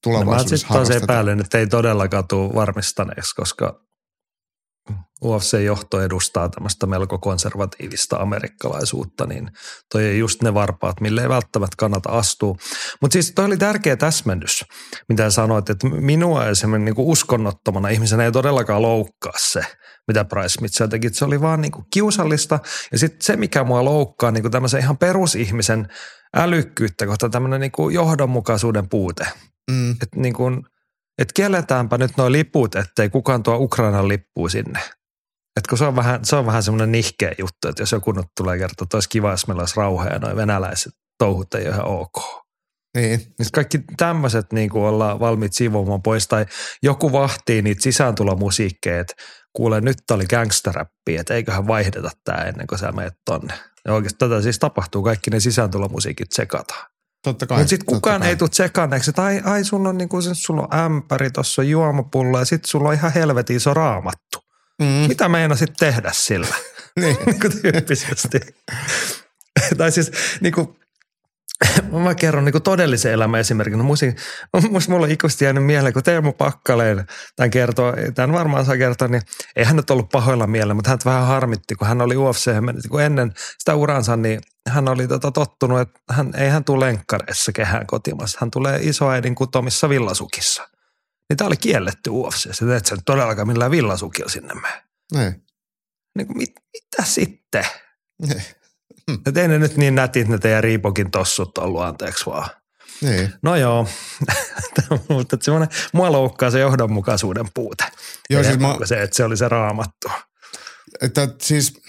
[0.04, 3.82] tulevaisuudessa no, Mä sitten taas epäilen, että ei todellakaan tule varmistaneeksi, koska
[5.26, 9.52] UFC-johto edustaa tämmöistä melko konservatiivista amerikkalaisuutta, niin
[9.92, 12.56] toi ei just ne varpaat, mille ei välttämättä kannata astua.
[13.02, 14.66] Mutta siis toi oli tärkeä täsmennys,
[15.10, 19.66] mitä sanoit, että minua esimerkiksi niin uskonnottomana ihmisenä ei todellakaan loukkaa se,
[20.08, 21.10] mitä Price Mitchell teki.
[21.10, 22.60] Se oli vaan niin kiusallista
[22.92, 25.88] ja sitten se, mikä mua loukkaa niin tämmöisen ihan perusihmisen
[26.36, 29.28] älykkyyttä kohta tämmöinen niin johdonmukaisuuden puute.
[29.72, 29.92] Mm.
[29.92, 30.66] Että niin kuin,
[31.18, 34.80] että kielletäänpä nyt nuo liput, ettei kukaan tuo Ukrainan lippuun sinne.
[35.58, 38.26] Et kun se on vähän, se on vähän semmoinen nihkeä juttu, että jos joku nyt
[38.38, 41.74] tulee kertoa, että olisi kiva, jos meillä olisi rauha ja noin venäläiset touhut ei ole
[41.74, 42.42] ihan ok.
[42.98, 43.20] Niin.
[43.20, 46.46] niin kaikki tämmöiset niin kuin ollaan valmiit siivoamaan pois tai
[46.84, 49.14] joku vahtii niitä sisääntulomusiikkeja, että
[49.54, 53.54] kuule nyt oli gangsteräppi, että eiköhän vaihdeta tämä ennen kuin sä menet tonne.
[53.86, 56.92] Ja oikeasti tätä siis tapahtuu, kaikki ne sisääntulomusiikit tsekataan.
[57.24, 57.58] Totta kai.
[57.58, 61.32] Mutta sitten kukaan ei tule tsekanneeksi, että ai, ai sulla on, niinku, sulla on ämpäri,
[61.32, 64.41] tuossa on juomapullo ja sitten sulla on ihan helvetin iso raamattu.
[64.82, 65.08] Mm.
[65.08, 66.56] Mitä meinasit tehdä sillä?
[67.02, 67.18] niin.
[67.62, 68.40] tyyppisesti.
[69.78, 70.12] tai siis
[70.42, 70.76] niin kuin,
[72.04, 73.78] mä kerron niin todellisen elämän esimerkin.
[73.78, 74.16] No, musi,
[74.70, 77.06] musta mulla on ikuisesti jäänyt mieleen, kun Teemu Pakkaleen
[77.36, 79.22] tämän kertoo, tämän varmaan saa kertoa, niin
[79.56, 82.52] ei hän nyt ollut pahoilla mielellä, mutta hän vähän harmitti, kun hän oli UFC,
[82.90, 87.52] kun ennen sitä uransa, niin hän oli tota tottunut, että hän, ei hän tule lenkkareissa
[87.52, 88.38] kehään kotimassa.
[88.42, 90.71] Hän tulee isoäidin kutomissa villasukissa.
[91.32, 92.54] Niin tämä oli kielletty UFC.
[92.54, 94.84] Se et nyt todellakaan millään villasukilla sinne mene.
[95.14, 95.44] Niin.
[96.18, 97.66] Niin kuin, mit, mitä sitten?
[98.28, 98.44] Niin.
[99.26, 102.50] Et ei ne nyt niin nätit ne teidän Riipokin tossut ollut, anteeksi vaan.
[103.02, 103.34] Niin.
[103.44, 103.88] No joo,
[105.10, 107.84] mutta semmoinen, mua loukkaa se johdonmukaisuuden puute.
[108.30, 108.76] Joo, siis mä...
[108.86, 110.12] se, että se oli se raamattu.
[111.02, 111.82] Että siis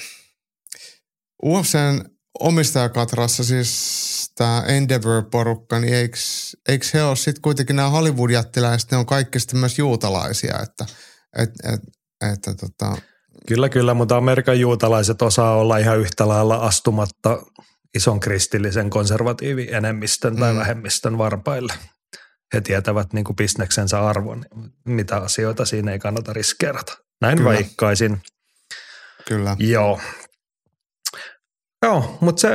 [1.45, 2.05] UFCn
[2.41, 6.17] omistajakatrassa siis tämä Endeavor-porukka, niin eikö,
[6.69, 10.87] eikö he ole sitten kuitenkin nämä Hollywood-jättiläiset, ne on kaikki sitten myös juutalaisia, että
[11.39, 11.81] et, et,
[12.33, 12.97] että tota,
[13.47, 17.43] Kyllä, kyllä, mutta Amerikan juutalaiset osaa olla ihan yhtä lailla astumatta
[17.95, 20.59] ison kristillisen konservatiivienemmistön tai mm.
[20.59, 21.73] vähemmistön varpaille.
[22.55, 24.45] He tietävät niin kuin bisneksensä arvon,
[24.85, 26.97] mitä asioita siinä ei kannata riskeerata.
[27.21, 27.51] Näin kyllä.
[27.51, 28.23] vaikkaisin.
[29.29, 29.57] Kyllä.
[29.59, 30.01] Joo.
[31.83, 32.49] Joo, mutta se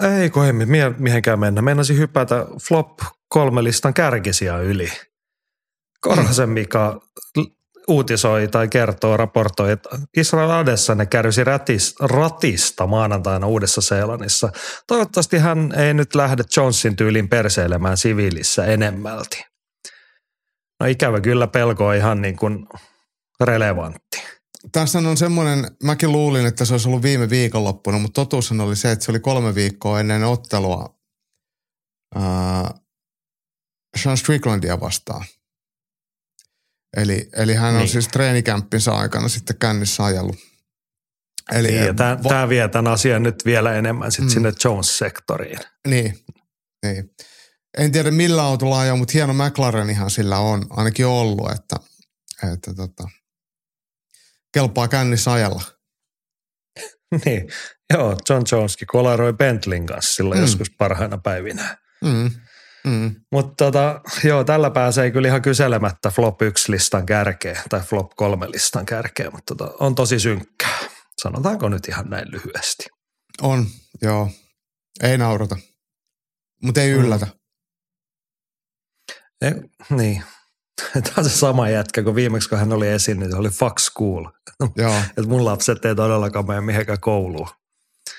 [0.00, 0.68] ei kohemmin
[0.98, 1.62] mihinkään mennä.
[1.62, 4.92] Meinasin hypätä flop kolme listan kärkisiä yli.
[6.00, 7.00] Korhosen Mika
[7.88, 14.52] uutisoi tai kertoo, raportoi, että Israel Adesanya kärsi rätis, ratista maanantaina Uudessa-Seelannissa.
[14.86, 19.44] Toivottavasti hän ei nyt lähde Jonesin tyylin perseilemään siviilissä enemmälti.
[20.80, 22.66] No ikävä kyllä pelko on ihan niin kuin
[23.40, 24.25] relevantti.
[24.72, 28.92] Tässä on semmoinen, mäkin luulin, että se olisi ollut viime viikonloppuna, mutta totuushan oli se,
[28.92, 30.98] että se oli kolme viikkoa ennen ottelua
[32.14, 32.70] ää,
[34.02, 35.24] Sean Stricklandia vastaan.
[36.96, 37.88] Eli, eli hän on Niin.
[37.88, 40.36] siis treenikämppinsä aikana sitten kännissä ajellut.
[41.52, 44.28] Eli, Niin, ja tämä, va- tämä vie tämän asian nyt vielä enemmän sit Mm.
[44.30, 45.58] sinne Jones-sektoriin.
[45.88, 46.18] Niin,
[46.86, 47.10] niin.
[47.78, 51.76] En tiedä millä autolla ajaa, mutta hieno McLarenihan sillä on ainakin ollut, että,
[52.52, 53.08] että tota,
[54.56, 55.62] kelpaa kännissä ajella.
[57.24, 57.48] niin,
[57.94, 60.42] joo, John Joneskin kolaroi Bentleyn kanssa silloin Mm.
[60.42, 60.46] mm.
[60.50, 61.76] joskus parhaina päivinä.
[62.04, 62.30] Mm,
[62.86, 63.14] mm.
[63.32, 68.50] Mutta tota, joo, tällä pääsee kyllä ihan kyselemättä flop 1 listan kärkeä tai flop 3
[68.50, 70.78] listan kärkeä, mutta tota, on tosi synkkää.
[71.22, 72.84] Sanotaanko nyt ihan näin lyhyesti.
[73.42, 73.66] On,
[74.02, 74.30] joo.
[75.02, 75.56] Ei naurata.
[76.62, 77.00] Mutta ei Mm.
[77.04, 77.26] yllätä.
[79.42, 79.50] E,
[79.90, 80.22] niin.
[80.92, 83.78] Tämä on se sama jätkä, kun viimeksi kun hän oli esiin, niin se oli fuck
[83.78, 84.24] school.
[84.76, 87.48] Joo, Että mun lapset ei todellakaan mene mihinkään kouluun.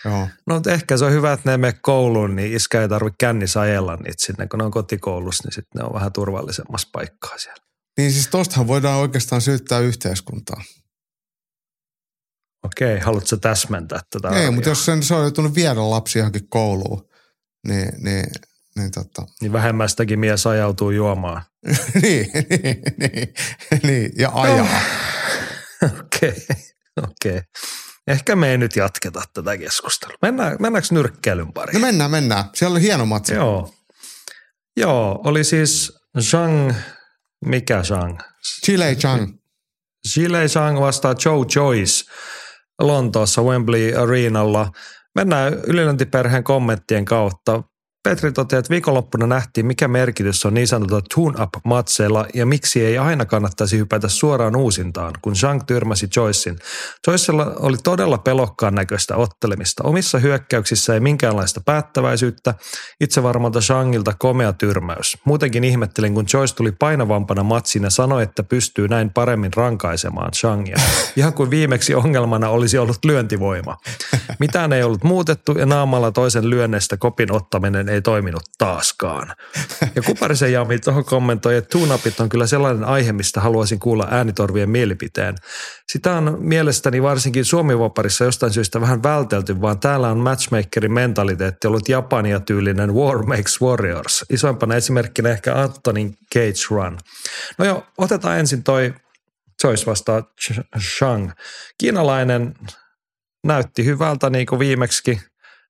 [0.06, 0.28] joo.
[0.48, 3.16] No mutta ehkä se on hyvä, että ne ei mene kouluun, niin iskä ei tarvitse
[3.20, 4.48] kännissä ajella niitä sinne.
[4.48, 7.64] Kun ne on kotikoulussa, niin sitten ne on vähän turvallisemmassa paikkaa siellä.
[7.98, 10.62] Niin siis tostahan voidaan oikeastaan syyttää yhteiskuntaa.
[12.66, 17.10] Okei, haluatko täsmentää tätä Ei, mutta jos sen, se on joutunut viedä lapsi johonkin kouluun,
[17.68, 18.26] niin, niin,
[18.78, 21.42] niin tota, Niin vähemmästäkin mies ajautuu juomaan.
[22.02, 23.34] niin, niin, niin,
[23.84, 24.68] niin, ja ajaa.
[26.00, 26.34] Okei,
[27.04, 27.42] okei.
[28.08, 30.16] Ehkä me ei nyt jatketa tätä keskustelua.
[30.22, 31.82] Mennään, mennäänkö nyrkkeilyn No pariin?
[31.82, 32.44] mennään, mennään.
[32.54, 33.34] Siellä oli hieno matsi.
[33.34, 33.74] Joo.
[34.78, 36.74] Joo, oli siis Zhang,
[37.46, 38.20] mikä Zhang?
[38.66, 39.34] Chile Chang.
[40.14, 42.12] Chile Zhang vastaa Joe Joyce
[42.82, 44.72] Lontoossa Wembley Arenalla.
[45.16, 47.64] Mennään ylilöntiperheen kommenttien kautta.
[48.08, 53.26] Petri toteaa, että viikonloppuna nähtiin, mikä merkitys on niin sanotulla tune-up-matseilla ja miksi ei aina
[53.26, 56.60] kannattaisi hypätä suoraan uusintaan, kun Zhang tyrmäsi Joycein.
[57.08, 59.84] Joycella oli todella pelokkaan näköistä ottelemista.
[59.84, 62.54] Omissa hyökkäyksissä ei minkäänlaista päättäväisyyttä.
[63.02, 65.18] Itsevarmalta Zhangilta komea tyrmäys.
[65.26, 70.78] Muutenkin ihmettelin, kun Joyce tuli painavampana matsiin ja sanoi, että pystyy näin paremmin rankaisemaan Zhangia.
[71.16, 73.78] Ihan kuin viimeksi ongelmana olisi ollut lyöntivoima.
[74.40, 79.36] Mitään ei ollut muutettu ja naamalla toisen lyönnestä kopin ottaminen ei toiminut taaskaan.
[79.96, 84.70] Ja Kuparisen Jami tuohon kommentoi, että tunapit on kyllä sellainen aihe, mistä haluaisin kuulla äänitorvien
[84.70, 85.36] mielipiteen.
[85.92, 91.90] Sitä on mielestäni varsinkin Suomi-vaparissa jostain syystä vähän vältelty, vaan täällä on matchmakerin mentaliteetti ollut
[91.90, 94.26] Japania tyylinen War Makes Warriors.
[94.30, 96.98] Isoimpana esimerkkinä ehkä Antonin Cage Run.
[97.58, 98.94] No joo, otetaan ensin toi
[99.64, 100.24] Joyce vastaa
[100.98, 101.32] Shang.
[101.78, 102.54] Kiinalainen
[103.44, 105.22] näytti hyvältä niin kuin viimeksi.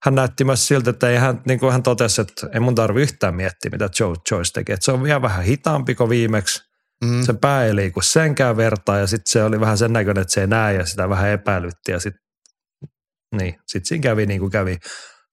[0.04, 3.02] Hän näytti myös siltä, että ei hän, niin kuin hän totesi, että ei mun tarvi
[3.02, 4.74] yhtään miettiä, mitä Joe Joyce tekee.
[4.74, 6.64] Että se on vielä vähän hitaampi kuin viimeksi.
[7.06, 7.24] Mm.
[7.24, 10.42] Se pää ei liiku senkään vertaa ja sitten se oli vähän sen näköinen, että se
[10.42, 12.28] ei näe ja sitä vähän epäilytti ja sitten
[13.36, 14.78] niin, sit siinä kävi niin kuin kävi.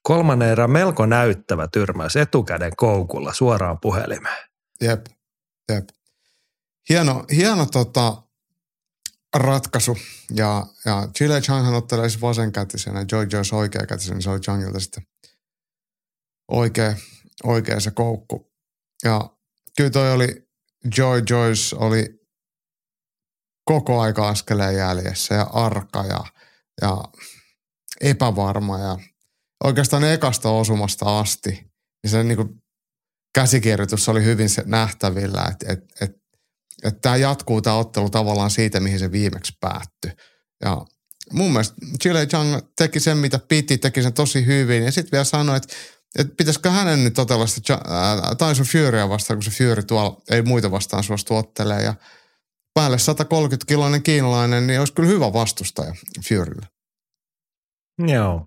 [0.02, 4.48] Kolmannen erän melko näyttävä tyrmäys etukäden koukulla suoraan puhelimeen.
[4.80, 5.06] Jep,
[5.72, 5.84] jep.
[6.88, 8.22] Hieno, hieno tota,
[9.34, 9.98] ratkaisu.
[10.34, 15.06] Ja, ja Chile Changhan ottelee siis vasenkätisenä, Joy Joyce oikeakätisenä, niin se oli Changilta sitten
[16.50, 16.96] oikea,
[17.44, 18.52] oikea se koukku.
[19.04, 19.30] Ja
[19.76, 20.48] kyllä toi oli,
[20.98, 22.24] Joy Joyce oli
[23.64, 26.24] koko aika askeleen jäljessä ja arka ja,
[26.82, 27.04] ja
[28.00, 28.98] epävarma ja
[29.64, 31.50] oikeastaan ekasta osumasta asti.
[31.50, 32.62] Niin se niin kuin
[33.34, 36.23] käsikirjoitus oli hyvin se nähtävillä, että et, et,
[36.82, 40.10] et tämä jatkuu tämä ottelu tavallaan siitä, mihin se viimeksi päättyi.
[40.64, 40.84] Ja
[41.32, 44.82] mun mielestä Chile Chang teki sen, mitä piti, teki sen tosi hyvin.
[44.82, 45.74] Ja sitten vielä sanoi, että,
[46.18, 47.78] että pitäisikö hänen nyt otella sitä
[48.38, 51.82] Tyson Furya vastaan, kun se Fury tuolla ei muita vastaan suostu ottelee.
[51.82, 51.94] Ja
[52.74, 55.94] päälle 130-kiloinen kiinalainen, niin olisi kyllä hyvä vastustaja
[56.28, 56.66] Furylle.
[57.98, 58.46] Joo.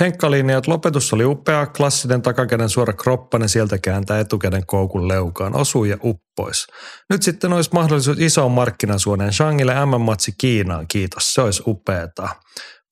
[0.00, 5.56] Henkka linjaa, että lopetus oli upea, klassinen takakäden suora kroppanen sieltä kääntää etukäden koukun leukaan,
[5.56, 6.66] osui ja uppois.
[7.10, 12.28] Nyt sitten olisi mahdollisuus isoon markkinasuoneen Shangille M-matsi Kiinaan, kiitos, se olisi upeeta.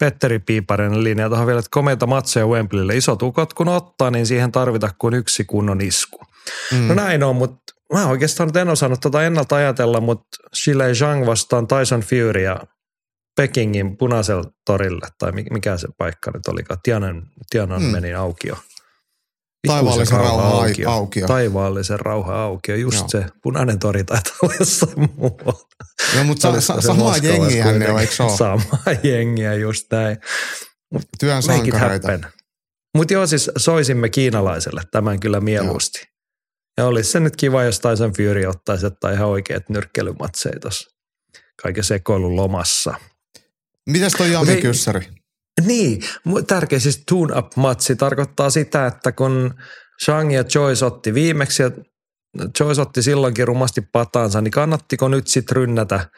[0.00, 2.96] Petteri Piiparinen linjaa tuohon vielä, että komeita matseja Wembleylle.
[2.96, 6.18] Isot ukot kun ottaa, niin siihen tarvita kuin yksi kunnon isku.
[6.72, 6.88] Mm.
[6.88, 11.66] No näin on, mutta mä oikeastaan en osannut tota ennalta ajatella, mutta Shile Zhang vastaan
[11.66, 12.60] Tyson Fury ja
[13.36, 17.88] Pekingin punaisella torille, tai mi- mikä se paikka nyt olikaan, Tianan, Tianan Mm.
[17.88, 18.56] meni aukio.
[19.66, 20.90] Taivaallisen rauhan aukio.
[20.90, 21.26] aukio.
[21.26, 23.08] Taivaallisen rauhan aukio, just Joo.
[23.22, 23.28] Joo.
[23.28, 25.68] se punainen tori taitaa olla jossain muualla.
[26.16, 28.36] No, mutta sa, samaa jengiä ne on, eikö se ole?
[28.36, 30.16] Samaa jengiä, just näin.
[31.20, 32.28] Työn Make it sankareita.
[32.96, 36.08] Mutta joo, siis soisimme kiinalaiselle tämän kyllä mieluusti.
[36.78, 40.90] Ja olisi se nyt kiva, jos Tyson Fury ottaisi ottaa ihan oikeat nyrkkeilymatseja tuossa
[41.62, 42.94] kaiken sekoilun lomassa.
[43.88, 45.08] Mitäs toi Jami Kyssäri?
[45.66, 46.02] Niin,
[46.46, 49.54] tärkeä siis tune-up-matsi tarkoittaa sitä, että kun
[50.04, 51.70] Shang ja Joyce otti viimeksi ja
[52.60, 56.10] Joyce otti silloinkin rumasti patansa, niin kannattiko nyt sitten rynnätä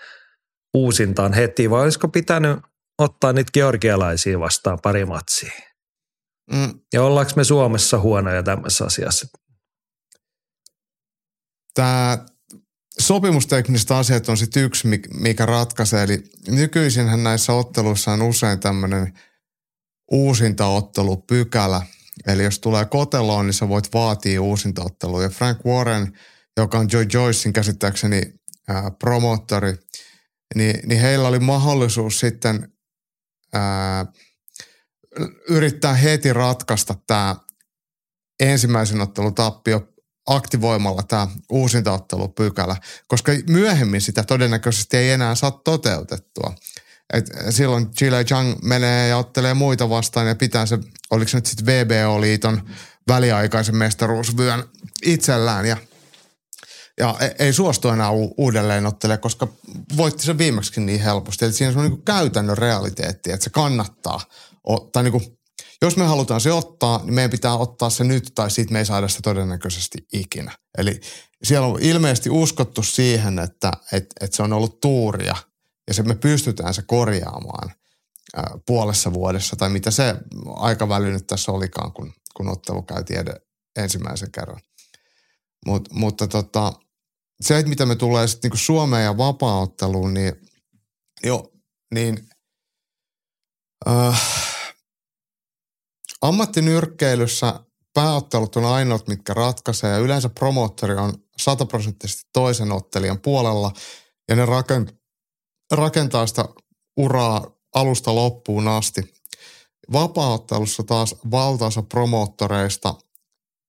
[0.74, 2.58] uusintaan heti vai olisiko pitänyt
[2.98, 5.52] ottaa niitä georgialaisia vastaan pari matsia?
[6.52, 9.38] Mm, Ja ollaanko me Suomessa huonoja tämmöisessä asiassa?
[11.74, 12.18] Tämä
[12.98, 16.02] sopimustekniset asiat on sitten yksi, mik- mikä ratkaisee.
[16.02, 19.12] Eli nykyisinhän näissä otteluissa on usein tämmöinen
[20.10, 21.82] uusintaottelupykälä.
[22.26, 25.22] Eli jos tulee koteloon, niin sä voit vaatia uusintaottelua.
[25.22, 26.18] Ja Frank Warren,
[26.56, 28.22] joka on Joy Joycein käsittääkseni
[28.68, 29.74] ää, promottori,
[30.54, 32.72] niin, niin heillä oli mahdollisuus sitten
[33.52, 34.06] ää,
[35.48, 37.36] yrittää heti ratkaista tämä
[38.40, 39.91] ensimmäisen ottelun tappio
[40.36, 42.76] aktivoimalla tämä uusintaottelupykälä,
[43.06, 46.54] koska myöhemmin sitä todennäköisesti ei enää saa toteutettua.
[47.12, 50.78] Et silloin Chile Chang menee ja ottelee muita vastaan ja pitää se,
[51.10, 52.62] oliko se nyt sitten VBO-liiton
[53.08, 54.64] väliaikaisen mestaruusvyön
[55.04, 55.76] itsellään ja
[56.98, 59.48] ja e- ei suostu enää uudelleen ottele, koska
[59.96, 61.44] voitti se viimeksi niin helposti.
[61.44, 64.20] Eli siinä on niin käytännön realiteetti, että se kannattaa.
[64.92, 65.38] Tai niin
[65.82, 68.86] jos me halutaan se ottaa, niin meidän pitää ottaa se nyt tai siitä me ei
[68.86, 70.52] saada sitä todennäköisesti ikinä.
[70.78, 71.00] Eli
[71.42, 75.36] siellä on ilmeisesti uskottu siihen, että, että, että se on ollut tuuria
[75.88, 77.72] ja se me pystytään se korjaamaan
[78.36, 80.14] ää, puolessa vuodessa tai mitä se
[80.54, 83.24] aikaväli nyt tässä olikaan, kun, kun ottelu käytiin
[83.76, 84.60] ensimmäisen kerran.
[85.66, 86.72] Mut, mutta tota,
[87.40, 90.32] se, että mitä me tulee sitten niinku Suomeen ja vapaaotteluun, niin,
[91.24, 91.52] jo,
[91.94, 92.28] niin
[93.88, 94.51] äh,
[96.22, 97.60] ammattinyrkkeilyssä
[97.94, 103.72] pääottelut on ainoat, mitkä ratkaisee ja yleensä promoottori on sataprosenttisesti toisen ottelijan puolella
[104.28, 104.94] ja ne rakent,
[105.72, 106.44] rakentaa sitä
[106.96, 109.14] uraa alusta loppuun asti.
[109.92, 112.94] Vapaaottelussa taas valtaosa promoottoreista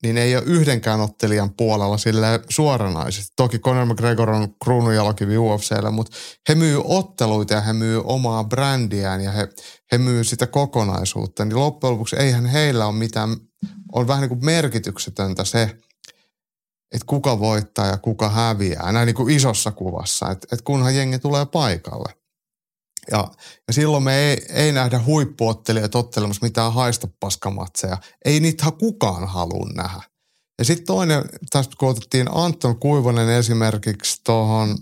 [0.04, 3.34] niin ei ole yhdenkään ottelijan puolella sille suoranaisesti.
[3.36, 6.18] Toki Conor McGregor on kruununjalokivi UFCllä, mutta
[6.49, 9.47] he myy otteluita ja he myy omaa brändiään ja he,
[9.91, 11.45] he myy sitä kokonaisuutta.
[11.45, 13.38] Niin loppujen lopuksi eihän heillä ole mitään,
[13.91, 15.62] on vähän niin kuin merkityksetöntä se,
[16.91, 21.20] että kuka voittaa ja kuka häviää, näin niin kuin isossa kuvassa, että, että kunhan jengi
[21.20, 22.22] tulee paikalle.
[23.12, 23.28] Ja,
[23.68, 27.97] ja silloin me ei, ei nähdä huippuottelijoita ottelemassa mitään haista paskamatseja.
[28.26, 30.01] Ei niitä kukaan halua nähdä.
[30.60, 34.78] Ja sitten toinen, tästä kun otettiin Anton Kuivonen esimerkiksi tuohon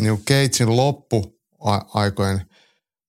[0.00, 2.46] niin Keitsin loppuaikojen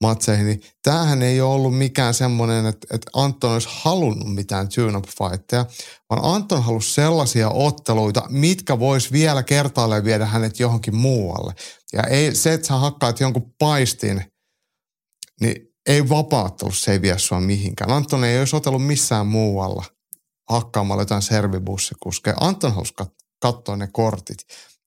[0.02, 5.06] matseihin, niin tämähän ei ole ollut mikään semmoinen, että, että Anton olisi halunnut mitään tune-up
[5.06, 5.66] fightteja,
[6.10, 11.54] vaan Anton halusi sellaisia otteluita, mitkä vois vielä kertaalleen viedä hänet johonkin muualle.
[11.94, 14.24] Ja ei, se, että sä hakkaat jonkun paistin–
[15.42, 15.56] niin
[15.86, 17.92] ei vapauttelussa se ei vie sua mihinkään.
[17.92, 19.86] Anton ei olisi otellut missään muualla
[20.50, 22.36] hakkaamalla jotain servibussikuskeja.
[22.40, 24.38] Anton halusi kat- katsoa ne kortit.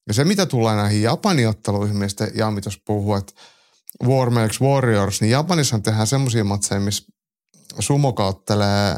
[0.09, 3.33] Ja se, mitä tulee näihin Japanin otteluihin, mistä Jami tuossa puhuu, että
[4.05, 7.13] War Makes Warriors, niin Japanissa tehdään semmoisia matseja, missä
[7.79, 8.97] sumoka ottelee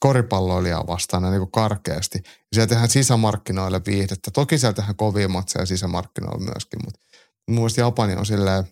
[0.00, 2.18] koripalloilijaa vastaan niin kuin karkeasti.
[2.24, 4.30] Ja siellä tehdään sisämarkkinoille viihdettä.
[4.30, 7.00] Toki siellä tehdään kovia matseja sisämarkkinoilla myöskin, mutta
[7.48, 8.64] mun mielestä Japani on silleen,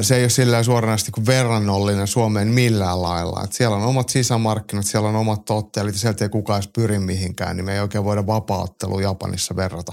[0.00, 3.42] se ei ole sillä suoranaisesti kuin verrannollinen Suomeen millään lailla.
[3.44, 6.98] Et siellä on omat sisämarkkinat, siellä on omat tottelit ja sieltä ei kukaan edes pyri
[6.98, 9.92] mihinkään, niin me ei oikein voida vapaaottelua Japanissa verrata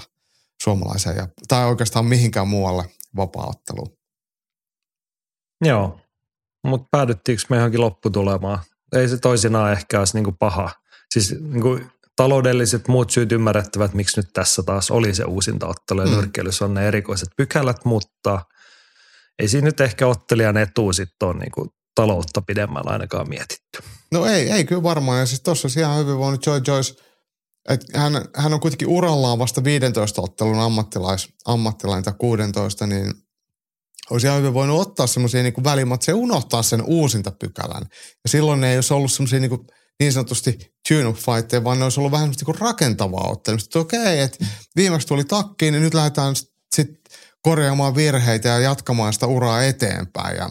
[0.62, 2.84] suomalaiseen ja, tai oikeastaan mihinkään muualle
[3.16, 3.96] vapaaotteluun.
[5.64, 6.00] Joo,
[6.66, 8.58] mutta päädyttiinkö me johonkin lopputulemaan?
[8.92, 10.70] Ei se toisinaan ehkä olisi niinku paha.
[11.10, 11.80] Siis niinku
[12.16, 16.12] taloudelliset muut syyt ymmärrettävät, miksi nyt tässä taas oli se uusinta ottelu ja Mm.
[16.12, 18.40] nyrkkeilyssä on ne erikoiset pykälät, mutta
[19.38, 23.78] ei siinä nyt ehkä ottelijan etu sitten ole niinku taloutta pidemmällä ainakaan mietitty.
[24.12, 25.20] No ei, ei kyllä varmaan.
[25.20, 26.94] Ja siis tuossa ihan hyvin voinut Joy Joyce,
[27.68, 33.12] että hän, hän on kuitenkin urallaan vasta 15 ottelun ammattilais, ammattilainen tai 16, niin
[34.10, 37.82] olisi ihan hyvin voinut ottaa semmoisia niin välimatseja ja unohtaa sen uusinta pykälän.
[38.24, 39.66] Ja silloin ne ei olisi ollut semmoisia niin,
[40.00, 40.58] niin sanotusti
[40.88, 43.66] tune-up fightteja, vaan ne olisi ollut vähän semmoista niin rakentavaa ottelusta.
[43.68, 46.34] Että okei, että viimeksi tuli takkiin, niin nyt lähdetään
[46.74, 47.01] sitten
[47.42, 50.36] korjaamaan virheitä ja jatkamaan sitä uraa eteenpäin.
[50.36, 50.50] Ja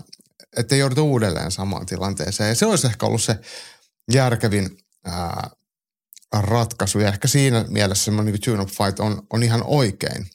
[0.57, 2.49] ettei jouduta uudelleen samaan tilanteeseen.
[2.49, 3.35] Ja se olisi ehkä ollut se
[4.13, 5.49] järkevin ää,
[6.33, 6.99] ratkaisu.
[6.99, 10.25] Ja ehkä siinä mielessä semmoinen niin tune-up fight on, on ihan oikein.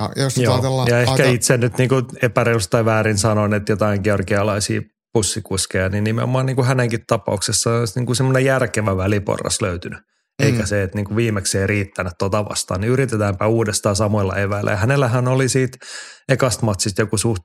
[0.00, 4.00] Ja, jos Joo, ajatellaan, ja ehkä itse nyt niinku epäreilusti tai väärin sanon, että jotain
[4.02, 4.82] georgialaisia
[5.12, 9.98] pussikuskeja, niin nimenomaan niinku hänenkin tapauksessa olisi niinku semmoinen järkevä väliporras löytynyt.
[10.40, 10.66] Eikä Mm.
[10.66, 14.70] se, että niinku viimeksi ei riittänyt tota vastaan, niin yritetäänpä uudestaan samoilla eväillä.
[14.70, 15.78] Ja hänellähän oli siitä
[16.28, 17.42] ekasta matsista joku suht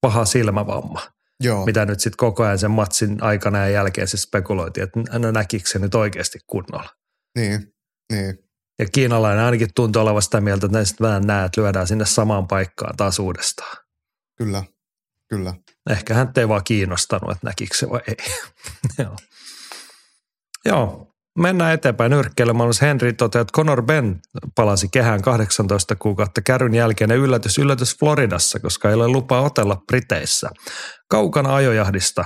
[0.00, 1.00] paha silmävamma.
[1.40, 1.66] Joo.
[1.66, 5.68] mitä nyt sitten koko ajan sen matsin aikana ja jälkeen se spekuloitiin, että no näkikö
[5.68, 6.90] se nyt oikeasti kunnolla.
[7.38, 7.72] Niin,
[8.12, 8.38] niin.
[8.78, 12.96] Ja kiinalainen ainakin tuntuu olevan sitä mieltä, että näistä vähän näet, lyödään sinne samaan paikkaan
[12.96, 13.76] taas uudestaan.
[14.38, 14.64] Kyllä,
[15.30, 15.54] kyllä.
[15.90, 18.16] Ehkä hän ei vaan kiinnostanut, että näkikö se vai ei.
[19.04, 19.16] Joo.
[20.64, 22.70] Joo, mennään eteenpäin nyrkkeilemään.
[22.80, 24.20] Henry toteaa, että Conor Ben
[24.54, 29.82] palasi kehään 18 kuukautta kärryn jälkeen ja yllätys, yllätys Floridassa, koska ei ole lupaa otella
[29.86, 30.50] Briteissä.
[31.10, 32.24] Kaukana ajojahdista.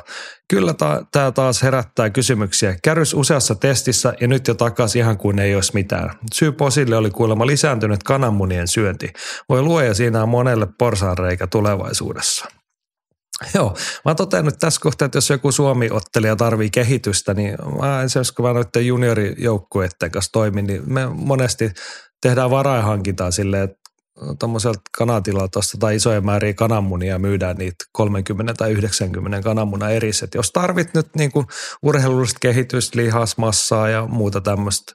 [0.48, 2.76] Kyllä ta- tämä taas herättää kysymyksiä.
[2.84, 6.10] Kärrys useassa testissä ja nyt jo takaisin ihan kuin ei olisi mitään.
[6.34, 9.12] Syy posille oli kuulemma lisääntynyt kananmunien syönti.
[9.48, 12.57] Voi luoja siinä on monelle porsaanreikä tulevaisuudessa.
[13.54, 18.34] Joo, mä totean nyt tässä kohtaa, että jos joku Suomi-ottelija tarvii kehitystä, niin mä esimerkiksi
[18.34, 21.72] kun mä noiden juniorijoukkueiden kanssa toimin, niin me monesti
[22.20, 23.78] tehdään varainhankintaa silleen, että
[24.38, 30.24] tuommoiselta kanatilalta tai isoja määriä kananmunia myydään niitä 30 tai 90 kananmuna erissä.
[30.24, 31.46] Et jos tarvit nyt niin kuin
[31.82, 34.92] urheilullista kehitystä, lihasmassaa ja muuta tämmöistä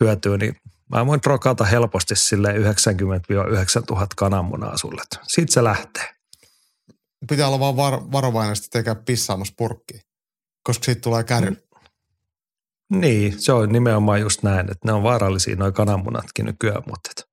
[0.00, 0.56] hyötyä, niin
[0.90, 5.02] mä voin rokata helposti sille 90-9000 kananmunaa sulle.
[5.22, 6.14] Siitä se lähtee
[7.28, 10.00] pitää olla vaan var, varovainen sitten tekee pissaamassa purkkiin,
[10.62, 11.50] koska siitä tulee käry.
[11.50, 11.56] Mm.
[13.00, 17.28] Niin, se on nimenomaan just näin, että ne on vaarallisia noin kananmunatkin nykyään, mutta et,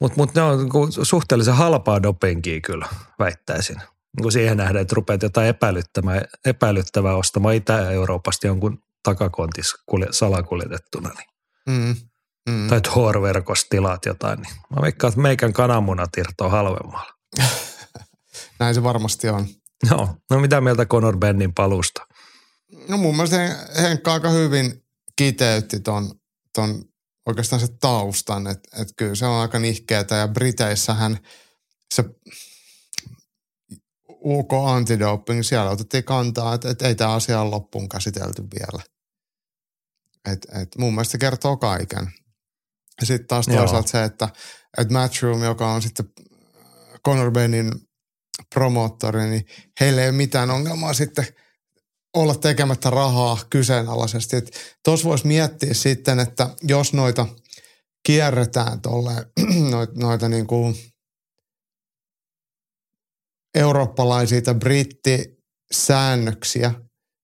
[0.00, 2.88] mut, mut ne on niinku suhteellisen halpaa dopingia kyllä,
[3.18, 3.76] väittäisin.
[3.76, 9.74] Niin kuin siihen nähdään, että rupeat jotain epäilyttävää, epäilyttävää ostamaan Itä-Euroopasta jonkun takakontis
[10.10, 11.08] salakuljetettuna.
[11.08, 11.30] Niin.
[11.68, 11.96] Mm,
[12.50, 12.68] mm.
[12.68, 14.40] Tai Tor-verkosta tilaat jotain.
[14.40, 14.54] Niin.
[14.76, 17.14] Mä veikkaan, että meikän kananmunat irtoaa halvemmalla.
[18.60, 19.46] Näin se varmasti on.
[19.90, 22.06] Joo, no mitä mieltä Conor Bennin palusta?
[22.88, 23.36] No mun mielestä
[23.82, 24.84] Henkka aika hyvin
[25.16, 26.14] kiteytti ton,
[26.54, 26.84] ton
[27.26, 31.18] oikeastaan se taustan, että et kyllä se on aika nihkeetä ja Briteissähän
[31.94, 32.04] se
[34.24, 38.82] UK antidoping, siellä otettiin kantaa, että, että ei tämä asia ole loppuun käsitelty vielä.
[40.32, 42.12] Et, et mun mielestä se kertoo kaiken.
[43.00, 44.28] Ja sitten taas toisaalta se, että,
[44.78, 46.06] että Matchroom, joka on sitten
[47.06, 47.72] Conor Bennin
[48.54, 49.46] promoottori, niin
[49.80, 51.26] heillä ei ole mitään ongelmaa sitten
[52.16, 54.36] olla tekemättä rahaa kyseenalaisesti.
[54.84, 57.26] Tuossa voisi miettiä sitten, että jos noita
[58.06, 59.12] kierretään tuolle,
[59.70, 60.76] noita, noita niin kuin
[63.54, 66.74] eurooppalaisia tai brittisäännöksiä,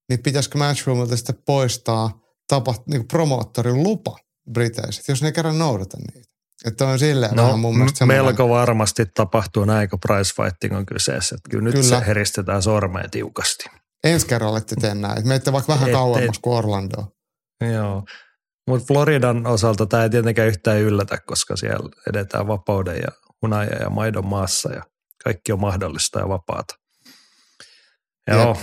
[0.09, 4.18] niin pitäisikö Matchroomilta sitten poistaa tapa, niin kuin promoottorin lupa
[4.53, 6.36] Briteissä, jos ne kerran noudata niitä.
[6.65, 8.25] Että on silleen no, vähän mun mielestä semmoinen...
[8.25, 11.35] melko varmasti tapahtuu näin, kun price fighting on kyseessä.
[11.35, 12.01] Että kyllä nyt kyllä.
[12.01, 13.65] se heristetään sormeen tiukasti.
[14.05, 15.29] Ensi kerralla ette tee näin.
[15.29, 17.05] Menette vaikka vähän kauemmas kuin Orlando.
[17.73, 18.05] Joo.
[18.69, 23.09] Mutta Floridan osalta tämä ei tietenkään yhtään yllätä, koska siellä edetään vapauden ja
[23.43, 24.83] hunaja ja maidon maassa ja
[25.25, 26.75] kaikki on mahdollista ja vapaata.
[28.31, 28.57] Joo, Jep.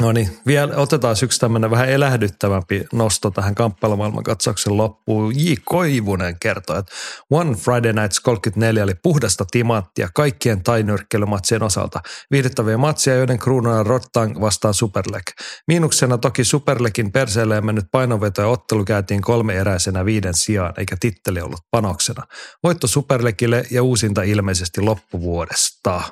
[0.00, 5.34] No niin, vielä otetaan yksi tämmöinen vähän elähdyttävämpi nosto tähän kamppailumaailman katsauksen loppuun.
[5.38, 5.52] J.
[5.64, 6.92] Koivunen kertoo, että
[7.30, 12.00] One Friday Nights 34 oli puhdasta timanttia kaikkien tainyrkkeilymatsien osalta.
[12.30, 15.24] Viihdyttäviä matsia, joiden kruununa Rottang vastaan Superleg.
[15.68, 21.40] Miinuksena toki Superlegin perseelle mennyt painoveto ja ottelu käytiin kolme eräisenä viiden sijaan, eikä titteli
[21.40, 22.22] ollut panoksena.
[22.62, 26.02] Voitto Superlegille ja uusinta ilmeisesti loppuvuodesta.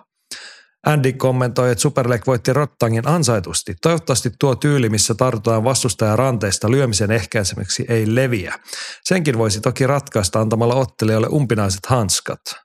[0.84, 3.74] Andy kommentoi, että Superleg voitti Rottangin ansaitusti.
[3.82, 8.58] Toivottavasti tuo tyyli, missä tartutaan vastustajan ranteista lyömisen ehkäisemiseksi, ei leviä.
[9.04, 12.63] Senkin voisi toki ratkaista antamalla ottelijoille umpinaiset hanskat.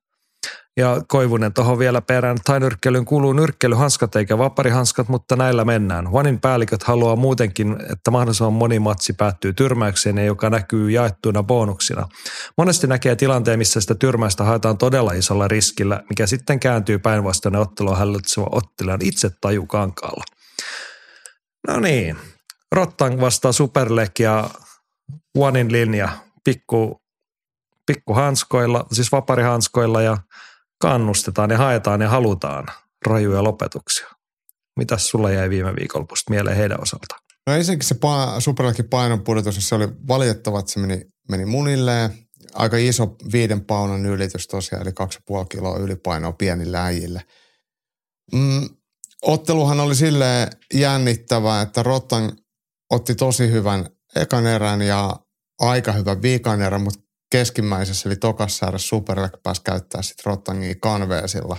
[0.79, 6.11] Ja Koivunen tuohon vielä perään, että tainyrkkelyyn kuuluu nyrkkelyhanskat eikä vaparihanskat, mutta näillä mennään.
[6.13, 12.07] Vanin päälliköt haluaa muutenkin, että mahdollisimman moni matsi päättyy tyrmäykseen, joka näkyy jaettuina bonuksina.
[12.57, 17.95] Monesti näkee tilanteen, missä sitä tyrmäystä haetaan todella isolla riskillä, mikä sitten kääntyy päinvastoin ottelua
[17.95, 20.23] hallitseva ottelijan itse tajukankaalla.
[21.67, 22.17] No niin,
[22.71, 24.49] Rottang vastaa Superlek ja
[25.37, 26.09] Onein linja
[26.43, 27.01] pikku,
[27.85, 30.17] pikku hanskoilla, siis vaparihanskoilla ja
[30.81, 32.67] kannustetaan ja haetaan ja halutaan
[33.05, 34.07] rajuja lopetuksia.
[34.77, 37.15] Mitäs sulla jäi viime viikonlopusta mieleen heidän osalta?
[37.47, 42.09] No ensinnäkin se pa- superlakin painonpudotus, se oli valitettava, että se meni, meni munilleen.
[42.53, 44.91] Aika iso viiden paunan ylitys tosiaan, eli
[45.41, 47.21] 2,5 kiloa ylipainoa pienille äijille.
[48.33, 48.69] Mm,
[49.21, 52.31] otteluhan oli silleen jännittävä, että Rottan
[52.89, 55.15] otti tosi hyvän ekan erän ja
[55.59, 56.99] aika hyvän viikan erän, mutta
[57.29, 61.57] keskimmäisessä eli tokassa eräs Superleg pääsi käyttää sitten Rottangia kanveesilla.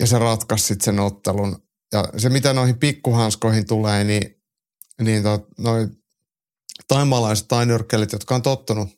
[0.00, 1.62] Ja se ratkaisi sitten sen ottelun.
[1.92, 4.42] Ja se mitä noihin pikkuhanskoihin tulee, niin,
[5.00, 5.90] niin to, noin
[6.88, 8.88] taimalaiset tainyrkkelit, jotka on tottunut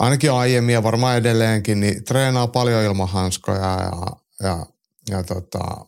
[0.00, 4.06] ainakin aiemmin ja varmaan edelleenkin, niin treenaa paljon ilman hanskoja ja,
[4.42, 4.66] ja,
[5.10, 5.86] ja tota,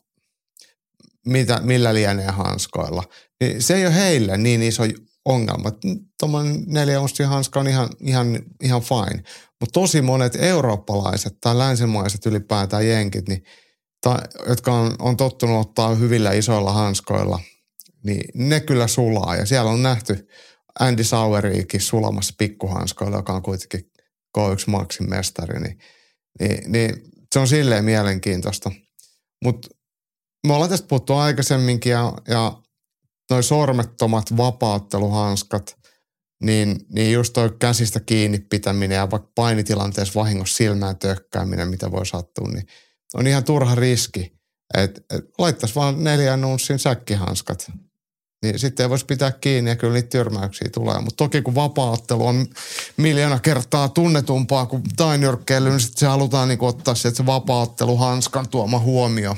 [1.27, 3.05] mitä, millä lienee hanskoilla.
[3.41, 4.83] Niin se ei ole heille niin iso
[5.29, 5.73] ongelma.
[6.21, 9.23] Tuommoinen neljä hanska on ihan, ihan, ihan fine.
[9.61, 13.45] Mutta tosi monet eurooppalaiset tai länsimaiset ylipäätään jenkit, niin,
[14.01, 14.19] tai,
[14.49, 17.41] jotka on, on tottunut ottaa hyvillä isoilla hanskoilla,
[18.05, 19.37] niin ne kyllä sulaa.
[19.37, 20.29] Ja siellä on nähty
[20.81, 23.91] Andy Saueriikin sulamassa pikkuhanskoilla, joka on kuitenkin
[24.39, 25.79] K1 Maxin mestari, niin,
[26.41, 27.03] niin, niin
[27.33, 28.73] se on silleen mielenkiintoista.
[29.45, 29.69] Mutta
[30.47, 32.63] me ollaan tästä puhuttu aikaisemminkin ja, ja
[33.31, 35.79] noi sormettomat vapautteluhanskat,
[36.43, 42.07] niin, niin just toi käsistä kiinni pitäminen ja vaikka painitilanteessa vahingossa silmään tökkääminen, mitä voi
[42.07, 42.67] sattua, niin
[43.15, 44.39] on ihan turha riski.
[44.75, 47.71] Että et laittaisi vaan neljän unssin säkkihanskat.
[48.43, 51.01] Niin sitten ei voisi pitää kiinni ja kyllä niitä tyrmäyksiä tulee.
[51.01, 52.47] Mutta toki kun vapaattelu on
[52.97, 58.49] miljoona kertaa tunnetumpaa kuin tainyrkkeily, niin sitten se halutaan niin ottaa että se vapaattelu hanskan
[58.49, 59.37] tuoma huomio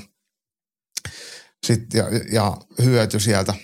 [1.66, 3.54] sit ja, ja hyöty sieltä,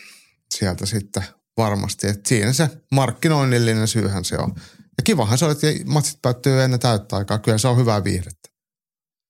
[0.58, 1.24] sieltä sitten
[1.56, 2.08] varmasti.
[2.08, 4.52] Et siinä se markkinoinnillinen syyhän se on.
[4.98, 7.38] Ja kivahan se on, että matsit päättyy ennen täyttä aikaa.
[7.38, 8.48] Kyllä se on hyvää viihdettä.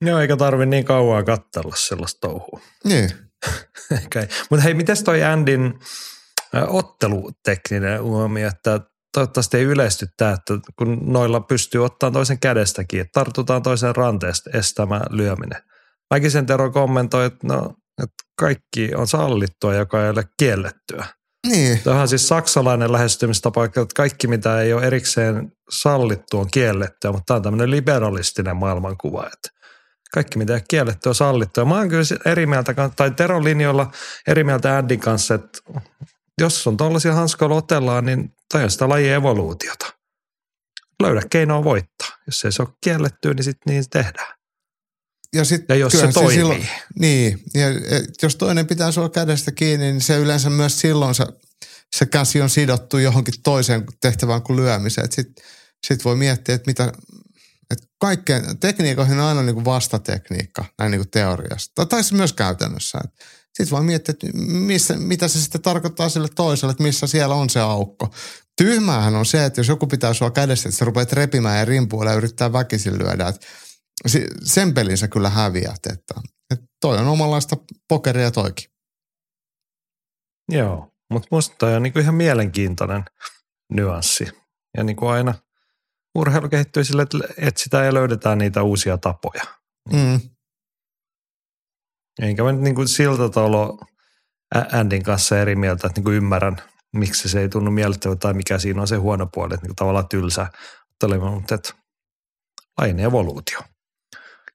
[0.05, 2.61] Joo, eikä tarvi niin kauan katsella sellaista touhua.
[2.85, 3.11] Niin.
[4.07, 4.27] okay.
[4.51, 5.75] Mutta hei, miten toi Andin
[6.69, 8.81] ottelutekninen huomio, että
[9.13, 14.51] toivottavasti ei yleisty tämä, että kun noilla pystyy ottaa toisen kädestäkin, että tartutaan toisen ranteesta
[14.55, 15.63] estämään lyöminen.
[16.15, 21.07] Mäkin sen Tero kommentoi, että, no, että kaikki on sallittua, joka ei ole kiellettyä.
[21.47, 21.81] Niin.
[21.85, 27.25] Tämä on siis saksalainen lähestymistapa, että kaikki mitä ei ole erikseen sallittu on kiellettyä, mutta
[27.27, 29.49] tämä on tämmöinen liberalistinen maailmankuva, että
[30.13, 31.65] kaikki mitä ei ole kiellettyä on sallittua.
[31.65, 33.91] Mä oon kyllä eri mieltä, tai Teron linjoilla
[34.27, 35.59] eri mieltä Andin kanssa, että
[36.41, 39.87] jos on tuollaisia hanskoilla otellaan, niin toi on sitä lajien evoluutiota.
[41.03, 42.09] Löydä keinoa voittaa.
[42.27, 44.35] Jos ei se ole kiellettyä, niin sitten niin tehdään.
[45.37, 46.35] Ja, sit, ja jos se toimii.
[46.35, 46.69] Silloin,
[46.99, 47.67] niin, ja
[48.23, 51.27] jos toinen pitää sua kädestä kiinni, niin se yleensä myös silloin se,
[51.97, 55.13] se käsi on sidottu johonkin toiseen tehtävään kuin lyömiseen.
[55.13, 55.45] Sitten
[55.87, 56.93] sit voi miettiä, että mitä,
[57.71, 61.87] että kaikkeen, tekniikoihin on aina niin kuin vastatekniikka, näin niin kuin teoriasta.
[61.87, 62.99] Tai myös käytännössä.
[63.55, 67.51] Sitten vaan miettiä, että missä, mitä se sitten tarkoittaa sille toiselle, että missä siellä on
[67.51, 68.15] se aukko.
[68.57, 72.11] Tyhmäähän on se, että jos joku pitää sua kädestä, että sä rupeat repimään ja rimpuilla
[72.11, 73.29] ja yrittää väkisin lyödä.
[73.29, 73.47] Että
[74.43, 76.15] sen pelin sä kyllä häviät, että,
[76.51, 77.57] että toi on omanlaista
[77.89, 78.71] pokeria toikin.
[80.53, 83.05] Joo, mutta musta toi on niinku ihan mielenkiintoinen
[83.73, 84.29] nyanssi.
[84.77, 85.35] Ja niin kuin aina
[86.15, 89.43] urheilu kehittyy sille, että etsitään ja löydetään niitä uusia tapoja.
[89.93, 90.21] Mm.
[92.23, 93.87] Enkä mä nyt niin kuin siltä tavalla
[94.73, 96.57] Andin kanssa eri mieltä, että niin kuin ymmärrän,
[96.93, 99.77] miksi se ei tunnu miellyttävä tai mikä siinä on se huono puoli, että niin kuin
[99.77, 100.47] tavallaan tylsä.
[101.31, 101.75] Mutta että
[102.81, 103.61] lajin evoluutio.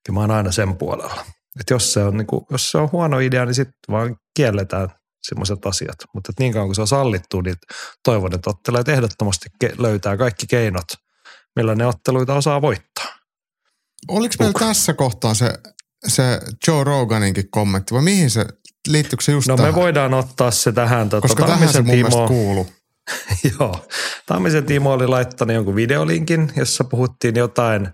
[0.08, 1.26] Ja mä oon aina sen puolella.
[1.60, 4.90] Että jos se on, niin kuin, jos se on huono idea, niin sitten vaan kielletään
[5.22, 5.96] semmoiset asiat.
[6.14, 7.56] Mutta niin kauan kuin se on sallittu, niin
[8.04, 9.46] toivon, että ottelijat ehdottomasti
[9.78, 10.88] löytää kaikki keinot,
[11.56, 13.06] millä ne otteluita osaa voittaa.
[14.08, 15.54] Oliko meillä tässä kohtaa se
[16.08, 18.46] se Joe Roganinkin kommentti, vai mihin se,
[18.88, 19.74] liittyykö se just No tähän?
[19.74, 21.10] me voidaan ottaa se tähän.
[21.10, 22.68] Tuota, Koska tähän se mun Timo, kuuluu.
[23.60, 23.86] joo.
[24.26, 27.90] Tammisen Timo oli laittanut jonkun videolinkin, jossa puhuttiin jotain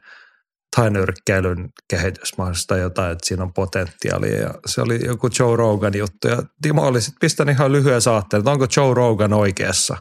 [0.76, 4.42] tainyrkkeilyn kehitysmahdollisesta jotain, että siinä on potentiaalia.
[4.42, 6.28] Ja se oli joku Joe Rogan juttu.
[6.28, 9.98] Ja Timo oli sitten pistänyt ihan lyhyen saatteen, että onko Joe Rogan oikeassa.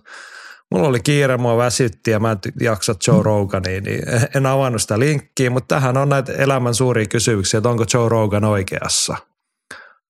[0.70, 4.02] Mulla oli kiire, mua väsytti ja mä en jaksa Joe Rogania, niin
[4.34, 8.44] en avannut sitä linkkiä, mutta tähän on näitä elämän suuria kysymyksiä, että onko Joe Rogan
[8.44, 9.16] oikeassa.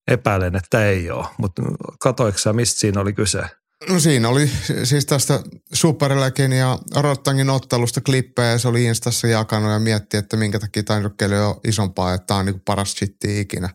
[0.07, 1.61] Epäilen, että ei ole, mutta
[1.99, 3.41] katoiko sä, mistä siinä oli kyse?
[3.89, 4.51] No siinä oli
[4.83, 5.39] siis tästä
[5.73, 10.83] Superlekin ja Rottangin ottelusta klippejä ja se oli Instassa jakanut ja mietti, että minkä takia
[10.83, 13.69] tainrukkeily on isompaa, että tämä on niin paras shitti ikinä.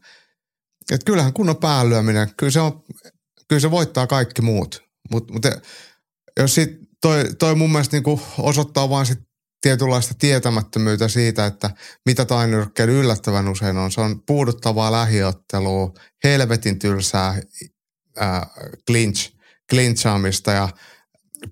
[0.91, 2.85] Et kyllähän kunnon päänlyöminen, kyllä se, on,
[3.49, 5.47] kyllä se voittaa kaikki muut, mutta mut
[6.41, 9.19] jos sit toi, toi mun mielestä niinku osoittaa vain sit
[9.61, 11.71] tietynlaista tietämättömyyttä siitä, että
[12.07, 13.93] mitä tainyrkkeily yllättävän usein on.
[13.93, 15.93] Se on puuduttavaa lähiottelua,
[16.25, 17.41] helvetin tylsää
[18.21, 18.43] äh,
[18.87, 19.42] clinch,
[19.73, 20.69] clinchaamista ja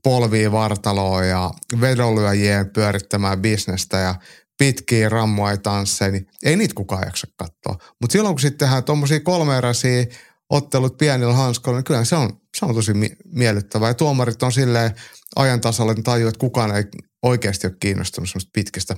[0.03, 1.51] polvii vartaloa ja
[1.81, 4.15] vedonlyöjien pyörittämää bisnestä ja
[4.59, 7.93] pitkiä rammoja tansseja, niin ei niitä kukaan jaksa katsoa.
[8.01, 10.07] Mutta silloin kun sitten tehdään tuommoisia kolmeeräisiä
[10.51, 12.93] ottelut pienillä hanskoilla, niin kyllä se on, se on tosi
[13.25, 13.91] miellyttävää.
[13.91, 14.91] Ja tuomarit on silleen
[15.37, 16.85] ajan tasalla, että tajuu, että kukaan ei
[17.23, 18.97] oikeasti ole kiinnostunut semmoista pitkistä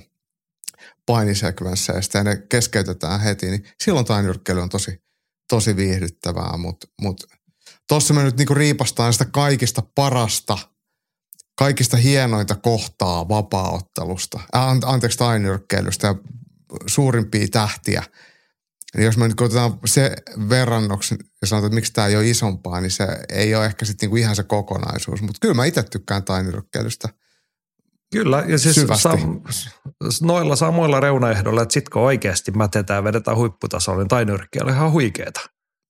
[1.05, 4.97] painisekvensseistä ja ne keskeytetään heti, niin silloin tainyrkkeily on tosi,
[5.49, 7.23] tosi viihdyttävää, mutta mut,
[7.87, 10.57] tuossa me nyt niinku riipastaan sitä kaikista parasta,
[11.55, 16.15] kaikista hienointa kohtaa vapaaottelusta, äh, anteeksi tainyrkkeilystä ja
[16.87, 18.03] suurimpia tähtiä
[18.97, 20.15] Niin jos me nyt otetaan se
[20.49, 24.07] verrannoksi ja sanotaan, että miksi tämä ei ole isompaa, niin se ei ole ehkä sitten
[24.07, 25.21] niinku ihan se kokonaisuus.
[25.21, 27.09] Mutta kyllä mä itse tykkään tainyrkkeilystä.
[28.13, 29.01] Kyllä, ja siis Syvästi.
[29.01, 29.41] sam,
[30.21, 34.91] noilla samoilla reunaehdoilla, että sit kun oikeasti mätetään ja vedetään huipputasolla, niin tainyrkki on ihan
[34.91, 35.41] huikeeta.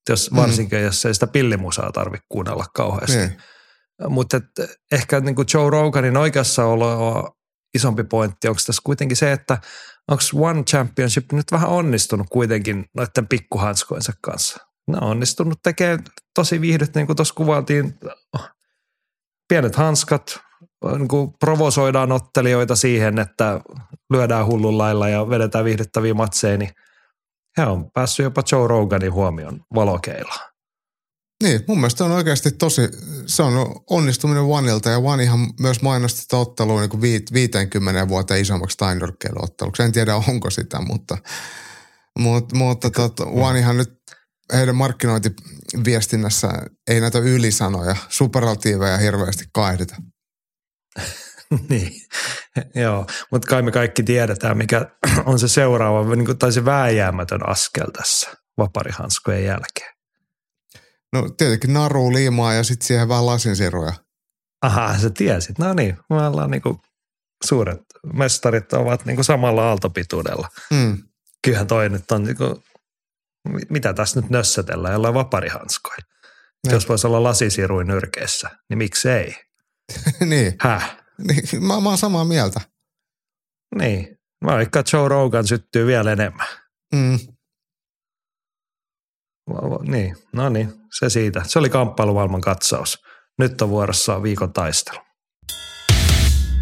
[0.08, 0.36] Jos, Mm.
[0.36, 3.16] varsinkin, jos ei sitä pillimusaa tarvitse kuunnella kauheasti.
[3.16, 3.36] Niin.
[4.08, 4.40] Mutta
[4.92, 7.30] ehkä niin kuin Joe Roganin oikeassa olo
[7.74, 9.58] isompi pointti, onko tässä kuitenkin se, että
[10.08, 14.56] onko One Championship nyt vähän onnistunut kuitenkin noiden pikkuhanskoinsa kanssa?
[14.88, 17.94] Ne on onnistunut tekemään tosi viihdyt, niin kuin tuossa kuvailtiin,
[19.48, 20.38] pienet hanskat,
[20.98, 23.60] niin kuin provosoidaan ottelijoita siihen, että
[24.12, 26.70] lyödään hullun lailla ja vedetään viihdyttäviä matseja, niin
[27.58, 30.34] he on päässyt jopa Joe Roganin huomion valokeilla.
[31.42, 32.82] Niin, mun mielestä on oikeasti tosi,
[33.26, 33.52] se on
[33.90, 38.76] onnistuminen Oneilta ja One ihan myös mainosti tätä ottelua niin kuin viit- 50 vuotta isommaksi
[38.78, 39.82] tainyrkkeilyotteluksi.
[39.82, 41.18] En tiedä onko sitä, mutta,
[42.18, 43.92] mutta, mutta tot, One ihan nyt
[44.52, 46.48] heidän markkinointiviestinnässä
[46.90, 49.96] ei näitä ylisanoja, superlatiiveja hirveästi kaihdita.
[51.68, 51.92] niin,
[52.74, 53.06] joo.
[53.30, 54.86] Mutta kai me kaikki tiedetään, mikä
[55.26, 59.94] on se seuraava, niin kuin, tai se vääjäämätön askel tässä vaparihanskojen jälkeen.
[61.12, 63.92] No tietenkin naru, liimaa ja sitten siihen vähän lasinsiruja.
[64.62, 65.58] Aha, sä tiesit.
[65.58, 66.78] No niin, me ollaan niin kuin,
[67.44, 67.80] suuret
[68.12, 70.48] mestarit ovat niin kuin samalla aaltopituudella.
[70.70, 70.98] Mm.
[71.44, 72.56] Kyllähän toi nyt on, niin kuin,
[73.70, 76.04] mitä tässä nyt nössötellään jollain vaparihanskoilla.
[76.66, 76.72] Niin.
[76.72, 79.34] Jos voisi olla lasisiruin nyrkeissä, niin miksi ei?
[80.30, 81.03] niin, Häh?
[81.28, 82.60] niin mä, mä oon samaa mieltä.
[83.78, 84.18] Niin.
[84.44, 86.46] Vaikka Joe Rogan syttyy vielä enemmän.
[86.94, 87.18] Mm.
[89.50, 91.42] Va- va- Niin, no niin, se siitä.
[91.46, 92.98] Se oli kamppailumaailman katsaus.
[93.38, 94.98] Nyt on vuorossa viikon taistelu.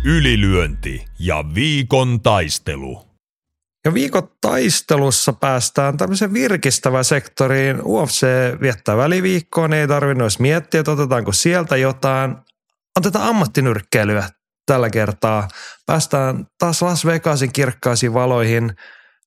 [0.05, 3.09] Ylilyönti ja viikon taistelu.
[3.85, 7.83] Ja viikon taistelussa päästään tämmöiseen virkistävään sektoriin.
[7.85, 8.27] UFC
[8.61, 12.37] viettää väliviikkoa, niin ei tarvinnut edes miettiä, että otetaanko sieltä jotain.
[12.99, 14.29] Otetaan ammattinyrkkeilyä
[14.67, 15.49] tällä kertaa.
[15.87, 18.75] Päästään taas Las Vegasin kirkkaisiin valoihin.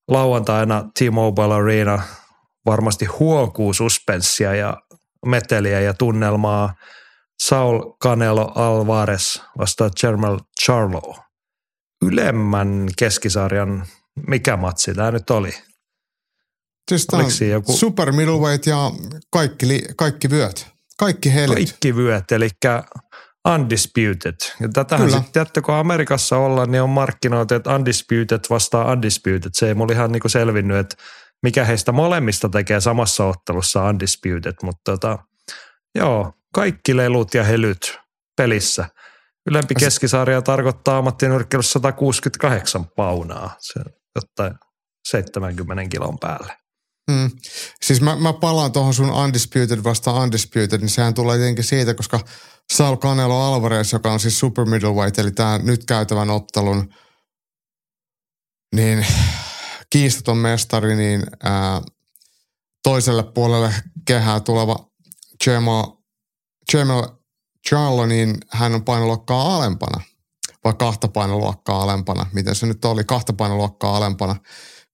[0.07, 2.03] Lauantaina T-Mobile Arena
[2.65, 4.77] varmasti huokuu suspenssia ja
[5.25, 6.73] meteliä ja tunnelmaa.
[7.43, 11.15] Saul Canelo Alvarez vastaa Jermel Charlo.
[12.05, 13.85] Ylemmän keskisarjan,
[14.27, 15.51] mikä matsi tämä nyt oli?
[16.89, 17.07] Siis
[17.51, 18.91] joku- super middleweight ja
[19.31, 20.67] kaikki, li, kaikki vyöt.
[20.97, 21.55] Kaikki helit.
[21.55, 22.49] Kaikki vyöt, eli
[23.53, 24.35] undisputed.
[24.59, 25.21] Ja tätähän Kyllä.
[25.21, 29.49] sitten, kun Amerikassa ollaan, niin on markkinoitu, että undisputed vastaa undisputed.
[29.53, 30.95] Se ei mulla ihan niinku selvinnyt, että
[31.43, 35.19] mikä heistä molemmista tekee samassa ottelussa undisputed, mutta tota,
[35.95, 37.99] joo, kaikki lelut ja helyt
[38.37, 38.89] pelissä.
[39.49, 43.79] Ylempi keskisarja tarkoittaa ammattinyrkkeilyssä 168 paunaa, se
[44.15, 44.53] jotain
[45.07, 46.57] 70 kilon päälle.
[47.11, 47.31] Mm.
[47.81, 52.19] Siis mä, mä palaan tuohon sun Undisputed vasta Undisputed, niin sehän tulee tietenkin siitä, koska
[52.73, 56.93] Saul Canelo Alvarez, joka on siis super middleweight, eli tämä nyt käytävän ottelun,
[58.75, 59.05] niin
[59.89, 61.81] kiistaton mestari, niin ää,
[62.83, 63.73] toiselle puolelle
[64.07, 64.75] kehää tuleva
[66.73, 67.07] Jamal,
[67.69, 70.01] Charlo, niin hän on painoluokkaa alempana,
[70.63, 74.35] vai kahta painoluokkaa alempana, miten se nyt oli, kahta painoluokkaa alempana,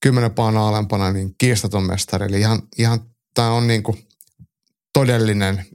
[0.01, 2.25] kymmenen painoa alempana, niin kiistaton mestari.
[2.25, 2.99] Eli ihan, ihan
[3.33, 4.07] tämä on niin kuin
[4.93, 5.65] todellinen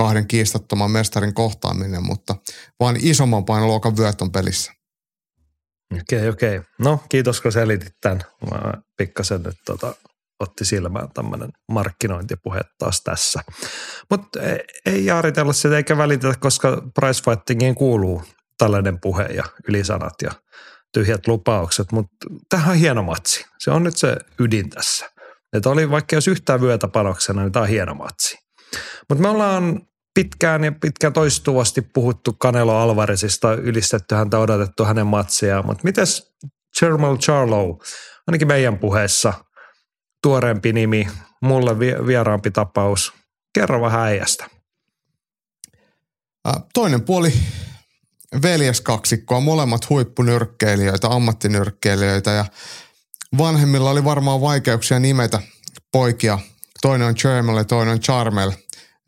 [0.00, 2.36] kahden kiistattoman mestarin kohtaaminen, mutta
[2.80, 4.72] vaan isomman painoluokan vyöt on pelissä.
[6.00, 6.60] Okei, okei.
[6.78, 8.20] No, kiitos kun selitit tämän.
[8.50, 9.94] Mä pikkasen nyt tota,
[10.40, 13.40] otti silmään tämmöinen markkinointipuhe taas tässä.
[14.10, 18.22] Mutta ei, ei jaaritella sitä eikä välitetä, koska pricefightingiin kuuluu
[18.58, 20.30] tällainen puhe ja ylisanat ja
[20.92, 22.16] tyhjät lupaukset, mutta
[22.48, 23.44] tämähän on hieno matsi.
[23.58, 25.10] Se on nyt se ydin tässä.
[25.52, 28.38] Että oli vaikka jos yhtään vyötä panoksena, niin tämä on hieno matsi.
[29.08, 29.80] Mutta me ollaan
[30.14, 36.32] pitkään ja pitkään toistuvasti puhuttu Canelo Alvarezista, ylistetty häntä, odotettu hänen matseja, mutta mites
[36.82, 37.78] Jermel Charlo,
[38.26, 39.32] ainakin meidän puheessa,
[40.22, 41.08] tuoreempi nimi,
[41.42, 43.12] mulle vi- vieraampi tapaus.
[43.54, 44.46] Kerro vähän äijästä.
[46.48, 47.32] Ä, Toinen puoli
[48.42, 52.44] veljeskaksikkoa, molemmat huippunyrkkeilijöitä, ammattinyrkkeilijöitä ja
[53.38, 55.42] vanhemmilla oli varmaan vaikeuksia nimetä
[55.92, 56.38] poikia.
[56.82, 58.52] Toinen on Charmel ja toinen on Charmel,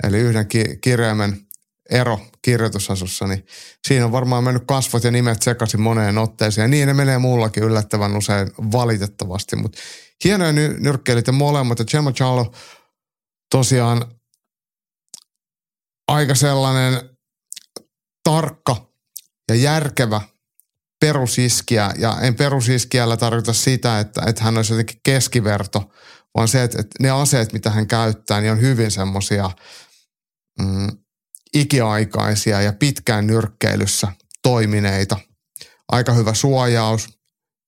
[0.03, 1.47] eli yhden ki- kirjaimen
[1.91, 3.47] ero kirjoitusasussa, niin
[3.87, 6.65] siinä on varmaan mennyt kasvot ja nimet sekaisin moneen otteeseen.
[6.65, 9.79] Ja niin ne menee mullakin yllättävän usein valitettavasti, mutta
[10.25, 11.79] hienoja ny- nyrkkeilijät molemmat.
[11.79, 12.53] Ja Gemma Charlo
[13.51, 14.05] tosiaan
[16.09, 17.11] aika sellainen
[18.25, 18.93] tarkka
[19.49, 20.21] ja järkevä
[21.01, 21.93] perusiskiä.
[21.99, 25.91] Ja en perusiskiällä tarkoita sitä, että, että hän olisi jotenkin keskiverto,
[26.37, 29.51] vaan se, että, että ne aseet, mitä hän käyttää, niin on hyvin semmoisia
[30.61, 30.89] mm,
[31.55, 34.13] ikiaikaisia ja pitkään nyrkkeilyssä
[34.43, 35.17] toimineita.
[35.89, 37.19] Aika hyvä suojaus,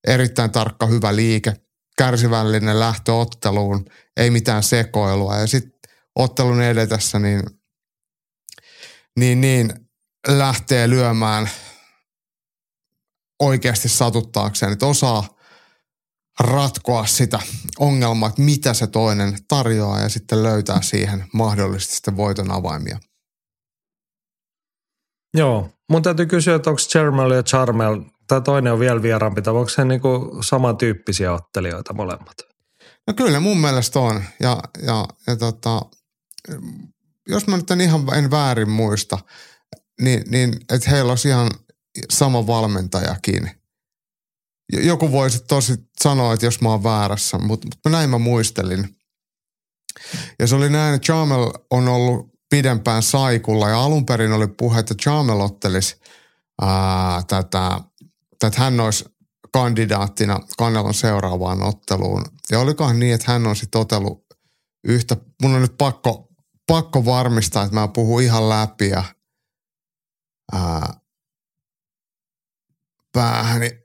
[0.07, 1.57] erittäin tarkka hyvä liike,
[1.99, 3.85] kärsivällinen lähtö otteluun,
[4.17, 5.37] ei mitään sekoilua.
[5.37, 5.81] Ja sitten
[6.15, 7.43] ottelun edetessä niin,
[9.19, 9.73] niin, niin
[10.29, 11.51] lähtee lyömään
[13.41, 15.39] oikeasti satuttaakseen, että osaa
[16.41, 17.39] ratkoa sitä
[17.79, 22.99] ongelmaa, että mitä se toinen tarjoaa ja sitten löytää siihen mahdollisesti sitten voiton avaimia.
[25.35, 29.55] Joo, mun täytyy kysyä, että onko Charmel ja Charmel, tämä toinen on vielä vieraampi, tai
[29.55, 32.35] onko se niinku samantyyppisiä ottelijoita molemmat?
[33.07, 34.25] No kyllä mun mielestä on.
[34.41, 35.83] Ja, ja, ja tota,
[37.29, 39.19] jos mä nyt en ihan en väärin muista,
[40.01, 41.51] niin, niin että heillä olisi ihan
[42.13, 43.51] sama valmentajakin.
[44.73, 48.97] Joku voisi tosi sanoa, että jos mä oon väärässä, mutta, mutta näin mä muistelin.
[50.39, 54.81] Ja se oli näin, että Jamel on ollut pidempään saikulla ja alun perin oli puhe,
[54.81, 55.97] että Jamel ottelisi
[56.63, 57.81] ää, tätä,
[58.45, 59.05] että hän olisi
[59.53, 62.25] kandidaattina Kannelon seuraavaan otteluun.
[62.51, 64.25] Ja olikohan niin, että hän on sitten otellut
[64.85, 66.29] yhtä, mun on nyt pakko,
[66.67, 69.05] pakko varmistaa, että mä puhun ihan läpi ja
[70.53, 71.01] ää,
[73.13, 73.84] päähäni.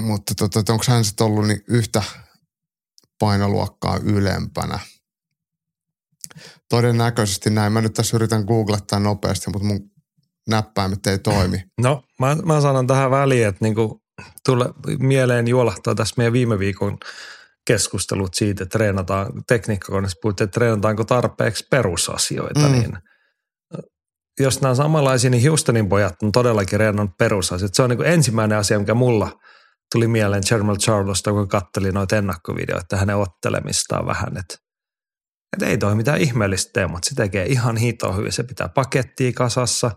[0.00, 2.02] Mutta tota, onko hän sitten ollut niin yhtä
[3.18, 4.78] painoluokkaa ylempänä?
[6.68, 7.72] Todennäköisesti näin.
[7.72, 9.90] Mä nyt tässä yritän googlettaa nopeasti, mutta mun
[10.48, 11.64] näppäimet ei toimi.
[11.80, 14.02] No, mä, mä sanon tähän väliin, että niinku,
[14.46, 14.66] tule
[14.98, 16.98] mieleen juolahtaa tässä meidän viime viikon
[17.66, 22.72] keskustelut siitä, että treenataan, tekniikkakoneessa puhuttiin, että treenataanko tarpeeksi perusasioita, mm.
[22.72, 22.98] niin
[24.40, 27.74] jos nämä on samanlaisia, niin Houstonin pojat on todellakin treenannut perusasiat.
[27.74, 29.40] Se on niin ensimmäinen asia, mikä mulla
[29.92, 34.54] tuli mieleen Jermel Charlosta, kun kattelin noita ennakkovideoita hänen ottelemistaan vähän, että
[35.52, 38.32] että ei toi mitään ihmeellistä tee, mutta se tekee ihan hito hyvin.
[38.32, 39.90] Se pitää pakettia kasassa,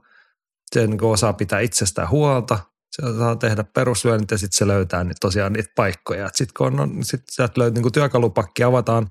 [0.71, 2.59] se niin osaa pitää itsestään huolta,
[2.91, 6.29] se saa tehdä peruslyönnit ja sitten se löytää niin tosiaan niitä paikkoja.
[6.33, 9.07] Sitten kun on, sit sieltä löytyy niin työkalupakki, avataan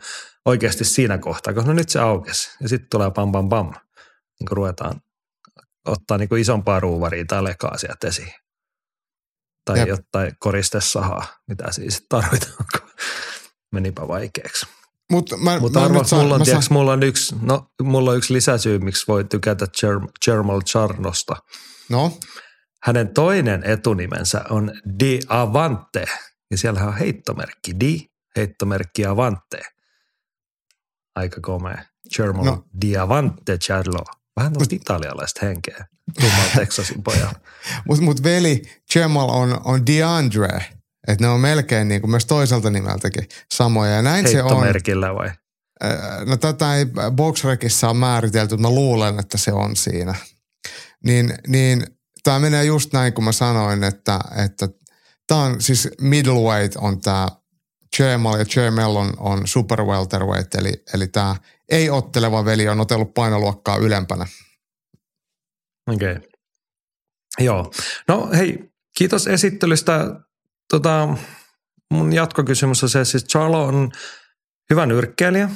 [0.46, 3.66] oikeasti siinä kohtaa, koska no nyt se aukesi ja sitten tulee pam pam pam.
[3.66, 5.00] Niin kuin ruvetaan
[5.86, 8.41] ottaa niin kuin isompaa ruuvaria tai lekaa sieltä esiin.
[9.64, 9.88] Tai Jep.
[9.88, 12.90] jotain koristesahaa, mitä siis tarvitaan, kun
[13.72, 14.66] menipä vaikeaksi.
[15.10, 18.78] Mut mä, Mutta mä mulla, on, tiiäks, mulla, on yksi, no, mulla on yksi lisäsyy,
[18.78, 19.66] miksi voi tykätä
[20.24, 21.36] Germal Charnosta.
[21.88, 22.18] No?
[22.82, 26.04] Hänen toinen etunimensä on Di Avante,
[26.50, 28.00] ja siellä on heittomerkki Di,
[28.36, 29.62] heittomerkki Avante.
[31.14, 31.84] Aika komea.
[32.16, 32.64] Germal no.
[32.80, 34.04] Di Avante Charlo.
[34.36, 35.86] Vähän tuosta italialaista henkeä.
[36.20, 37.32] Tummal Texasin poja.
[37.88, 38.62] Mutta mut veli
[38.94, 40.64] Jamal on, on DeAndre.
[41.08, 43.90] Että ne on melkein niin kuin myös toiselta nimeltäkin samoja.
[43.90, 44.50] Ja näin se on.
[45.14, 45.30] vai?
[46.26, 50.14] No tätä ei Boxrekissa on määritelty, mutta mä luulen, että se on siinä.
[51.04, 51.86] Niin, niin
[52.22, 54.68] tämä menee just näin, kun mä sanoin, että, että
[55.26, 57.28] tämä on siis middleweight on tämä
[57.98, 61.36] Jamal ja Jamal on, on super welterweight, eli, eli tämä
[61.68, 64.26] ei-otteleva veli on otellut painoluokkaa ylempänä.
[65.86, 66.12] Okei.
[66.12, 66.28] Okay.
[67.38, 67.70] Joo.
[68.08, 70.20] No hei, kiitos esittelystä.
[70.70, 71.08] Tota,
[71.90, 73.90] mun jatkokysymys on se, siis Charlo on
[74.70, 75.48] hyvä nyrkkeilijä,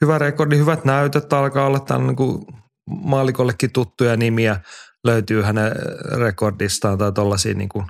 [0.00, 2.46] hyvä rekordi, hyvät näytöt, alkaa olla tämän niin kuin
[2.90, 4.60] maalikollekin tuttuja nimiä
[5.04, 5.72] löytyy hänen
[6.18, 7.86] rekordistaan tai tuollaisia niin kuin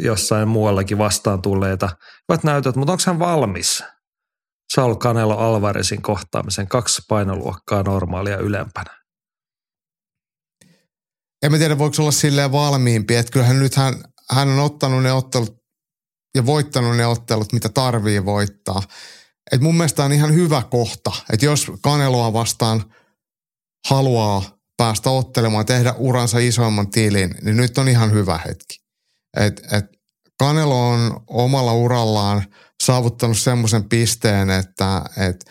[0.00, 1.88] jossain muuallakin vastaan tulleita
[2.28, 3.84] hyvät näytöt, mutta onko hän valmis
[4.74, 8.99] Saul Canelo Alvarezin kohtaamisen kaksi painoluokkaa normaalia ylempänä?
[11.42, 13.94] En mä tiedä, voiko olla silleen valmiimpi, että kyllähän nyt hän,
[14.30, 15.56] hän on ottanut ne ottelut
[16.34, 18.82] ja voittanut ne ottelut, mitä tarvii voittaa.
[19.52, 22.84] Et mun mielestä on ihan hyvä kohta, että jos Kaneloa vastaan
[23.88, 28.80] haluaa päästä ottelemaan, tehdä uransa isoimman tilin, niin nyt on ihan hyvä hetki.
[29.36, 30.00] Et, et
[30.38, 32.44] Kanelo on omalla urallaan
[32.84, 35.50] saavuttanut semmoisen pisteen, että et,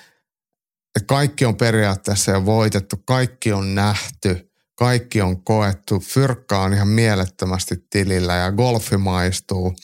[0.95, 4.48] et kaikki on periaatteessa jo voitettu, kaikki on nähty,
[4.79, 9.75] kaikki on koettu, fyrkka on ihan mielettömästi tilillä ja golfi maistuu.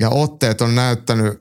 [0.00, 1.38] Ja otteet on näyttänyt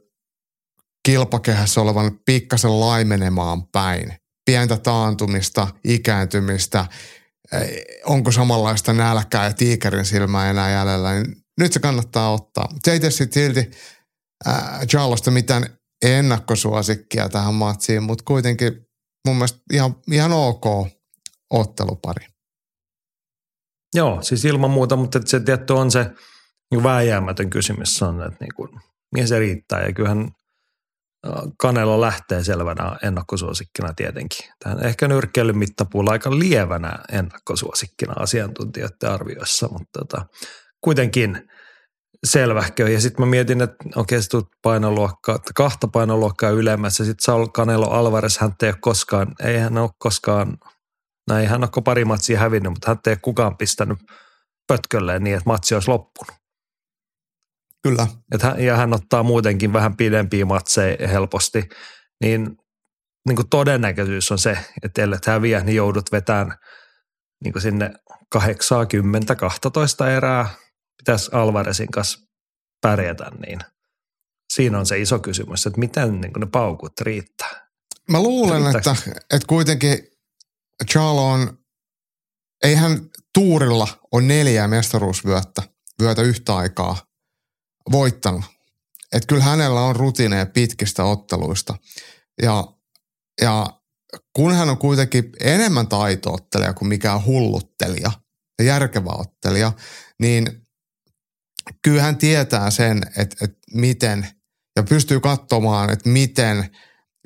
[1.05, 4.17] kilpakehässä olevan pikkasen laimenemaan päin.
[4.45, 6.85] Pientä taantumista, ikääntymistä,
[8.05, 12.67] onko samanlaista nälkää ja tiikerin silmää enää jäljellä, niin nyt se kannattaa ottaa.
[12.83, 13.71] Se ei tee silti
[14.47, 15.65] äh, Charlosta mitään
[16.05, 18.73] ennakkosuosikkia tähän matsiin, mutta kuitenkin
[19.27, 20.65] mun mielestä ihan, ihan ok
[21.49, 22.34] ottelupari.
[23.95, 26.11] Joo, siis ilman muuta, mutta se tietty on se
[26.71, 28.69] niin vääjäämätön kysymys on, että niin kuin,
[29.13, 29.85] mihin se riittää.
[29.85, 30.31] Ja kyllähän
[31.57, 34.49] Kanelo lähtee selvänä ennakkosuosikkina tietenkin.
[34.63, 40.25] Tähän ehkä nyrkkeilyn mittapuulla aika lievänä ennakkosuosikkina asiantuntijoiden arvioissa, mutta tota,
[40.81, 41.49] kuitenkin
[42.23, 42.89] selvähkö.
[42.89, 47.05] Ja sitten mä mietin, että okei, okay, painoluokkaa, kahta painoluokkaa ylemmässä.
[47.05, 50.57] Sitten Saul Canelo Alvarez, hän ei ole koskaan, ei hän ole koskaan,
[51.29, 53.99] no ei hän ole pari matsia hävinnyt, mutta hän ei kukaan pistänyt
[54.67, 56.35] pötkölleen niin, että matsi olisi loppunut.
[57.83, 58.07] Kyllä.
[58.31, 61.69] Et hän, ja hän ottaa muutenkin vähän pidempiä matseja helposti,
[62.21, 62.57] niin,
[63.27, 66.57] niin kuin todennäköisyys on se, että ellei häviä, niin joudut vetämään
[67.43, 67.91] niin kuin sinne
[68.35, 68.39] 80-12
[70.17, 70.49] erää,
[70.97, 72.19] pitäisi Alvarezin kanssa
[72.81, 73.59] pärjätä, niin
[74.53, 77.67] siinä on se iso kysymys, että miten niin kuin ne paukut riittää.
[78.09, 78.95] Mä luulen, että,
[79.33, 80.14] että kuitenkin
[80.91, 81.57] Charlo on,
[82.63, 85.61] eihän tuurilla on neljä mestaruusvyötä
[86.01, 86.97] vyötä yhtä aikaa
[87.91, 88.45] voittanut.
[89.13, 91.77] Että kyllä hänellä on rutiineja pitkistä otteluista.
[92.41, 92.63] Ja,
[93.41, 93.81] ja
[94.33, 98.11] kun hän on kuitenkin enemmän taitoottelija kuin mikään hulluttelija
[98.59, 99.71] ja järkevä ottelija,
[100.19, 100.67] niin
[101.81, 104.27] kyllä hän tietää sen, että, että miten,
[104.75, 106.69] ja pystyy katsomaan, että miten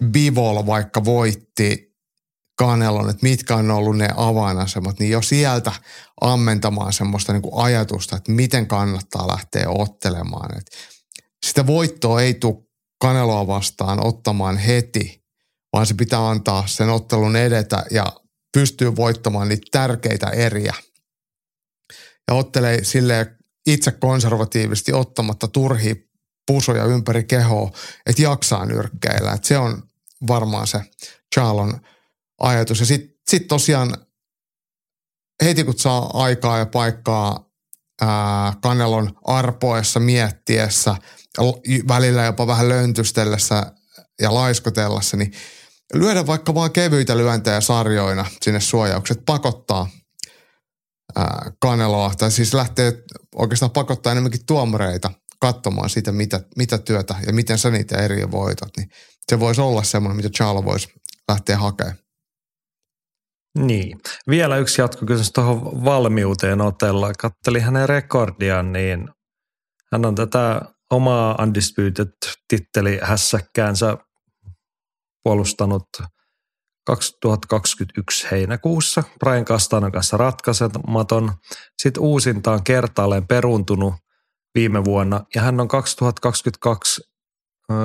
[0.05, 1.88] Bivol vaikka voitti
[2.59, 5.71] Kanelon, että mitkä on ollut ne avainasemat, niin jo sieltä
[6.21, 10.57] ammentamaan semmoista niin kuin ajatusta, että miten kannattaa lähteä ottelemaan.
[10.57, 10.77] Että
[11.45, 12.63] sitä voittoa ei tule
[13.01, 15.23] Kaneloa vastaan ottamaan heti,
[15.73, 18.05] vaan se pitää antaa sen ottelun edetä ja
[18.53, 20.73] pystyy voittamaan niitä tärkeitä eriä.
[22.27, 23.35] Ja ottelee sille
[23.67, 25.95] itse konservatiivisesti ottamatta turhia
[26.47, 27.71] pusoja ympäri kehoa,
[28.05, 29.33] että jaksaa nyrkkeillä.
[29.33, 29.83] Että se on
[30.27, 30.81] varmaan se
[31.35, 31.81] Charlon
[32.39, 32.79] ajatus.
[32.79, 33.97] Ja sitten sit tosiaan
[35.43, 37.49] heti kun saa aikaa ja paikkaa
[38.01, 40.95] ää, Kanelon arpoessa, miettiessä,
[41.87, 43.71] välillä jopa vähän löntystellessä
[44.21, 45.33] ja laiskotellessa, niin
[45.93, 49.89] lyödä vaikka vaan kevyitä lyöntejä sarjoina sinne suojaukset, pakottaa
[51.15, 53.03] ää, Kaneloa, tai siis lähtee
[53.35, 58.69] oikeastaan pakottaa enemmänkin tuomareita katsomaan sitä, mitä, mitä työtä ja miten sä niitä eri voitat,
[58.77, 58.89] niin
[59.27, 60.87] se voisi olla semmoinen, mitä Charlo voisi
[61.27, 61.97] lähteä hakemaan.
[63.57, 63.99] Niin.
[64.29, 67.11] Vielä yksi jatkokysymys tuohon valmiuteen otella.
[67.19, 69.09] Kattelin hänen rekordiaan, niin
[69.91, 70.61] hän on tätä
[70.91, 73.97] omaa Undisputed-titteli hässäkkäänsä
[75.23, 75.87] puolustanut
[76.85, 81.31] 2021 heinäkuussa Brian Castanon kanssa ratkaisematon.
[81.77, 83.93] Sitten uusintaan kertaalleen peruntunut
[84.55, 87.01] viime vuonna ja hän on 2022
[87.71, 87.75] ö,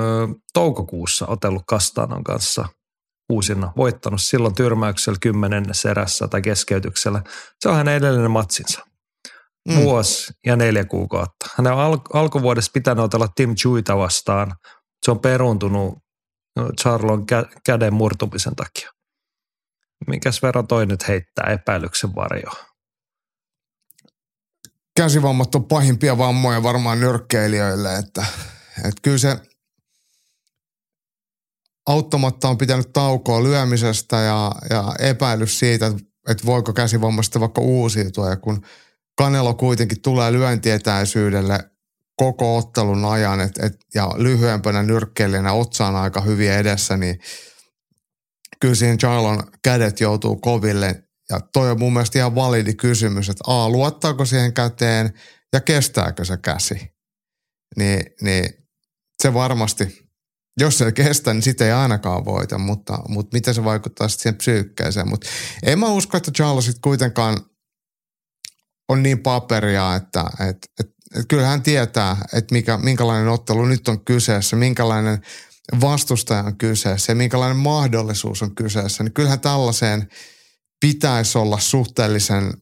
[0.53, 2.67] toukokuussa otellut Castanon kanssa–
[3.29, 7.21] uusina voittanut silloin tyrmäyksellä kymmenennessä erässä tai keskeytyksellä.
[7.59, 8.85] Se on hänen edellinen matsinsa.
[9.69, 9.75] Mm.
[9.75, 11.49] Vuosi ja neljä kuukautta.
[11.57, 14.55] Hänen al- alkuvuodessa pitänyt otella Tim Chuita vastaan.
[15.05, 15.97] Se on peruntunut
[16.55, 18.91] no, Charlon kä- käden murtumisen takia.
[20.07, 22.65] Mikäs verran toi nyt heittää epäilyksen varjoa?
[24.97, 28.25] Käsivammat on pahimpia vammoja varmaan nyrkkeilijöille, että,
[28.77, 29.37] että kyllä se–
[31.85, 35.91] auttamatta on pitänyt taukoa lyömisestä ja, ja epäilys siitä,
[36.29, 38.29] että voiko käsivammasta vaikka uusiutua.
[38.29, 38.65] Ja kun
[39.17, 41.59] Kanelo kuitenkin tulee lyöntietäisyydelle
[42.15, 47.19] koko ottelun ajan et, et, ja lyhyempänä nyrkkeilijänä otsaan aika hyvin edessä, niin
[48.59, 51.03] kyllä siihen Charlon kädet joutuu koville.
[51.29, 55.13] Ja toi on mun mielestä ihan validi kysymys, että A, luottaako siihen käteen
[55.53, 56.95] ja kestääkö se käsi.
[57.77, 58.49] Niin, niin
[59.23, 60.04] se varmasti
[60.59, 64.37] jos se kestä, niin sitä ei ainakaan voita, mutta, mutta miten se vaikuttaa sitten siihen
[64.37, 65.09] psyykkeeseen.
[65.09, 65.27] Mutta
[65.63, 67.37] en mä usko, että Charles sitten kuitenkaan
[68.89, 73.87] on niin paperia, että et, et, et kyllä hän tietää, että mikä, minkälainen ottelu nyt
[73.87, 75.21] on kyseessä, minkälainen
[75.81, 79.03] vastustaja on kyseessä ja minkälainen mahdollisuus on kyseessä.
[79.03, 80.09] Niin kyllähän tällaiseen
[80.79, 82.53] pitäisi olla suhteellisen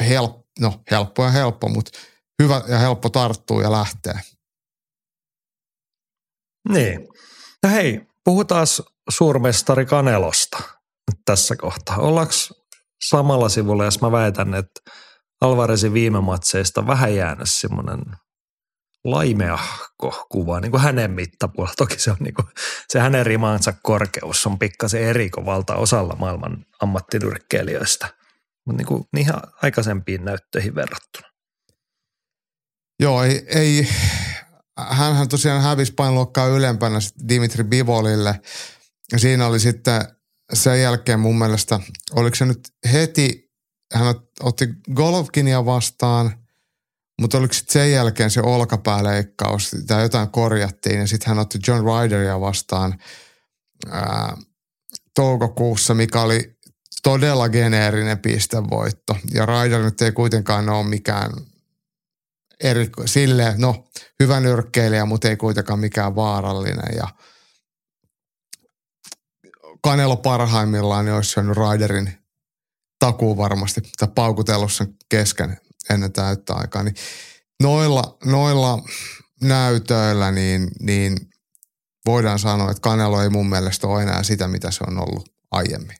[0.00, 1.98] helppo, no helppo ja helppo, mutta
[2.42, 4.20] hyvä ja helppo tarttua ja lähteä.
[6.68, 7.08] Niin.
[7.62, 8.66] No hei, puhutaan
[9.08, 10.58] suurmestari Kanelosta
[11.24, 11.96] tässä kohtaa.
[11.96, 12.32] Ollaanko
[13.08, 14.80] samalla sivulla, jos mä väitän, että
[15.40, 18.02] Alvarezin viime matseista vähän jäänyt semmoinen
[19.04, 21.74] laimeahko kuva niin kuin hänen mittapuolella.
[21.76, 22.48] Toki se on niin kuin,
[22.88, 28.08] se hänen rimaansa korkeus on pikkasen eri kuin valtaosalla maailman ammattinyrkkeilijöistä,
[28.66, 31.28] mutta niin kuin niihin aikaisempiin näyttöihin verrattuna.
[33.00, 33.88] Joo, ei, ei
[34.78, 36.98] hänhän tosiaan hävisi painoluokkaa ylempänä
[37.28, 38.40] Dimitri Bivolille.
[39.12, 40.02] Ja siinä oli sitten
[40.52, 41.80] sen jälkeen mun mielestä,
[42.12, 43.50] oliko se nyt heti,
[43.94, 46.34] hän otti Golovkinia vastaan
[47.20, 51.84] mutta oliko sitten sen jälkeen se olkapääleikkaus tai jotain korjattiin ja sitten hän otti John
[51.84, 52.98] Ryderia vastaan
[53.90, 54.36] ää,
[55.14, 56.58] toukokuussa, mikä oli
[57.02, 59.16] todella geneerinen pistevoitto.
[59.34, 61.30] Ja Ryder nyt ei kuitenkaan ole mikään
[62.64, 63.84] eri, sille, no
[64.20, 67.08] hyvä nyrkkeilijä, mutta ei kuitenkaan mikään vaarallinen ja
[69.82, 72.12] Kanelo parhaimmillaan niin olisi syönyt Ryderin
[72.98, 75.60] takuu varmasti tai paukutellut sen kesken
[75.90, 76.82] ennen täyttä aikaa.
[76.82, 76.94] Niin
[77.62, 78.78] noilla, noilla
[79.42, 81.16] näytöillä niin, niin
[82.06, 85.96] voidaan sanoa, että Kanelo ei mun mielestä ole enää sitä, mitä se on ollut aiemmin.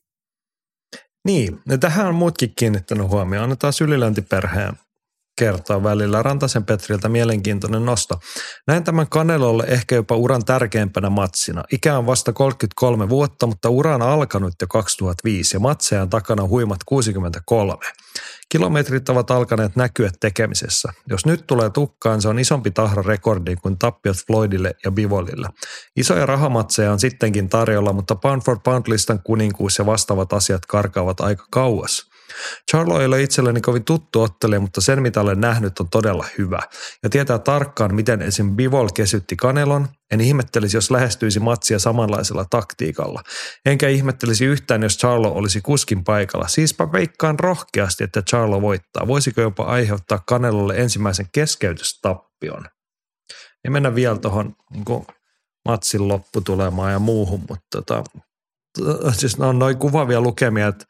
[1.24, 3.44] Niin, ja tähän on muutkin kiinnittänyt huomioon.
[3.44, 4.78] Annetaan syliläntiperheen
[5.39, 6.23] kertoa välillä.
[6.23, 8.20] Rantasen Petriltä mielenkiintoinen nosto.
[8.66, 11.65] Näin tämän Kanelolle ehkä jopa uran tärkeimpänä matsina.
[11.73, 16.47] Ikä on vasta 33 vuotta, mutta ura on alkanut jo 2005 ja matseja on takana
[16.47, 17.85] huimat 63.
[18.48, 20.93] Kilometrit ovat alkaneet näkyä tekemisessä.
[21.10, 25.48] Jos nyt tulee tukkaan, se on isompi tahra rekordi kuin tappiot Floydille ja Bivolille.
[25.97, 31.20] Isoja rahamatseja on sittenkin tarjolla, mutta pound for pound listan kuninkuus ja vastaavat asiat karkaavat
[31.20, 32.18] aika kauas.
[32.70, 36.59] Charlo ei ole itselleni kovin tuttu ottelija, mutta sen mitä olen nähnyt on todella hyvä.
[37.02, 38.56] Ja tietää tarkkaan, miten esim.
[38.56, 39.88] Bivol kesytti Kanelon.
[40.10, 43.22] En ihmettelisi, jos lähestyisi matsia samanlaisella taktiikalla.
[43.66, 46.48] Enkä ihmettelisi yhtään, jos Charlo olisi kuskin paikalla.
[46.48, 49.06] Siispä veikkaan rohkeasti, että Charlo voittaa.
[49.06, 52.64] Voisiko jopa aiheuttaa Kanelolle ensimmäisen keskeytystappion?
[53.64, 55.06] Ja mennä vielä tuohon niin
[55.68, 58.05] matsin lopputulemaan ja muuhun, mutta tota,
[59.12, 60.84] siis on noin kuvavia lukemia, että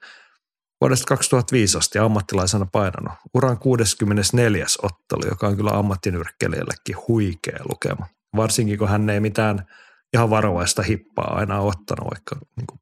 [0.81, 3.13] vuodesta 2005 asti ammattilaisena painanut.
[3.35, 4.67] Uran 64.
[4.83, 8.07] ottelu, joka on kyllä ammattinyrkkelijällekin huikea lukema.
[8.37, 9.67] Varsinkin kun hän ei mitään
[10.15, 12.81] ihan varovaista hippaa aina ottanut, vaikka niin kuin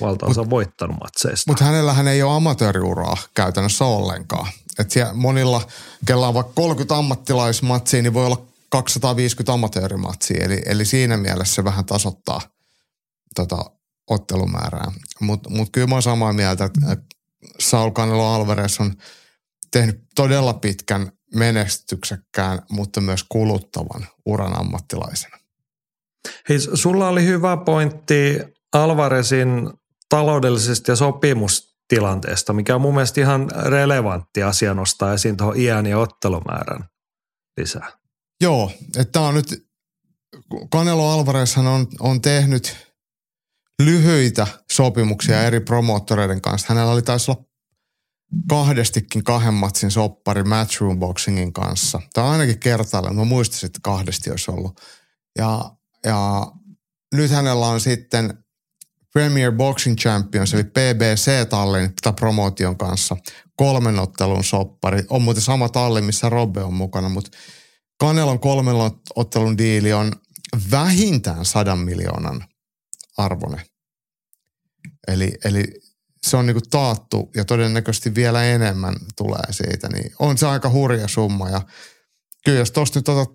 [0.00, 1.50] valtaosa mut, voittanut matseista.
[1.50, 4.48] Mutta hänellähän ei ole amatööriuraa käytännössä ollenkaan.
[4.78, 5.62] Et siellä monilla,
[6.06, 10.44] kella on vaikka 30 ammattilaismatsia, niin voi olla 250 amatöörimatsia.
[10.44, 12.40] Eli, eli siinä mielessä se vähän tasoittaa
[13.34, 13.64] tota,
[14.10, 14.92] ottelumäärää.
[15.20, 16.80] Mutta mut kyllä mä oon samaa mieltä, että
[17.60, 18.94] Saul Canelo Alvarez on
[19.70, 25.38] tehnyt todella pitkän menestyksekkään, mutta myös kuluttavan uran ammattilaisena.
[26.48, 28.38] Hei, sulla oli hyvä pointti
[28.72, 29.70] Alvarezin
[30.08, 35.98] taloudellisesta ja sopimustilanteesta, mikä on mun mielestä ihan relevantti asia nostaa esiin tuohon iän ja
[35.98, 36.84] ottelumäärän
[37.56, 37.92] lisää.
[38.40, 39.66] Joo, että on nyt,
[40.72, 42.85] Canelo Alvarezhan on, on tehnyt
[43.82, 46.66] lyhyitä sopimuksia eri promoottoreiden kanssa.
[46.68, 47.44] Hänellä oli taisi olla
[48.48, 52.00] kahdestikin kahden matsin soppari Matchroom Boxingin kanssa.
[52.14, 53.16] Tai ainakin kertaalleen.
[53.16, 54.80] Mä muistasin, että kahdesti olisi ollut.
[55.38, 55.70] Ja,
[56.04, 56.46] ja
[57.14, 58.44] nyt hänellä on sitten
[59.12, 63.16] Premier Boxing Champions, eli PBC-tallin promootion kanssa
[63.56, 65.02] kolmen ottelun soppari.
[65.10, 67.30] On muuten sama talli, missä Robbe on mukana, mutta
[67.98, 68.74] Kanelon kolmen
[69.16, 70.12] ottelun diili on
[70.70, 72.44] vähintään sadan miljoonan
[73.16, 73.62] arvone.
[75.08, 75.64] Eli, eli
[76.26, 81.08] se on niinku taattu ja todennäköisesti vielä enemmän tulee siitä, niin on se aika hurja
[81.08, 81.50] summa.
[81.50, 81.60] Ja
[82.44, 83.30] kyllä jos tuosta nyt otat,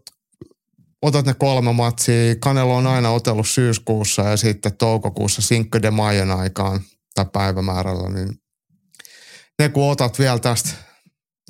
[1.02, 6.32] otat ne kolme matsia, Kanelo on aina otellut syyskuussa ja sitten toukokuussa Cinco de Mayon
[6.32, 6.82] aikaan
[7.16, 8.41] tai päivämäärällä, niin
[9.60, 10.70] ne kun otat vielä tästä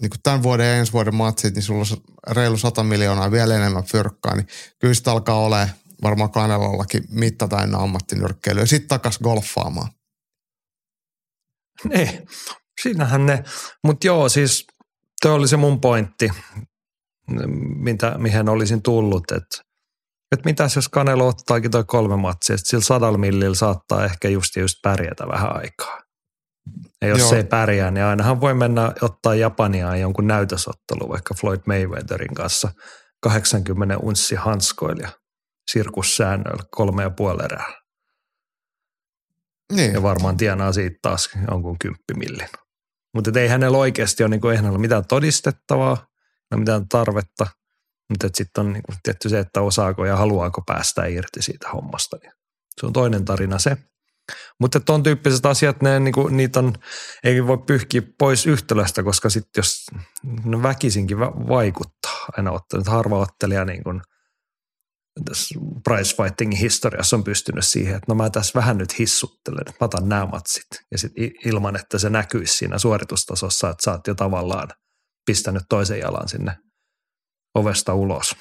[0.01, 3.55] niin kuin tämän vuoden ja ensi vuoden matsit, niin sulla on reilu 100 miljoonaa vielä
[3.55, 4.47] enemmän fyrkkaa, niin
[4.79, 5.69] kyllä sitä alkaa olemaan
[6.03, 8.65] varmaan Kanelollakin mitta täynnä ammattinyrkkeilyä.
[8.65, 9.91] Sitten takas golfaamaan.
[11.83, 12.27] Niin,
[12.81, 13.43] siinähän ne.
[13.83, 14.65] Mutta joo, siis
[15.21, 16.29] tuo oli se mun pointti,
[17.75, 19.57] mitä, mihin olisin tullut, että
[20.31, 24.55] et mitäs jos Kanelo ottaakin toi kolme matsia, että sillä sadalla millillä saattaa ehkä just
[24.55, 25.99] just pärjätä vähän aikaa.
[27.01, 27.29] Ja jos Joo.
[27.29, 32.71] se ei pärjää, niin ainahan voi mennä ottaa Japaniaan jonkun näytösottelu vaikka Floyd Mayweatherin kanssa
[33.21, 35.09] 80 unssi hanskoilija
[35.71, 37.81] sirkussäännöillä kolme ja puoli erää.
[39.71, 39.93] Niin.
[39.93, 42.49] Ja varmaan tienaa siitä taas jonkun kymppimillin.
[43.13, 46.07] Mutta ei hänellä oikeasti ole, niin kuin, ei hänellä mitään todistettavaa,
[46.51, 47.47] no mitään tarvetta.
[48.09, 52.17] Mutta sitten on niin kuin, tietty se, että osaako ja haluaako päästä irti siitä hommasta.
[52.21, 52.31] Niin
[52.79, 53.77] se on toinen tarina se.
[54.59, 56.73] Mutta tuon tyyppiset asiat, ne, niin kuin, niitä on,
[57.23, 59.85] ei voi pyyhkiä pois yhtälöstä, koska sitten jos
[60.43, 64.01] ne väkisinkin vaikuttaa aina ottaa, harva ottelija niin kuin
[65.25, 69.73] tässä prize fightingin historiassa on pystynyt siihen, että no mä tässä vähän nyt hissuttelen, että
[69.81, 70.67] mä otan nämä matsit.
[70.91, 74.69] Ja sitten ilman, että se näkyisi siinä suoritustasossa, että sä oot jo tavallaan
[75.25, 76.57] pistänyt toisen jalan sinne
[77.55, 78.35] ovesta ulos.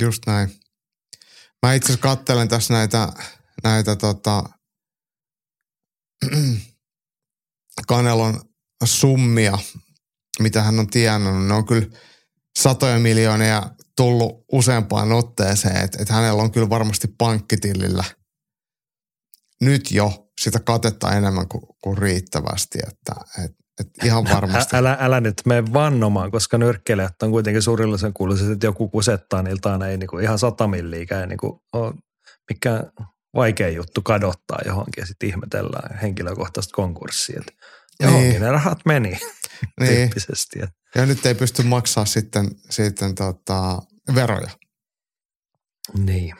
[0.00, 0.50] Just näin.
[1.66, 3.12] Mä itse asiassa katselen tässä näitä,
[3.64, 4.44] näitä tota,
[7.88, 8.40] Kanelon
[8.84, 9.58] summia,
[10.40, 11.46] mitä hän on tienannut.
[11.46, 11.86] Ne on kyllä
[12.58, 13.62] satoja miljoonia
[13.96, 18.04] tullut useampaan otteeseen, että, että hänellä on kyllä varmasti pankkitilillä
[19.60, 23.12] nyt jo sitä katetta enemmän kuin, kuin riittävästi, että,
[23.44, 24.76] että, että ihan varmasti.
[24.76, 29.78] Älä, älä nyt mene vannomaan, koska nyrkkeilijät on kuitenkin suurillisen kuuluiset, että joku kusettaa niiltä
[29.90, 31.94] ei niinku ihan sata milliikä, ei niinku ole
[32.50, 32.90] mikään
[33.34, 37.42] vaikea juttu kadottaa johonkin ja sitten ihmetellään henkilökohtaista konkurssia.
[38.00, 38.42] Johonkin niin.
[38.42, 39.18] ne rahat meni
[39.80, 39.96] niin.
[39.96, 40.58] tyyppisesti.
[40.94, 43.82] Ja nyt ei pysty maksaa sitten, sitten tota,
[44.14, 44.50] veroja.
[45.98, 46.34] Niin.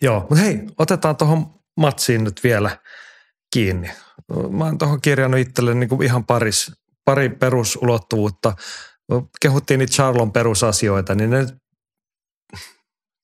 [0.00, 2.78] Joo, mutta hei, otetaan tuohon matsiin nyt vielä
[3.52, 3.90] kiinni.
[4.50, 6.72] Mä oon tuohon kirjannut itselleni niin ihan paris,
[7.04, 8.54] pari perusulottuvuutta.
[9.40, 11.46] Kehuttiin niitä Charlon perusasioita, niin ne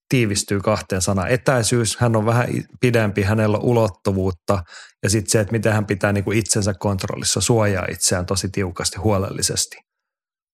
[0.09, 1.29] tiivistyy kahteen sanaan.
[1.29, 2.47] Etäisyys, hän on vähän
[2.79, 4.63] pidempi, hänellä on ulottuvuutta
[5.03, 8.97] ja sitten se, että miten hän pitää niin kuin itsensä kontrollissa, suojaa itseään tosi tiukasti,
[8.97, 9.77] huolellisesti.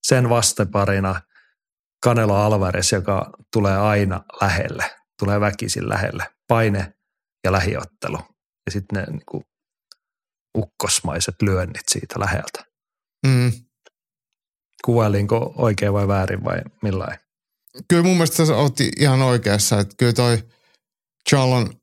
[0.03, 1.21] Sen vastaparina
[2.05, 6.93] Canelo Alvarez, joka tulee aina lähelle, tulee väkisin lähelle, paine
[7.43, 8.17] ja lähiottelu.
[8.65, 9.43] Ja sitten ne niin kuin
[10.57, 12.65] ukkosmaiset lyönnit siitä läheltä.
[13.27, 13.51] Mm.
[14.85, 17.17] Kuvailinko oikein vai väärin vai millain?
[17.87, 20.43] kyllä mun mielestä sä oot ihan oikeassa, että kyllä toi
[21.29, 21.73] Charlon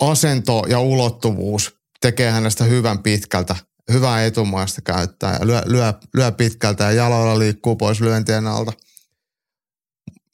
[0.00, 3.56] asento ja ulottuvuus tekee hänestä hyvän pitkältä,
[3.92, 8.72] hyvää etumaista käyttää ja lyö, lyö, lyö pitkältä ja jaloilla liikkuu pois lyöntien alta.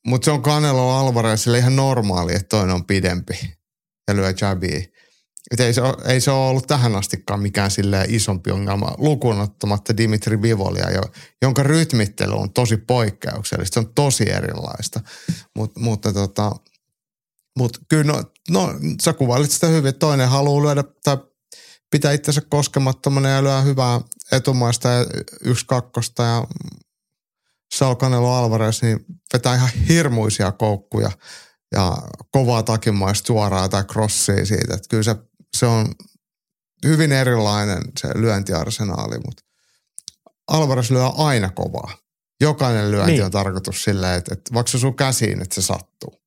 [0.07, 3.57] Mutta se on Canelo Alvarezille ihan normaali, että toinen on pidempi
[4.09, 4.81] ja lyö jabia.
[5.51, 7.71] Et ei, se ole, ei se ole ollut tähän astikaan mikään
[8.09, 11.03] isompi ongelma, lukuun ottamatta Dimitri Bivolia, jo,
[11.43, 13.75] jonka rytmittely on tosi poikkeuksellista.
[13.75, 15.01] Se on tosi erilaista.
[15.57, 16.53] Mut, mutta tota,
[17.59, 21.19] mut kyllä no, no, sä kuvailit sitä hyvin, toinen haluaa lyödä tai
[21.91, 24.01] pitää itsensä koskemattomana ja lyö hyvää
[24.33, 25.07] etumaista ja
[25.45, 26.47] yksi kakkosta ja
[27.75, 31.11] Saul Canelo Alvarez niin vetää ihan hirmuisia koukkuja
[31.73, 31.97] ja
[32.31, 34.75] kovaa takimaista suoraa tai crossia siitä.
[34.75, 35.17] Että kyllä se
[35.57, 35.95] se on
[36.87, 39.43] hyvin erilainen se lyöntiarsenaali, mutta
[40.49, 41.97] Alvarez lyö aina kovaa.
[42.41, 43.25] Jokainen lyönti niin.
[43.25, 46.21] on tarkoitus silleen, että, että vaikka se sun käsiin, että se sattuu.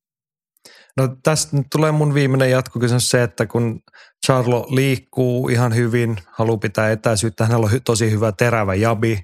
[0.96, 3.80] No tästä nyt tulee mun viimeinen jatkokysymys se, että kun
[4.26, 9.22] Charlo liikkuu ihan hyvin, haluaa pitää etäisyyttä, hänellä on tosi hyvä terävä jabi,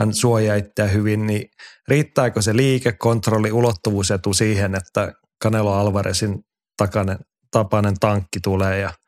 [0.00, 1.48] hän suojaa itseä hyvin, niin
[1.88, 5.12] riittääkö se liike, kontrolli, ulottuvuusetu siihen, että
[5.44, 6.38] Canelo Alvarezin
[6.76, 7.18] takainen,
[7.50, 8.90] tapainen tankki tulee ja–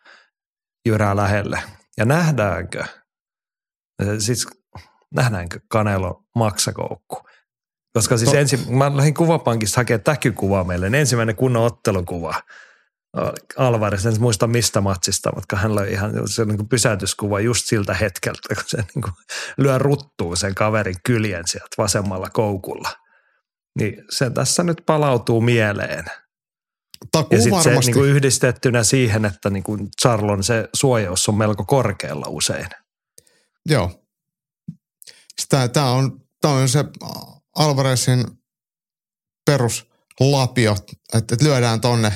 [0.88, 1.62] jyrää lähelle.
[1.96, 2.84] Ja nähdäänkö,
[4.18, 4.46] siis
[5.14, 7.27] nähdäänkö Kanelo maksakoukku?
[7.92, 8.38] Koska siis no.
[8.38, 12.42] ensin, mä lähdin kuvapankista hakemaan täkykuvaa meille, niin ensimmäinen kunnon ottelukuva.
[13.56, 17.94] Alvarez, en muista mistä matsista, mutta hän löi ihan se niin kuin pysäytyskuva just siltä
[17.94, 19.12] hetkeltä, kun se niin kuin
[19.56, 22.90] lyö ruttuun sen kaverin kyljen sieltä vasemmalla koukulla.
[23.78, 26.04] Niin se tässä nyt palautuu mieleen–
[27.12, 31.34] Takuu ja sitten se niin kuin yhdistettynä siihen, että niin kuin Charlon se suojaus on
[31.34, 32.66] melko korkealla usein.
[33.66, 34.04] Joo.
[35.48, 36.84] Tämä on, tämä on se
[37.58, 38.24] Alvarezin
[39.46, 40.76] peruslapio,
[41.12, 42.12] että, että lyödään tonne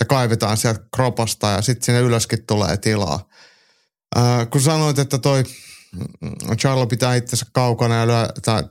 [0.00, 3.28] ja kaivetaan sieltä kropasta ja sitten sinne ylöskin tulee tilaa.
[4.16, 5.44] Äh, kun sanoit, että toi
[6.56, 8.62] Charlo pitää itsensä kaukana ja lyö, tai,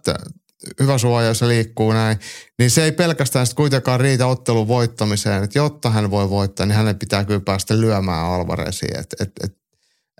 [0.80, 2.20] hyvä suoja, se liikkuu näin,
[2.60, 6.76] niin se ei pelkästään sitten kuitenkaan riitä ottelun voittamiseen, että jotta hän voi voittaa, niin
[6.76, 9.58] hänen pitää kyllä päästä lyömään Alvarezia, että et, et,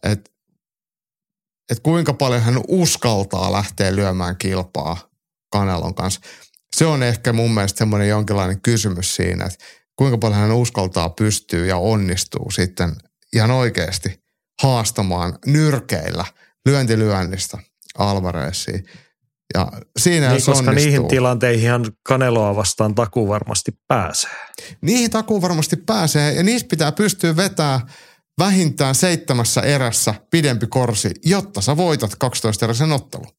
[0.04, 0.32] et,
[1.72, 5.17] et kuinka paljon hän uskaltaa lähteä lyömään kilpaa
[5.50, 6.22] Kanelon kanssa.
[6.76, 9.66] Se on ehkä mun mielestä semmoinen jonkinlainen kysymys siinä, että
[9.96, 12.96] kuinka paljon hän uskaltaa pystyä ja onnistuu sitten
[13.34, 14.24] ihan oikeasti
[14.64, 16.26] haastamaan nyrkeillä
[16.66, 17.58] lyöntilyönnistä
[17.98, 18.80] Alvarezia.
[19.54, 20.92] Ja siinä niin, koska onnistuu.
[20.92, 21.72] niihin tilanteihin
[22.04, 24.32] Kaneloa vastaan takuu varmasti pääsee.
[24.82, 27.82] Niihin takuu varmasti pääsee ja niistä pitää pystyä vetämään
[28.40, 33.37] vähintään seitsemässä erässä pidempi korsi, jotta sä voitat 12 eräsen ottelun.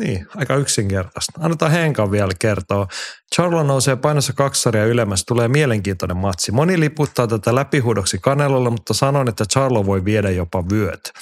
[0.00, 1.32] Niin, aika yksinkertaista.
[1.40, 2.86] Annetaan Henkan vielä kertoa.
[3.34, 5.24] Charlo nousee painossa kaksi sarjaa ylemmäs.
[5.24, 6.52] Tulee mielenkiintoinen matsi.
[6.52, 11.12] Moni liputtaa tätä läpihuudoksi Kanelolla, mutta sanon, että Charlo voi viedä jopa vyöt.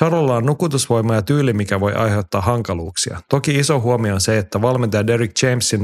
[0.00, 3.20] Charlolla on nukutusvoima ja tyyli, mikä voi aiheuttaa hankaluuksia.
[3.28, 5.80] Toki iso huomio on se, että valmentaja Derek Jamesin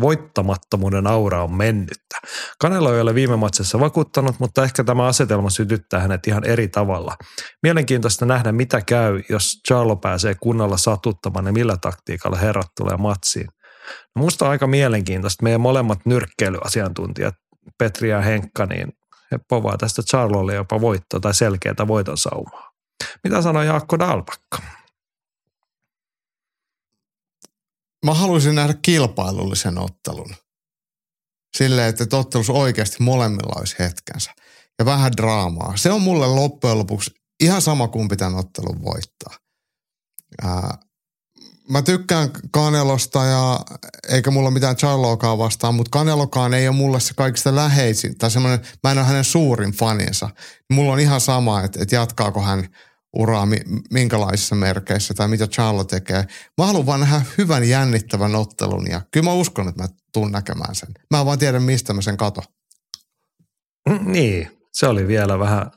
[0.00, 2.16] voittamattomuuden aura on mennyttä.
[2.58, 7.16] Kanelo ei ole viime matsissa vakuuttanut, mutta ehkä tämä asetelma sytyttää hänet ihan eri tavalla.
[7.62, 13.46] Mielenkiintoista nähdä, mitä käy, jos Charlo pääsee kunnolla satuttamaan ja millä taktiikalla herrat tulee matsiin.
[14.16, 15.42] No musta on aika mielenkiintoista.
[15.42, 17.34] Meidän molemmat nyrkkeilyasiantuntijat,
[17.78, 18.92] Petri ja Henkka, niin
[19.32, 22.65] he povaa tästä Charlolle jopa voittoa tai selkeää voiton saumaa.
[23.24, 24.58] Mitä sanoi Jaakko Dalpakka?
[28.06, 30.34] mä haluaisin nähdä kilpailullisen ottelun.
[31.56, 34.30] Silleen, että ottelussa oikeasti molemmilla olisi hetkensä.
[34.78, 35.76] Ja vähän draamaa.
[35.76, 37.10] Se on mulle loppujen lopuksi
[37.40, 39.38] ihan sama kumpi tämän ottelun voittaa.
[40.42, 40.78] Ää,
[41.70, 43.60] mä tykkään Kanelosta ja
[44.08, 48.60] eikä mulla mitään Charloakaan vastaan, mutta Kanelokaan ei ole mulle se kaikista läheisin tai semmoinen,
[48.82, 50.28] mä en ole hänen suurin faninsa.
[50.72, 52.68] Mulla on ihan sama, että, että jatkaako hän
[53.16, 53.48] uraa
[53.90, 56.26] minkälaisissa merkeissä tai mitä Charlo tekee.
[56.58, 60.74] Mä haluan vaan nähdä hyvän jännittävän ottelun ja kyllä mä uskon, että mä tuun näkemään
[60.74, 60.88] sen.
[61.10, 62.42] Mä vaan tiedän, mistä mä sen kato.
[63.88, 65.70] Mm, niin, se oli vielä vähän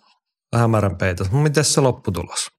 [0.56, 1.32] hämärän peitos.
[1.32, 2.59] Miten se lopputulos?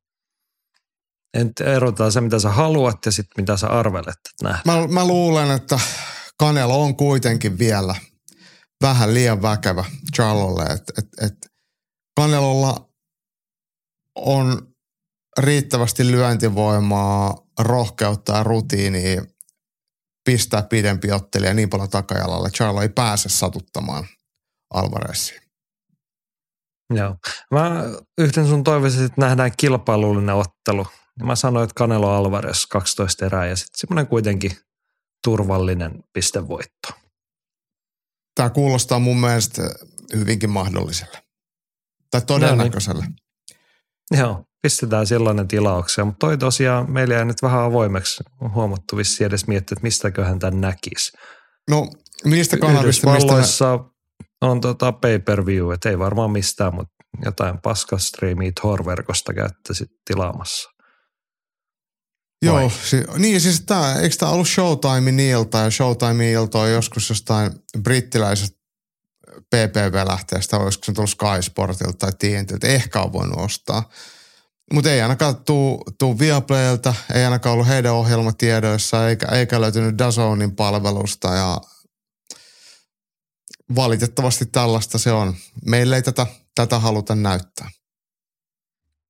[1.34, 5.50] Et erotaan se, mitä sä haluat ja sitten mitä sä arvelet, että mä, mä luulen,
[5.50, 5.80] että
[6.38, 7.94] Kanelo on kuitenkin vielä
[8.82, 9.84] vähän liian väkevä
[10.16, 10.62] Charlolle.
[10.62, 11.34] Että et, et
[12.16, 12.90] Kanelolla
[14.14, 14.74] on
[15.38, 19.22] riittävästi lyöntivoimaa, rohkeutta ja rutiinia
[20.24, 22.50] pistää pidempi ottelija niin paljon takajalalle.
[22.50, 24.06] Charlo ei pääse satuttamaan
[24.74, 25.40] Alvarezia.
[26.94, 27.16] Joo.
[27.50, 27.70] Mä
[28.18, 30.86] yhden sun toivoisin, että nähdään kilpailullinen ottelu.
[31.22, 34.52] Mä sanoin, että Canelo Alvarez 12 erää ja sitten semmoinen kuitenkin
[35.24, 36.88] turvallinen pistevoitto.
[38.34, 39.62] Tämä kuulostaa mun mielestä
[40.16, 41.22] hyvinkin mahdolliselle.
[42.10, 43.04] Tai todennäköiselle.
[43.04, 43.10] No
[44.10, 44.20] niin.
[44.20, 46.06] Joo, pistetään sellainen tilaukseen.
[46.06, 48.24] Mutta toi tosiaan meillä jäi nyt vähän avoimeksi.
[48.40, 51.12] On huomattu vissiin edes miettiä, että mistäköhän tämän näkisi.
[51.70, 51.90] No
[52.24, 53.38] niistä kanavista, mistä me...
[54.40, 60.69] on tota pay-per-view, että ei varmaan mistään, mutta jotain paskastriimiä Tor-verkosta käytte sitten tilaamassa.
[62.42, 67.08] Joo, si- niin siis tämä, eikö tämä ollut Showtime ilta ja Showtime ilta on joskus
[67.08, 67.52] jostain
[67.82, 68.60] brittiläisestä
[69.50, 73.88] PPV-lähteestä, olisiko se tullut Sky Sportilta tai TNTiltä, ehkä on voinut ostaa.
[74.72, 80.56] Mutta ei ainakaan tuu, tuu Viaplaylta, ei ainakaan ollut heidän ohjelmatiedoissa, eikä, eikä löytynyt Dazonin
[80.56, 81.60] palvelusta ja
[83.76, 85.34] valitettavasti tällaista se on.
[85.64, 87.70] Meille ei tätä, tätä haluta näyttää.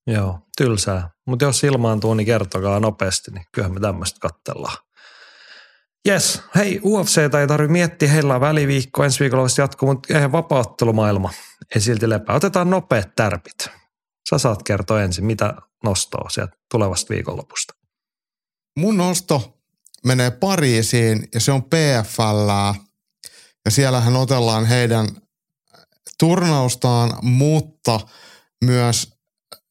[0.07, 1.11] Joo, tylsää.
[1.27, 4.77] Mutta jos ilmaantuu, niin kertokaa nopeasti, niin kyllähän me tämmöistä kattellaan.
[6.09, 10.33] Yes, hei UFC ei tarvitse miettiä, heillä on väliviikko, ensi viikolla vasta jatkuu, mutta eihän
[10.33, 11.31] vapauttelumaailma
[11.75, 12.37] ei silti lepää.
[12.37, 13.69] Otetaan nopeat tärpit.
[14.31, 15.55] Sä saat kertoa ensin, mitä
[15.85, 17.75] nostoa sieltä tulevasta viikonlopusta.
[18.77, 19.59] Mun nosto
[20.07, 22.51] menee Pariisiin ja se on PFL
[23.65, 25.07] ja siellähän otellaan heidän
[26.19, 28.01] turnaustaan, mutta
[28.65, 29.20] myös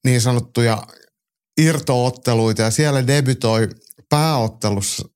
[0.06, 0.84] niin sanottuja
[1.62, 3.70] irtootteluita ja siellä debytoi
[4.10, 5.10] pääottelussa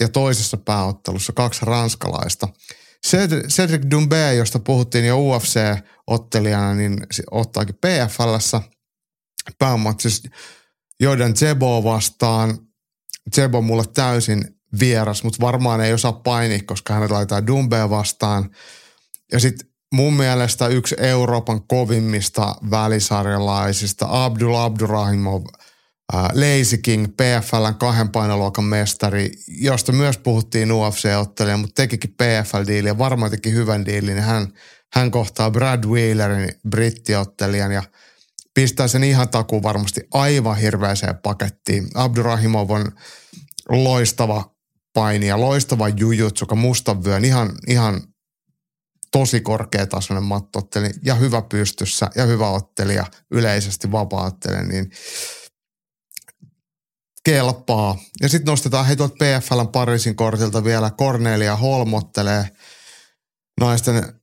[0.00, 2.48] ja toisessa pääottelussa kaksi ranskalaista.
[3.48, 8.60] Cedric Dumbe, josta puhuttiin jo UFC-ottelijana, niin ottaakin PFLssä
[9.58, 10.28] päämatsissa
[11.00, 12.58] Jordan Zebo vastaan.
[13.34, 14.44] Zebo mulle täysin
[14.80, 18.50] vieras, mutta varmaan ei osaa painia, koska hänet laitetaan Dumbea vastaan.
[19.32, 25.42] Ja sitten mun mielestä yksi Euroopan kovimmista välisarjalaisista, Abdul Abdurrahimov,
[26.14, 33.30] äh, Lazy King, PFLn kahden painoluokan mestari, josta myös puhuttiin UFC-ottelija, mutta tekikin PFL-diiliä, varmaan
[33.30, 34.20] teki hyvän diilin.
[34.20, 34.48] Hän,
[34.92, 37.82] hän kohtaa Brad Wheelerin, brittiottelijan, ja
[38.54, 41.88] pistää sen ihan takuun varmasti aivan hirveäseen pakettiin.
[41.94, 42.92] Abdurrahimov on
[43.68, 44.54] loistava
[44.92, 48.00] painija, loistava jujutsu, joka mustan vyön ihan, ihan
[49.12, 54.32] tosi korkeatasoinen mattotteli ja hyvä pystyssä ja hyvä ottelija, yleisesti vapaa
[54.68, 54.90] niin
[57.24, 57.98] kelpaa.
[58.20, 62.50] Ja sitten nostetaan hei tuolta PFLn Pariisin kortilta vielä Cornelia Holmottelee
[63.60, 64.20] naisten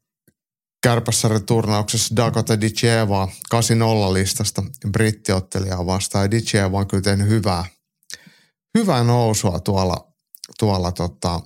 [0.83, 6.23] kärpässärin turnauksessa Dakota Dicheva 8-0 listasta brittiottelijaa vastaan.
[6.23, 7.65] Ja Dicheva on kyllä tehnyt hyvää,
[8.77, 10.13] hyvää nousua tuolla,
[10.59, 11.41] tuolla tota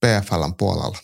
[0.00, 0.98] PFLn puolella.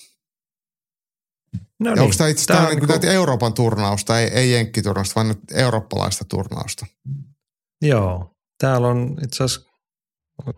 [1.81, 2.03] No niin.
[2.03, 3.05] Onko tämä itse tämä niin kuin...
[3.05, 6.87] Euroopan turnausta, ei, ei jenkkiturnausta, vaan nyt eurooppalaista turnausta?
[7.83, 8.35] Joo.
[8.59, 9.71] Täällä on itse asiassa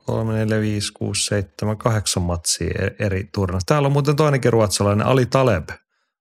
[0.06, 3.74] 3, 4, 5, 6, 7, 8 matsia e- eri turnausta.
[3.74, 5.68] Täällä on muuten toinenkin ruotsalainen, Ali Taleb,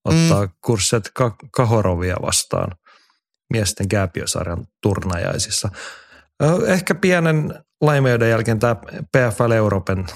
[0.05, 0.51] ottaa mm.
[0.65, 1.11] kursset
[1.51, 2.71] Kahorovia vastaan
[3.49, 5.69] miesten kääpiösarjan turnajaisissa.
[6.67, 8.75] Ehkä pienen laimeyden jälkeen tämä
[9.11, 10.07] PFL Euroopan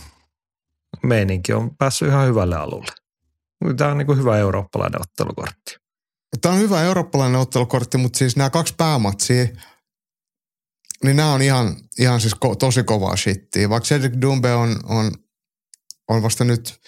[1.03, 3.02] meininki on päässyt ihan hyvälle alulle.
[3.77, 5.75] Tämä on niin kuin hyvä eurooppalainen ottelukortti.
[6.41, 9.47] Tämä on hyvä eurooppalainen ottelukortti, mutta siis nämä kaksi päämatsia,
[11.03, 13.69] niin nämä on ihan, ihan siis ko, tosi kovaa shittiä.
[13.69, 15.11] Vaikka Cedric Dumbe on, on,
[16.09, 16.79] on vasta nyt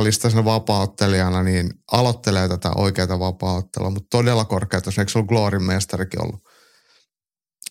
[0.00, 4.90] 4-0 listaisena vapaaottelijana, niin aloittelee tätä oikeaa vapaaottelua, mutta todella korkeata.
[4.98, 6.40] Eikö se ollut Glorin mestarikin ollut?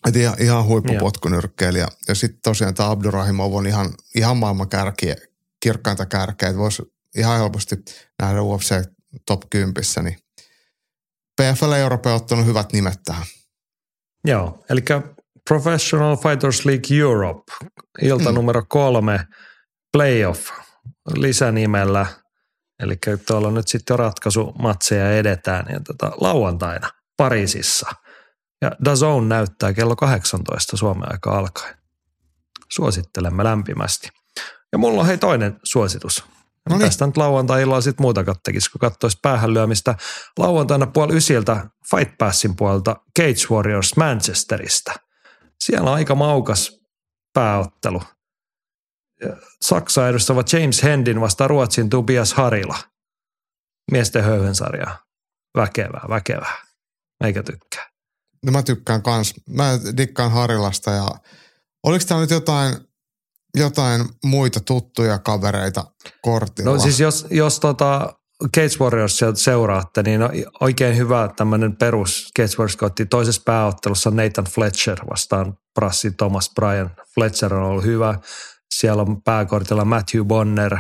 [0.08, 1.88] Et ihan, ihan huippupotkunyrkkeilijä.
[2.08, 5.14] Ja sitten tosiaan tämä Abdurrahimov on ihan, ihan maailman kärki,
[5.60, 7.76] kirkkainta kärkeä, voisi ihan helposti
[8.22, 8.76] nähdä UFC
[9.26, 9.74] top 10,
[10.04, 10.18] niin
[11.42, 13.26] PFL Europe on ottanut hyvät nimet tähän.
[14.26, 14.82] Joo, eli
[15.50, 17.52] Professional Fighters League Europe,
[18.02, 18.36] ilta mm.
[18.36, 19.28] numero kolme,
[19.92, 20.50] playoff
[21.16, 22.06] lisänimellä.
[22.80, 27.90] Eli tuolla nyt sitten ratkaisumatseja edetään ja tota, lauantaina Pariisissa.
[28.62, 31.78] Ja DAZN näyttää kello 18 Suomen aika alkaen.
[32.70, 34.10] Suosittelemme lämpimästi.
[34.72, 36.26] Ja mulla on hei toinen suositus.
[36.70, 36.86] No niin.
[36.86, 39.96] Tästä nyt lauantai-illalla sitten muuta kattekisi, kun katsoisi päähän lyömistä.
[40.40, 44.94] Lauantaina puoli ysiltä Fight Passin puolelta Cage Warriors Manchesterista.
[45.64, 46.80] Siellä on aika maukas
[47.34, 48.02] pääottelu.
[49.62, 52.78] Saksa edustava James Hendin vasta Ruotsin Tobias Harila.
[53.92, 55.00] Miesten höyhensarjaa.
[55.58, 56.58] Väkevää, väkevää.
[57.24, 57.90] Eikä tykkää.
[58.46, 59.34] No mä tykkään kans.
[59.50, 61.08] Mä dikkaan Harilasta ja
[61.84, 62.76] oliko täällä nyt jotain
[63.56, 65.84] jotain muita tuttuja kavereita
[66.22, 66.72] kortilla?
[66.72, 68.14] No siis jos, jos tota
[68.56, 74.46] Cage Warriors seuraatte, niin on oikein hyvä tämmöinen perus Cage Warriors kotti toisessa pääottelussa Nathan
[74.46, 76.92] Fletcher vastaan Brassi Thomas Bryan.
[77.14, 78.20] Fletcher on ollut hyvä.
[78.76, 80.78] Siellä on pääkortilla Matthew Bonner.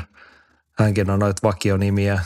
[0.79, 2.23] Hänkin on noita vakionimiä.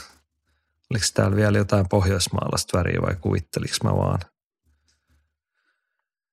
[0.91, 4.19] Oliko täällä vielä jotain pohjoismaalaista väriä vai kuvitteliks mä vaan–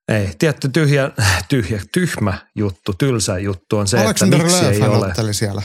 [0.09, 1.11] ei, tietty tyhjä,
[1.49, 5.33] tyhjä, tyhmä juttu, tylsä juttu on se, Alexander että miksi ei ole.
[5.33, 5.63] siellä.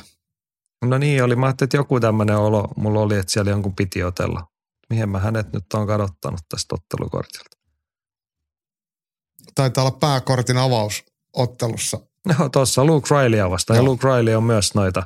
[0.85, 4.03] No niin oli, mä ajattelin, että joku tämmöinen olo mulla oli, että siellä jonkun piti
[4.03, 4.47] otella.
[4.89, 7.57] Mihin mä hänet nyt on kadottanut tästä ottelukortilta?
[9.55, 11.03] Taitaa olla pääkortin avaus
[11.33, 11.99] ottelussa.
[12.25, 15.03] No tuossa Luke Riley vastaan ja Luke Riley on myös noita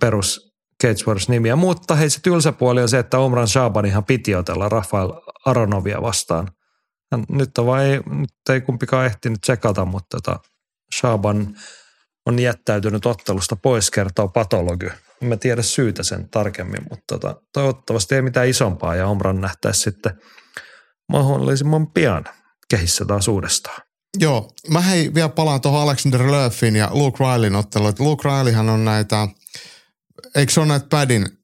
[0.00, 0.48] perus
[0.82, 1.56] Cage nimiä.
[1.56, 5.12] Mutta hei se tylsä puoli on se, että Omran Shabanihan piti otella Rafael
[5.44, 6.48] Aronovia vastaan
[7.28, 10.40] nyt on vaan ei, nyt ei kumpikaan ehtinyt tsekata, mutta tota,
[10.94, 11.56] Shaban
[12.26, 14.86] on jättäytynyt ottelusta pois, kertoo patologi.
[15.20, 20.20] Mä tiedä syytä sen tarkemmin, mutta tota, toivottavasti ei mitään isompaa ja Omran nähtäisi sitten
[21.12, 22.24] mahdollisimman pian
[22.70, 23.82] kehissä taas uudestaan.
[24.18, 27.94] Joo, mä hei vielä palaan tuohon Alexander Löffin ja Luke Rileyn otteluun.
[27.98, 29.28] Luke Rileyhan on näitä,
[30.34, 31.37] eikö se ole näitä Padin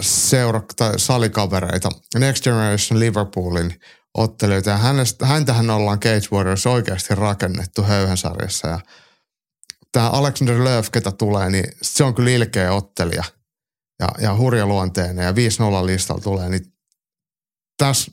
[0.00, 1.88] seura- tai salikavereita,
[2.18, 3.80] Next Generation Liverpoolin
[4.14, 4.70] ottelijoita.
[4.70, 8.68] Ja hänestä, häntähän ollaan Cage Warriors oikeasti rakennettu höyhensarjassa.
[8.68, 8.80] Ja
[9.92, 13.24] tämä Alexander Löf, ketä tulee, niin se on kyllä ilkeä ottelija
[14.00, 15.32] ja, ja hurja luonteinen ja
[15.82, 16.72] 5-0 listalla tulee, niin
[17.76, 18.12] tässä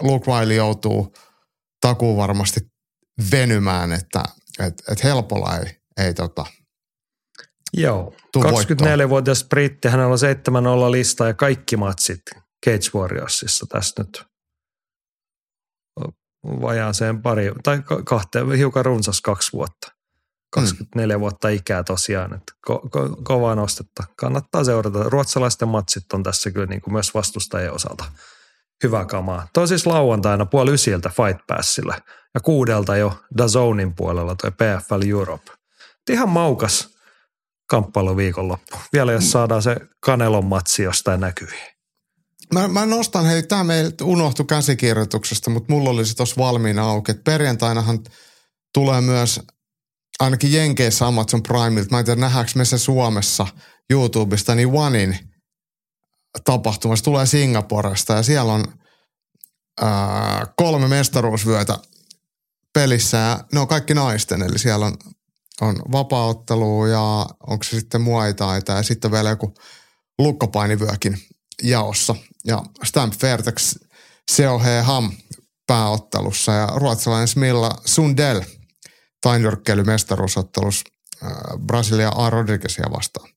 [0.00, 1.14] Luke Riley joutuu
[1.80, 2.60] takuu varmasti
[3.30, 4.24] venymään, että
[4.58, 6.46] et, et helpolla ei, ei tota,
[7.72, 12.22] Joo, 24-vuotias britti, hänellä on 7-0 lista ja kaikki matsit
[12.66, 14.24] Cage Warriorsissa tässä nyt
[16.46, 19.92] vajaaseen pari, tai kahteen, hiukan runsas kaksi vuotta.
[20.50, 21.20] 24 mm.
[21.20, 24.04] vuotta ikää tosiaan, että ko- ko- kovaa nostetta.
[24.16, 25.02] Kannattaa seurata.
[25.02, 28.04] Ruotsalaisten matsit on tässä kyllä niin kuin myös vastustajien osalta
[28.82, 29.48] hyvä kamaa.
[29.52, 31.94] Tuo siis lauantaina puoli ysiltä Fight Passilla
[32.34, 35.52] ja kuudelta jo Dazonin puolella toi PFL Europe.
[36.10, 36.95] Ihan maukas
[37.66, 38.76] kamppailu viikonloppu.
[38.92, 41.66] Vielä jos saadaan se Kanelon matsi jostain näkyviin.
[42.54, 47.10] Mä, mä nostan, hei, tämä meiltä unohtu käsikirjoituksesta, mutta mulla oli se tuossa valmiina auki,
[47.10, 47.98] että perjantainahan
[48.74, 49.40] tulee myös
[50.18, 53.46] ainakin Jenkeissä Amazon Primeilta, mä en tiedä nähdäänkö me se Suomessa
[53.90, 55.18] YouTubesta, niin Onein
[56.44, 58.64] tapahtumassa tulee Singaporesta ja siellä on
[59.80, 61.78] ää, kolme mestaruusvyötä
[62.72, 64.94] pelissä ja ne on kaikki naisten, eli siellä on,
[65.60, 69.54] on vapaaottelu ja onko se sitten muaitaita ja sitten vielä joku
[70.18, 71.18] lukkopainivyökin
[71.62, 72.14] jaossa.
[72.44, 73.74] Ja Stamp Fairtex
[74.36, 75.12] COH Ham
[75.66, 78.40] pääottelussa ja ruotsalainen Smilla Sundell
[79.20, 80.84] tainyrkkeily mestaruusottelussa
[81.24, 81.30] äh,
[81.66, 82.30] Brasilia A.
[82.30, 83.28] Rodriguezia vastaan.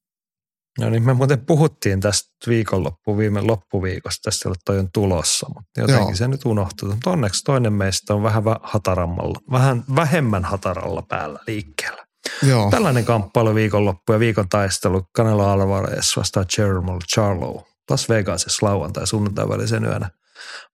[0.79, 6.07] No niin, me muuten puhuttiin tästä viikonloppu, viime loppuviikosta, tästä toi on tulossa, mutta jotenkin
[6.07, 6.15] Joo.
[6.15, 6.89] se nyt unohtui.
[6.89, 12.05] Mutta onneksi toinen meistä on vähän hatarammalla, vähän vähemmän hataralla päällä liikkeellä.
[12.43, 12.71] Joo.
[12.71, 17.67] Tällainen kamppailu viikonloppu ja viikon taistelu Canelo Alvarez vastaan Jerome Charlo.
[17.89, 20.09] Las Vegasissa lauantai sunnuntai välisen yönä.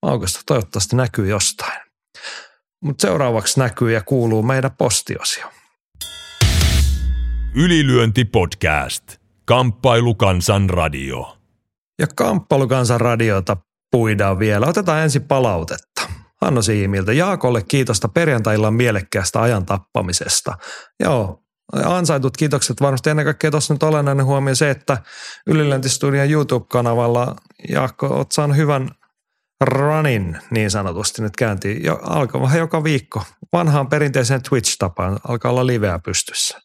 [0.01, 1.81] Augusta toivottavasti näkyy jostain.
[2.83, 5.45] Mutta seuraavaksi näkyy ja kuuluu meidän postiosio.
[7.55, 9.03] Ylilyönti podcast.
[9.45, 11.37] Kamppailukansan radio.
[11.99, 13.57] Ja Kamppailukansan radiota
[13.91, 14.65] puidaan vielä.
[14.65, 16.09] Otetaan ensin palautetta.
[16.41, 17.13] Hanno Siimiltä.
[17.13, 20.57] Jaakolle kiitosta perjantailla mielekkäästä ajan tappamisesta.
[20.99, 21.43] Joo,
[21.73, 24.97] ansaitut kiitokset varmasti ennen kaikkea tuossa nyt olennainen huomio se, että
[25.47, 27.35] Ylilöntistudion YouTube-kanavalla
[27.69, 28.89] Jaakko, oot saanut hyvän
[29.61, 31.83] runin niin sanotusti nyt käyntiin.
[31.83, 33.23] Jo, alkaa vähän joka viikko.
[33.53, 36.61] Vanhaan perinteiseen Twitch-tapaan alkaa olla liveä pystyssä.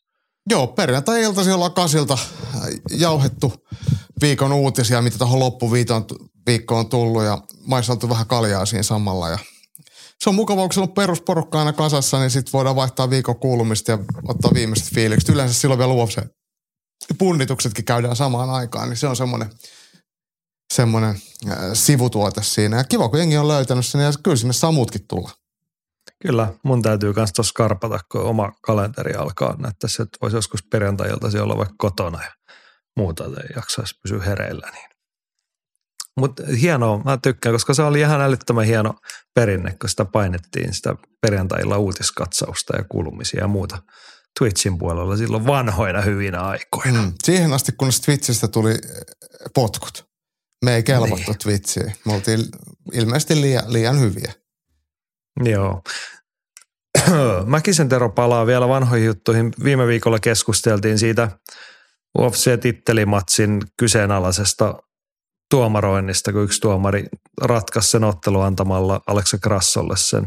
[0.50, 2.60] Joo, perjantai-iltasi ollaan kasilta äh,
[2.90, 3.52] jauhettu
[4.20, 6.04] viikon uutisia, mitä tuohon loppuviikkoon
[6.46, 9.28] viikkoon tullut ja maisteltu vähän kaljaa siinä samalla.
[9.28, 9.38] Ja
[10.24, 13.98] se on mukava, kun on perusporukka aina kasassa, niin sitten voidaan vaihtaa viikon kuulumista ja
[14.28, 15.28] ottaa viimeiset fiilikset.
[15.28, 16.22] Yleensä silloin vielä luopse
[17.18, 19.50] punnituksetkin käydään samaan aikaan, niin se on semmoinen
[20.74, 21.16] semmoinen
[21.48, 22.76] äh, sivutuote siinä.
[22.76, 25.30] Ja kiva, kun jengi on löytänyt sen ja kyllä sinne saa muutkin tulla.
[26.22, 31.38] Kyllä, mun täytyy myös tuossa karpata, kun oma kalenteri alkaa näyttäisi, että voisi joskus perjantai-iltasi
[31.38, 32.32] olla vaikka kotona ja
[32.96, 34.70] muuta, ei jaksaisi pysyä hereillä.
[34.72, 34.89] Niin.
[36.20, 38.94] Mutta hienoa, mä tykkään, koska se oli ihan älyttömän hieno
[39.34, 43.78] perinne, kun sitä painettiin sitä perjantailla uutiskatsausta ja kuulumisia ja muuta
[44.38, 47.02] Twitchin puolella silloin vanhoina hyvinä aikoina.
[47.02, 47.12] Mm.
[47.24, 48.74] Siihen asti, kunnes Twitchistä tuli
[49.54, 50.10] potkut.
[50.64, 51.38] Me ei kelvattu niin.
[51.38, 51.92] Twitchiin.
[52.06, 52.40] Me oltiin
[52.92, 54.32] ilmeisesti liian, liian hyviä.
[55.44, 55.82] Joo.
[57.46, 59.52] Mäkisen Tero palaa vielä vanhoihin juttuihin.
[59.64, 61.28] Viime viikolla keskusteltiin siitä
[62.18, 64.74] UFC-tittelimatsin kyseenalaisesta
[65.50, 67.06] tuomaroinnista, kun yksi tuomari
[67.42, 70.26] ratkaisi sen ottelu antamalla Alexa Grassolle sen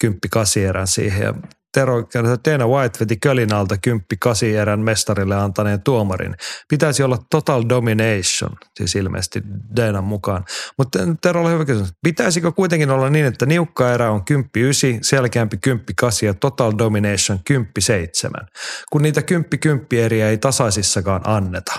[0.00, 0.28] kymppi
[0.68, 1.22] erän siihen.
[1.22, 1.34] Ja
[1.74, 2.02] Tero
[2.50, 6.34] Dana White veti Kölin alta kymppi kasi erän mestarille antaneen tuomarin.
[6.68, 9.42] Pitäisi olla total domination, siis ilmeisesti
[9.76, 10.44] Danan mukaan.
[10.78, 11.92] Mutta Tero oli hyvä kysymys.
[12.02, 16.72] Pitäisikö kuitenkin olla niin, että niukka erä on kymppi ysi, selkeämpi kymppi kasi ja total
[16.78, 18.46] domination kymppi seitsemän,
[18.92, 21.72] kun niitä kymppi kymppi eriä ei tasaisissakaan anneta.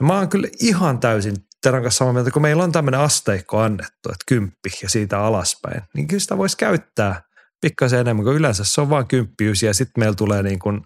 [0.00, 3.58] No mä oon kyllä ihan täysin Teron kanssa samaa mieltä, kun meillä on tämmöinen asteikko
[3.58, 7.22] annettu, että kymppi ja siitä alaspäin, niin kyllä sitä voisi käyttää
[7.60, 10.80] pikkasen enemmän, kun yleensä se on vain kymppiysi ja sitten meillä tulee niin kuin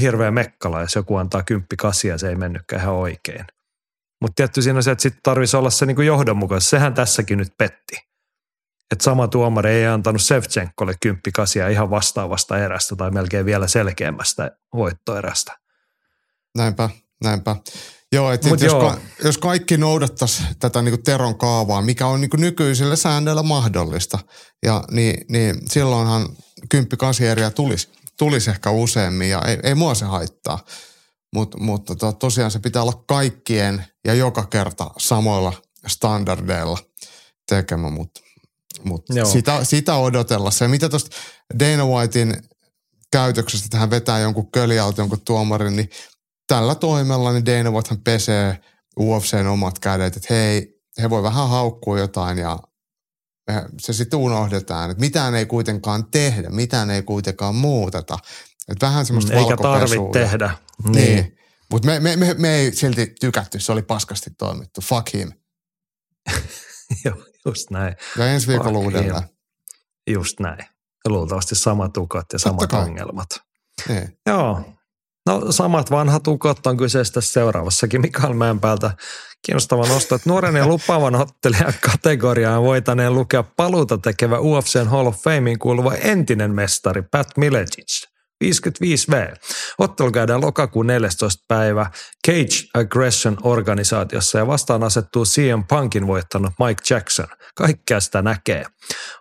[0.00, 3.44] hirveä mekkala, jos joku antaa kymppi kasia, se ei mennytkään ihan oikein.
[4.20, 6.70] Mutta tietty siinä on se, että sitten tarvitsisi olla se niin kuin johdonmukaisesti.
[6.70, 7.96] Sehän tässäkin nyt petti.
[8.90, 14.50] Että sama tuomari ei antanut Sevchenkolle kymppi kasia ihan vastaavasta erästä tai melkein vielä selkeämmästä
[14.74, 15.58] voittoerästä.
[16.56, 16.90] Näinpä,
[17.24, 17.56] näinpä.
[18.12, 18.90] Joo, että et jos, joo.
[18.90, 24.18] Ka, jos kaikki noudattaisi tätä niin Teron kaavaa, mikä on niin nykyisillä säännöillä mahdollista,
[24.66, 26.28] ja, niin, niin silloinhan
[26.68, 27.88] kymppi kasieria tulisi,
[28.18, 30.64] tulisi ehkä useammin ja ei, ei mua se haittaa.
[31.34, 35.52] Mut, mutta to, tosiaan se pitää olla kaikkien ja joka kerta samoilla
[35.86, 36.78] standardeilla
[37.48, 38.20] tekemä, mutta
[38.84, 40.50] mut sitä, sitä odotella.
[40.50, 41.16] Se, mitä tuosta
[41.58, 42.36] Dana Whitein
[43.12, 45.90] käytöksestä tähän vetää jonkun kölialta jonkun tuomarin, niin
[46.46, 48.60] tällä toimella niin Dana Whitehan pesee
[49.00, 52.58] UFCn omat kädet, että hei, he voi vähän haukkua jotain ja
[53.80, 58.18] se sitten unohdetaan, että mitään ei kuitenkaan tehdä, mitään ei kuitenkaan muuteta.
[58.68, 60.50] Että vähän semmoista mm, Eikä tarvitse tehdä.
[60.84, 60.92] Niin.
[60.92, 61.38] niin.
[61.70, 64.80] Mutta me, me, me, me ei silti tykätty, se oli paskasti toimittu.
[64.80, 65.32] Fuck him.
[67.04, 67.16] Joo,
[67.46, 67.96] just näin.
[68.18, 69.22] Ja ensi viikolla uudelleen.
[70.10, 70.58] Just näin.
[71.04, 73.28] Ja luultavasti samat ukot ja samat ongelmat.
[73.88, 74.18] Niin.
[74.26, 74.75] Joo,
[75.26, 78.90] No samat vanhat ukot on kyseessä seuraavassakin Mikael Mäenpäältä.
[79.46, 85.22] Kiinnostava nosto, että nuoren ja lupaavan ottelijan kategoriaan voitaneen lukea paluuta tekevä UFCn Hall of
[85.22, 88.06] Fameen kuuluva entinen mestari Pat Miletic.
[88.44, 89.36] 55V.
[89.78, 91.44] Ottelu käydään lokakuun 14.
[91.48, 91.90] päivä
[92.26, 97.26] Cage Aggression organisaatiossa ja vastaan asettuu CM Punkin voittanut Mike Jackson.
[97.54, 98.64] Kaikkea sitä näkee.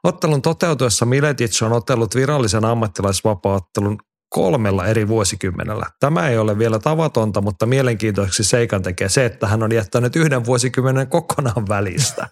[0.04, 4.00] Ottelun toteutuessa Miletic on otellut virallisen ammattilaisvapaattelun
[4.36, 5.86] kolmella eri vuosikymmenellä.
[6.00, 10.46] Tämä ei ole vielä tavatonta, mutta mielenkiintoiseksi seikan tekee se, että hän on jättänyt yhden
[10.46, 12.28] vuosikymmenen kokonaan välistä.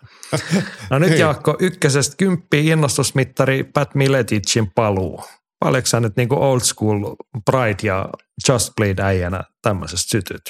[0.89, 5.23] No nyt Jaakko, ykkösestä kymppi innostusmittari Pat Mileticin paluu.
[5.59, 7.15] Paljonko sä nyt niin kuin old school
[7.45, 8.09] Pride ja
[8.49, 10.41] Just Bleed äijänä tämmöisestä sytyt?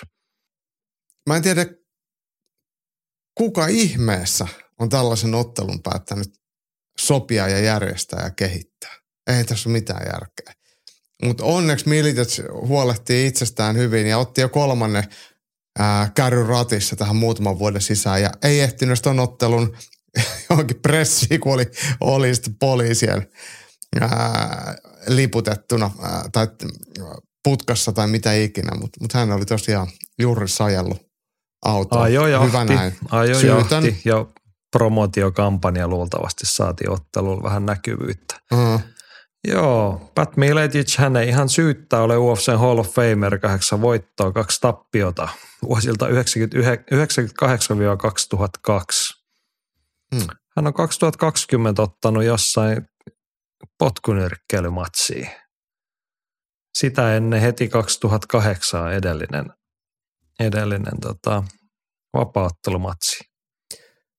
[1.29, 1.65] Mä en tiedä,
[3.37, 4.47] kuka ihmeessä
[4.79, 6.33] on tällaisen ottelun päättänyt
[6.99, 8.95] sopia ja järjestää ja kehittää.
[9.27, 10.62] Ei tässä ole mitään järkeä.
[11.23, 15.03] Mutta onneksi Militec huolehtii itsestään hyvin ja otti jo kolmannen
[15.79, 18.21] ää, kärryn ratissa tähän muutaman vuoden sisään.
[18.21, 19.77] Ja ei ehtinyt tuon ottelun
[20.49, 21.65] johonkin pressiin, kun oli,
[22.01, 23.27] oli poliisien
[24.01, 24.75] ää,
[25.07, 26.47] liputettuna ää, tai
[27.43, 28.71] putkassa tai mitä ikinä.
[28.79, 29.87] Mutta mut hän oli tosiaan
[30.19, 31.01] juuri sajellut
[31.65, 32.03] autoa.
[32.03, 32.95] Ajo jahti, Hyvä näin.
[33.11, 34.25] Ajo jahti ja
[34.71, 38.39] promotiokampanja luultavasti saatiin otteluun vähän näkyvyyttä.
[38.53, 38.81] Uh-huh.
[39.47, 44.61] Joo, Pat Miletic, hän ei ihan syyttä ole UFC Hall of Famer, kahdeksan voittoa, kaksi
[44.61, 45.29] tappiota
[45.61, 46.11] vuosilta 1998-2002.
[50.15, 50.27] Hmm.
[50.55, 52.87] Hän on 2020 ottanut jossain
[53.77, 55.29] potkunyrkkeilymatsiin.
[56.77, 59.45] Sitä ennen heti 2008 edellinen,
[60.39, 61.43] edellinen tota,
[62.13, 63.19] vapauttelumatsi.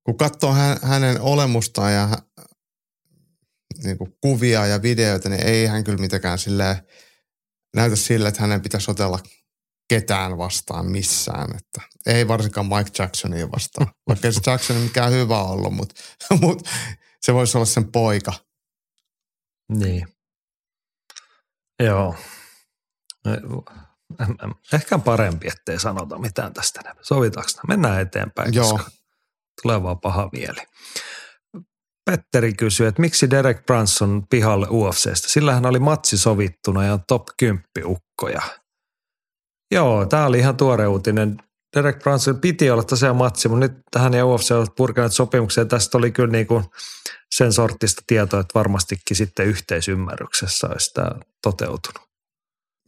[0.04, 2.08] Kun katsoo hänen olemustaan ja
[3.82, 6.76] niin kuin kuvia ja videoita, niin ei hän kyllä mitenkään silleen
[7.76, 9.18] näytä sille, että hänen pitäisi otella
[9.88, 11.56] ketään vastaan missään.
[11.56, 13.86] Että ei varsinkaan Mike Jacksonia vastaan.
[14.08, 15.94] Vaikka se Jackson mikään hyvä ollut, mutta,
[16.40, 16.70] mutta
[17.20, 18.32] se voisi olla sen poika.
[19.68, 20.08] Niin.
[21.80, 22.16] Joo.
[24.72, 26.80] Ehkä parempi, ettei sanota mitään tästä.
[27.02, 27.50] Sovitaanko?
[27.68, 28.80] Mennään eteenpäin, Joo.
[29.62, 30.60] tulee vaan paha mieli.
[32.10, 35.28] Petteri kysyy, että miksi Derek Branson pihalle UFCstä?
[35.28, 38.42] Sillähän oli matsi sovittuna ja top 10 ukkoja.
[39.70, 41.36] Joo, tämä oli ihan tuore uutinen.
[41.76, 45.64] Derek Brunson piti olla tosiaan matsi, mutta nyt tähän ja UFC ovat purkaneet sopimuksia.
[45.64, 46.64] Tästä oli kyllä niin kuin
[47.34, 51.10] sen sortista tietoa, että varmastikin sitten yhteisymmärryksessä olisi tämä
[51.42, 52.13] toteutunut.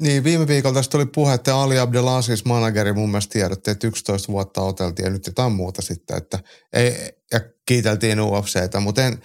[0.00, 4.32] Niin, viime viikolla tästä tuli puhe, että Ali Abdelaziz manageri mun mielestä tiedotti, että 11
[4.32, 6.38] vuotta oteltiin ja nyt jotain muuta sitten, että
[6.72, 9.22] ei, ja kiiteltiin UFCtä, mutta en,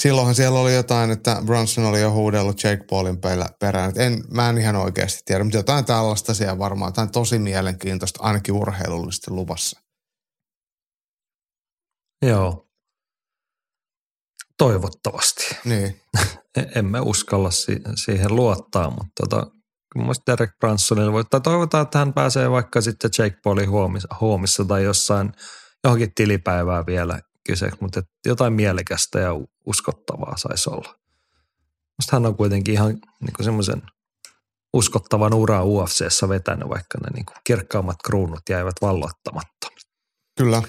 [0.00, 3.18] silloinhan siellä oli jotain, että Brunson oli jo huudellut Jake Paulin
[3.60, 7.38] perään, että en, mä en ihan oikeasti tiedä, mutta jotain tällaista siellä varmaan, jotain tosi
[7.38, 9.80] mielenkiintoista, ainakin urheilullisesti luvassa.
[12.22, 12.68] Joo.
[14.58, 15.56] Toivottavasti.
[15.64, 16.00] Niin.
[16.76, 19.59] Emme uskalla si- siihen luottaa, mutta tota,
[19.96, 24.64] mielestäni Derek Brunsonille voi, tai toivotaan, että hän pääsee vaikka sitten Jake Paulin huomissa, huomissa
[24.64, 25.32] tai jossain
[25.84, 29.30] johonkin tilipäivää vielä kyse, mutta jotain mielekästä ja
[29.66, 30.94] uskottavaa saisi olla.
[31.98, 32.90] Musta hän on kuitenkin ihan
[33.20, 33.82] niin semmoisen
[34.72, 39.68] uskottavan uraa UFCssä vetänyt, vaikka ne niin kirkkaammat kruunut jäivät valloittamatta.
[40.38, 40.62] Kyllä,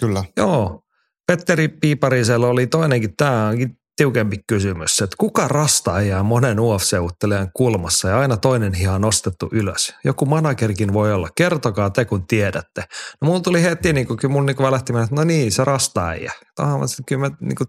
[0.00, 0.24] kyllä.
[0.36, 0.82] Joo.
[1.26, 8.08] Petteri Piiparisella oli toinenkin, tämä onkin tiukempi kysymys, että kuka rasta jää monen UFC-uttelijan kulmassa
[8.08, 9.94] ja aina toinen hiha nostettu ylös?
[10.04, 11.28] Joku managerkin voi olla.
[11.36, 12.84] Kertokaa te, kun tiedätte.
[13.20, 16.32] No mulla tuli heti, niin kuin, mun niin välähti että no niin, se rasta äijä.
[16.54, 17.66] Tähän, kyllä mä, niin kuin,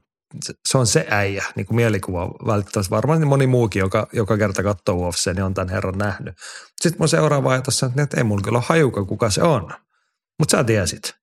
[0.68, 2.96] se on se äijä, niin kuin mielikuva välttämättä.
[2.96, 6.36] Varmaan moni muukin, joka, joka kerta katsoo UFC, niin on tämän herran nähnyt.
[6.82, 9.70] Sitten mun seuraava ajatus on, että ei mulla kyllä ole hajuka, kuka se on.
[10.40, 11.19] Mutta sä tiesit.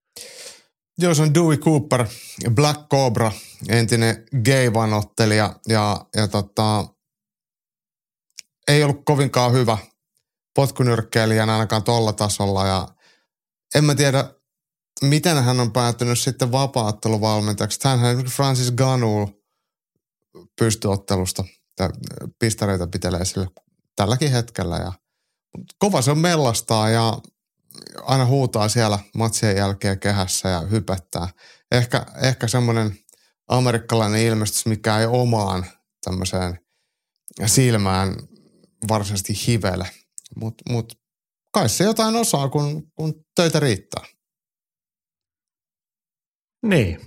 [0.98, 2.06] Joo, se on Dewey Cooper,
[2.51, 3.32] Black Cobra,
[3.68, 6.89] entinen gay-vanottelija ja, ja tota,
[8.68, 9.78] ei ollut kovinkaan hyvä
[10.55, 12.89] potkunyrkkeilijänä ainakaan tuolla tasolla ja
[13.74, 14.35] en mä tiedä,
[15.02, 17.81] miten hän on päätynyt sitten vapaatteluvalmentajaksi.
[17.85, 19.27] Hänhän Francis Ganul
[20.59, 21.44] pystyottelusta
[22.39, 23.47] pistareita pitelee sille
[23.97, 24.93] tälläkin hetkellä ja
[25.78, 27.18] kova se on mellastaa ja
[28.03, 31.28] aina huutaa siellä matsien jälkeen kehässä ja hypettää.
[31.73, 32.98] Ehkä, ehkä semmoinen
[33.48, 35.66] amerikkalainen ilmestys, mikä ei omaan
[36.05, 36.59] tämmöiseen
[37.47, 38.15] silmään
[38.89, 39.90] varsinaisesti hivele.
[40.36, 40.93] Mutta mut,
[41.53, 44.05] kai se jotain osaa, kun, kun töitä riittää.
[46.66, 47.01] Niin,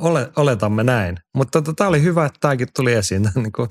[0.36, 1.16] oletamme näin.
[1.34, 3.22] Mutta tota, tämä oli hyvä, että tämäkin tuli esiin.
[3.34, 3.68] niin kuin,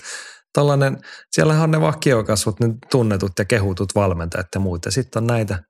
[1.31, 4.85] siellähän on ne vakiokasvut, ne tunnetut ja kehutut valmentajat ja muut.
[4.85, 5.63] Ja sitten on näitä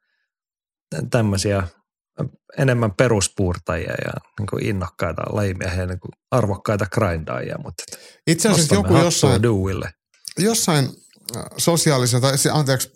[1.12, 1.68] tämmöisiä
[2.58, 7.56] enemmän peruspuurtajia ja niin kuin innokkaita lajimiehiä, niin kuin arvokkaita grindaajia.
[7.64, 7.84] Mutta
[8.28, 9.92] Itse asiassa joku jossain, duuille.
[10.38, 10.90] jossain
[11.58, 12.92] sosiaalisen, tai anteeksi,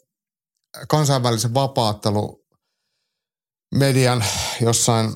[0.90, 2.46] kansainvälisen vapaattelu
[3.76, 4.24] median
[4.62, 5.12] jossain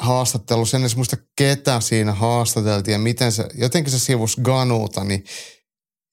[0.00, 5.24] haastattelussa, en edes muista ketä siinä haastateltiin ja miten se, jotenkin se sivus Ganuuta, niin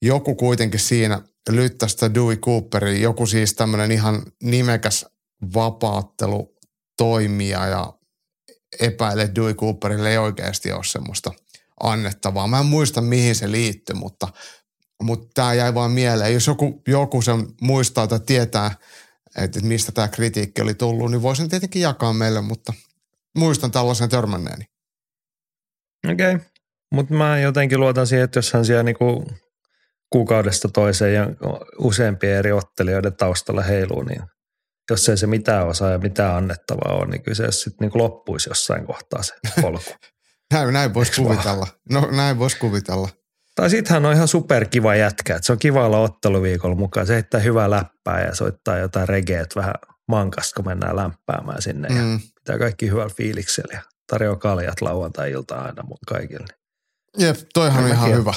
[0.02, 5.06] joku kuitenkin siinä lyttäsi sitä Dewey Cooperin, joku siis tämmöinen ihan nimekäs
[5.54, 6.58] vapaattelu
[6.96, 7.92] toimia ja
[8.80, 11.32] epäile, että Dewey Cooperille ei oikeasti ole semmoista
[11.82, 12.48] annettavaa.
[12.48, 14.28] Mä en muista, mihin se liittyy, mutta,
[15.02, 16.34] mutta tämä jäi vaan mieleen.
[16.34, 18.70] Jos joku, joku sen muistaa tai tietää,
[19.36, 22.72] että mistä tämä kritiikki oli tullut, niin voisin tietenkin jakaa meille, mutta
[23.38, 24.64] muistan tällaisen törmänneeni.
[26.12, 26.46] Okei, okay.
[26.92, 29.26] mutta mä jotenkin luotan siihen, että jos hän siellä niinku
[30.10, 31.26] kuukaudesta toiseen ja
[31.78, 34.22] useampien eri ottelijoiden taustalla heiluu, niin
[34.90, 38.50] jos ei se mitään osaa ja mitään annettavaa on, niin kyllä se sitten niin loppuisi
[38.50, 39.90] jossain kohtaa se polku.
[40.52, 41.66] näin, näin voisi kuvitella.
[41.90, 43.08] No näin voisi kuvitella.
[43.54, 47.06] Tai sitten hän on ihan superkiva jätkä, että se on kiva olla otteluviikolla mukaan.
[47.06, 49.74] Se heittää hyvää läppää ja soittaa jotain regeet vähän
[50.08, 51.88] mankasta, kun mennään lämpäämään sinne.
[51.88, 52.12] Mm.
[52.12, 56.46] Ja pitää kaikki hyvällä fiiliksellä ja tarjoaa kaljat lauantai-iltaan aina mun kaikille.
[57.18, 58.34] Jep, toihan on ihan hyvä.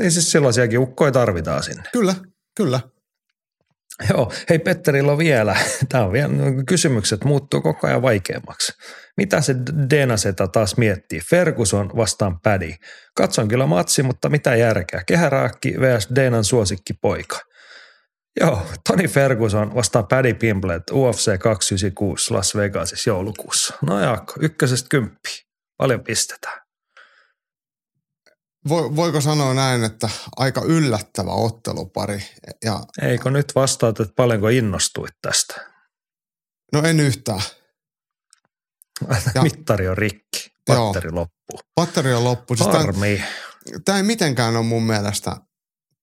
[0.00, 1.82] Niin siis sellaisiakin ukkoja tarvitaan sinne.
[1.92, 2.14] Kyllä,
[2.56, 2.80] kyllä.
[4.10, 5.56] Joo, hei Petterillä on vielä,
[5.88, 6.32] tämä on vielä,
[6.66, 8.72] kysymykset muuttuu koko ajan vaikeammaksi.
[9.16, 9.56] Mitä se
[9.90, 11.20] Denaseta taas miettii?
[11.20, 12.74] Ferguson vastaan Paddy.
[13.14, 15.02] Katson kyllä matsi, mutta mitä järkeä?
[15.06, 16.08] Kehäraakki vs.
[16.14, 17.38] Denan suosikki poika.
[18.40, 23.74] Joo, Toni Ferguson vastaan Paddy Pimblet UFC 296 Las Vegasissa joulukuussa.
[23.82, 25.30] No Jaakko, ykkösestä kymppi.
[25.76, 26.67] Paljon pistetään.
[28.68, 32.22] Vo, voiko sanoa näin, että aika yllättävä ottelupari.
[32.64, 35.54] Ja, Eikö nyt vastaat, että paljonko innostuit tästä?
[36.72, 37.42] no en yhtään.
[39.34, 41.60] Ja- Mittari on rikki, patteri loppuu.
[41.74, 42.56] Patteri on loppu.
[42.56, 43.22] Siis tämä, Harmi.
[43.84, 45.36] tämä ei mitenkään ole mun mielestä,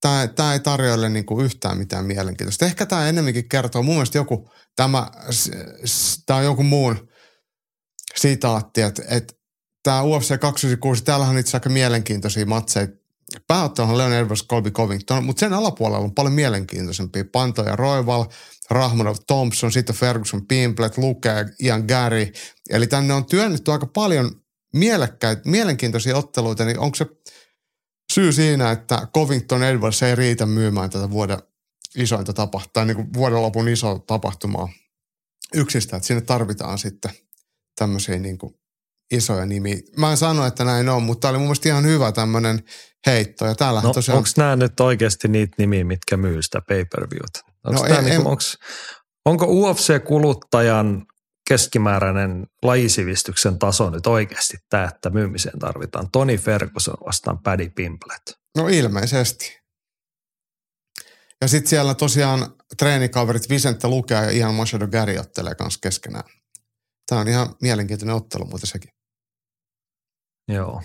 [0.01, 2.65] tämä, tämä ei tarjoile niin kuin yhtään mitään mielenkiintoista.
[2.65, 5.11] Ehkä tämä enemmänkin kertoo, mun mielestä joku, tämä,
[6.25, 7.07] tämä on joku muun
[8.15, 9.33] sitaatti, että, että
[9.85, 12.87] tämä UFC 296, täällähän on itse aika mielenkiintoisia matseja.
[13.47, 17.25] Pääotteluhan Leon Edwards, Colby Covington, mutta sen alapuolella on paljon mielenkiintoisempia.
[17.31, 18.25] Pantoja Royval,
[18.69, 22.31] Rahmanov, Thompson, sitten Ferguson, Pimplet, Luke, Ian Gary.
[22.69, 24.31] Eli tänne on työnnetty aika paljon
[25.45, 27.05] mielenkiintoisia otteluita, niin onko se
[28.13, 31.39] syy siinä, että Covington Edwards ei riitä myymään tätä vuoden
[31.95, 34.69] isointa tapahtumaa, tai niin kuin vuoden lopun iso tapahtumaa
[35.53, 37.11] yksistä, että sinne tarvitaan sitten
[37.75, 38.55] tämmöisiä niin kuin
[39.11, 39.77] isoja nimiä.
[39.97, 42.63] Mä en sano, että näin on, mutta tämä oli mun mielestä ihan hyvä tämmöinen
[43.07, 43.45] heitto.
[43.45, 44.17] Ja No, tosiaan...
[44.17, 47.39] onko nämä nyt oikeasti niitä nimiä, mitkä myy sitä pay-per-viewta?
[47.67, 48.57] Onko, No no, en- niinku, en- onks,
[49.25, 51.05] onko UFC-kuluttajan
[51.49, 58.21] keskimääräinen lajisivistyksen taso nyt oikeasti tämä, että myymiseen tarvitaan Tony Ferguson vastaan Paddy Pimplet?
[58.57, 59.57] No ilmeisesti.
[61.41, 66.23] Ja sitten siellä tosiaan treenikaverit Vicente Lukea ja Ian Machado Gary ottelee kanssa keskenään.
[67.09, 68.94] Tämä on ihan mielenkiintoinen ottelu muuten sekin.
[70.47, 70.81] Joo.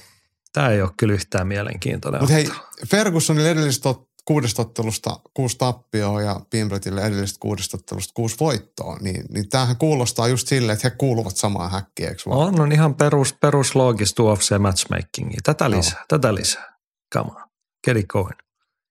[0.52, 2.48] Tämä ei ole kyllä yhtään mielenkiintoinen Mutta hei.
[2.90, 9.48] Fergusonille edellisestä kuudesta ottelusta kuusi tappioa ja Pimbletille edellisestä kuudesta ottelusta kuusi voittoa, niin, niin
[9.48, 12.38] tämähän kuulostaa just silleen, että he kuuluvat samaan häkkiin, eikö vaan?
[12.38, 15.40] On, on ihan perus, perusloogista UFC matchmakingia.
[15.42, 16.76] Tätä lisää, tätä lisää.
[17.14, 17.50] Come on.
[17.84, 18.38] Get it going.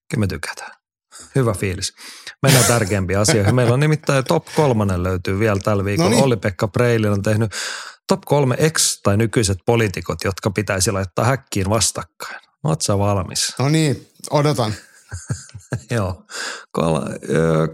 [0.10, 0.72] Kyllä me tykätään.
[1.36, 1.94] Hyvä fiilis.
[2.42, 3.56] Mennään tärkeämpiin asioihin.
[3.56, 6.10] Meillä on nimittäin top kolmonen löytyy vielä tällä viikolla.
[6.10, 6.24] No niin.
[6.24, 7.52] Olli-Pekka Preilin on tehnyt
[8.10, 12.42] top kolme ex- tai nykyiset poliitikot, jotka pitäisi laittaa häkkiin vastakkain.
[12.64, 13.54] Oot sä valmis?
[13.60, 14.74] No niin, odotan.
[15.92, 16.24] Joo.
[16.72, 17.02] Kol-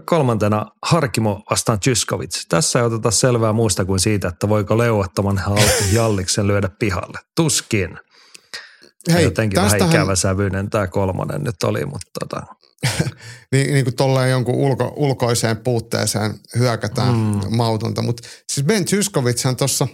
[0.04, 2.46] kolmantena Harkimo vastaan Tyskovits.
[2.48, 5.42] Tässä ei oteta selvää muusta kuin siitä, että voiko leuattoman
[5.92, 7.18] Jalliksen lyödä pihalle.
[7.36, 7.98] Tuskin.
[9.12, 12.46] Hei, Jotenkin vähän tästähän, ikävä sävyinen tämä kolmonen nyt oli, mutta tota,
[13.52, 17.56] niin, niin kuin tolleen jonkun ulko, ulkoiseen puutteeseen hyökätään mm.
[17.56, 18.02] mautonta.
[18.02, 19.88] Mutta siis Ben Tyskovitshan tuossa,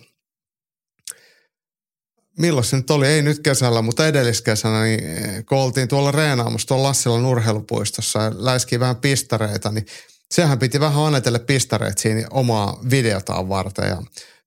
[2.38, 6.68] milloin se nyt oli, ei nyt kesällä, mutta edelliskesänä, niin eh, kun oltiin tuolla reenaamassa
[6.68, 9.86] tuolla Lassilan urheilupuistossa ja läiski vähän pistareita, niin
[10.30, 14.02] sehän piti vähän annetelle pistareet siinä omaa videotaan varten ja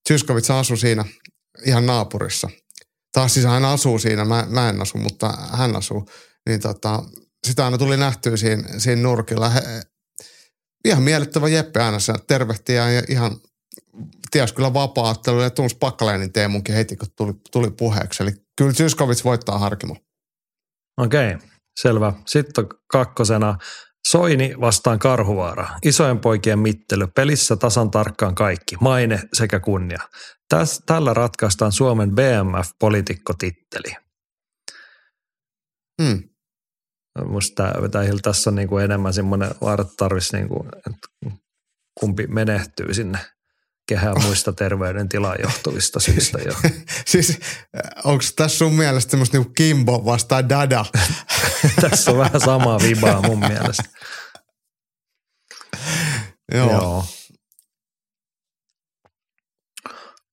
[0.08, 1.06] Tyskovits asui siinä
[1.66, 2.50] ihan naapurissa.
[3.12, 6.10] Taas siis hän asuu siinä, mä, mä en asu, mutta hän asuu.
[6.50, 7.04] Niin tota,
[7.48, 9.50] sitä aina tuli nähtyä siinä, siinä nurkilla.
[9.50, 9.62] He,
[10.86, 13.38] ihan miellyttävä Jeppe aina se tervehti ja ihan
[14.32, 18.24] ties kyllä vapaa-ottelu ja tunsi Pakkaleenin Teemunkin heti, kun tuli, tuli puheeksi.
[18.24, 19.96] Eli kyllä Zyskovic voittaa Harkimo.
[20.98, 21.38] okei,
[21.80, 22.14] selvä.
[22.26, 23.58] Sitten on kakkosena
[24.08, 25.68] Soini vastaan Karhuvaara.
[25.86, 27.08] Isojen poikien mittely.
[27.08, 28.76] Pelissä tasan tarkkaan kaikki.
[28.82, 30.00] Maine sekä kunnia.
[30.50, 33.96] Täs, tällä ratkaistaan Suomen BMF-poliitikkotitteli.
[36.02, 36.24] Hmm.
[37.26, 39.52] Musta tää, tässä on niinku enemmän semmoinen
[39.82, 41.38] että tarvitsisi niinku, että
[42.00, 43.20] kumpi menehtyy sinne
[43.88, 46.54] kehään muista terveydentilaan johtuvista syistä jo.
[47.08, 47.40] Siis
[48.04, 50.86] onko tässä sun mielestä semmoista niinku Kimbo vastaan Dada?
[51.82, 53.84] Tässä on vähän samaa vibaa mun mielestä.
[56.54, 56.72] Joo.
[56.72, 57.06] Joo.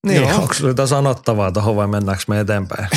[0.07, 0.41] Niin, Joo.
[0.41, 2.89] onko jotain sanottavaa tuohon vai mennäänkö me eteenpäin?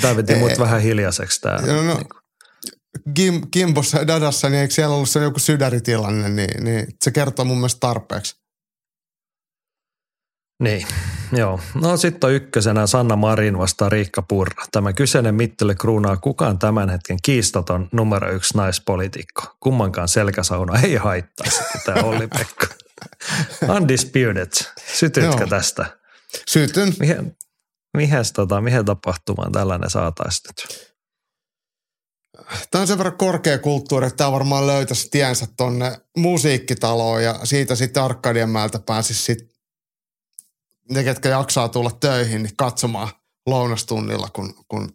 [0.00, 1.56] Tämä veti mut vähän hiljaiseksi tämä.
[1.56, 2.00] No, no,
[3.14, 7.44] Kim, Kimbossa ja Dadassa, niin eikö siellä ollut se joku sydäritilanne, niin, niin se kertoo
[7.44, 8.41] mun mielestä tarpeeksi.
[10.62, 10.86] Niin,
[11.32, 11.60] joo.
[11.74, 14.64] No sitten on ykkösenä Sanna Marin vastaan Riikka Purra.
[14.72, 19.42] Tämä kyseinen mittely kruunaa kukaan tämän hetken kiistaton numero yksi naispolitiikko.
[19.60, 22.66] Kummankaan selkäsauna ei haittaisi, tämä Olli Pekka.
[23.76, 24.52] Undisputed.
[24.94, 25.46] Sytytkö Joo.
[25.46, 25.86] tästä?
[26.48, 26.94] Sytyn.
[27.00, 27.36] Mihin,
[27.96, 30.92] mihes, tota, mihin tapahtumaan tällainen saataisiin nyt?
[32.70, 37.74] Tämä on sen verran korkea kulttuuri, että tämä varmaan löytäisi tiensä tonne musiikkitaloon ja siitä
[37.74, 39.51] sitten Arkadianmäeltä pääsisi sitten
[40.90, 43.08] ne, ketkä jaksaa tulla töihin, niin katsomaan
[43.46, 44.88] lounastunnilla, kun, kun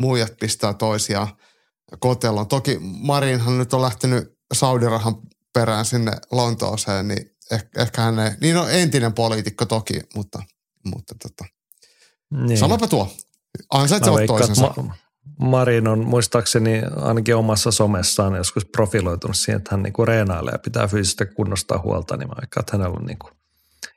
[0.00, 1.28] muijat pistää toisiaan
[1.98, 2.48] kotelon.
[2.48, 5.14] Toki Marinhan nyt on lähtenyt Saudirahan
[5.54, 10.42] perään sinne Lontooseen, niin ehkä, ehkä hän ei, niin on entinen poliitikko toki, mutta,
[10.84, 11.44] mutta tota,
[12.46, 12.58] Niin.
[12.58, 13.12] samapa tuo.
[13.70, 14.74] Ansaitsevat toisensa.
[14.76, 14.94] Ma-
[15.38, 20.86] Marin on muistaakseni ainakin omassa somessaan joskus profiloitunut siihen, että hän niinku reenailee ja pitää
[20.88, 23.30] fyysistä kunnostaa huolta, niin mä veikkaan, että hänellä on niinku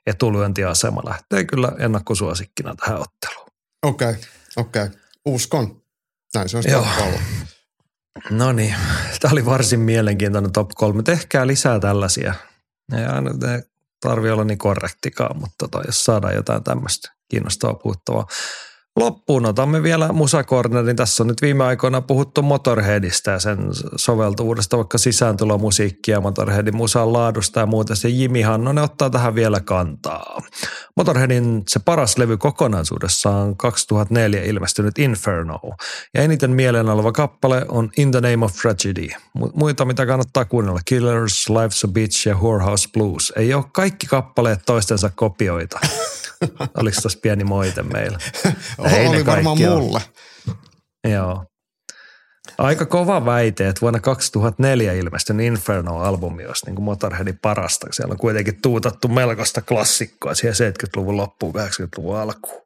[0.06, 3.48] etulyöntiasema lähtee kyllä ennakkosuosikkina tähän otteluun.
[3.82, 4.22] Okei, okay,
[4.56, 4.82] okei.
[4.82, 4.98] Okay.
[5.24, 5.82] Uskon.
[6.34, 7.20] Näin se on ollut.
[8.30, 8.74] No niin,
[9.20, 11.02] tämä oli varsin mielenkiintoinen top 3.
[11.02, 12.34] Tehkää lisää tällaisia.
[12.98, 13.62] Ei aina ne
[14.00, 18.26] tarvi olla niin korrektikaan, mutta tota, jos saadaan jotain tämmöistä kiinnostavaa puhuttavaa.
[18.96, 20.96] Loppuun otamme vielä musakornerin.
[20.96, 23.58] Tässä on nyt viime aikoina puhuttu Motorheadista ja sen
[23.96, 27.94] soveltuvuudesta, vaikka sisääntulomusiikkia, Motorheadin musan laadusta ja muuta.
[27.94, 30.42] Se Jimi Hannonen ottaa tähän vielä kantaa.
[30.96, 35.60] Motorheadin se paras levy kokonaisuudessaan on 2004 ilmestynyt Inferno.
[36.14, 39.08] Ja eniten mieleen oleva kappale on In the Name of Tragedy.
[39.38, 43.32] Mu- Muita, mitä kannattaa kuunnella, Killers, Life's a Bitch ja Whorehouse Blues.
[43.36, 45.80] Ei ole kaikki kappaleet toistensa kopioita.
[46.80, 48.18] Oliko tuossa pieni moite meillä?
[48.92, 49.80] Ei Oli varmaan ole.
[49.80, 50.00] mulle.
[51.08, 51.44] Joo.
[52.58, 57.86] Aika kova väite, että vuonna 2004 ilmestynyt Inferno-albumi olisi niin kuin Motorheadin parasta.
[57.90, 62.64] Siellä on kuitenkin tuutattu melkoista klassikkoa siihen 70-luvun loppuun, 80-luvun alkuun.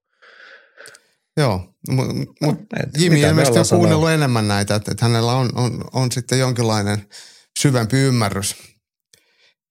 [1.37, 4.13] Joo, mutta mut et Jimi ilmeisesti on kuunnellut sanoa?
[4.13, 7.09] enemmän näitä, että, että hänellä on, on, on sitten jonkinlainen
[7.59, 8.57] syvempi ymmärrys.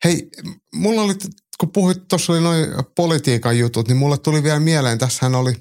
[0.03, 0.29] Hei,
[0.73, 1.13] mulla oli,
[1.59, 5.55] kun puhuit, tuossa oli noin politiikan jutut, niin mulle tuli vielä mieleen, tässähän oli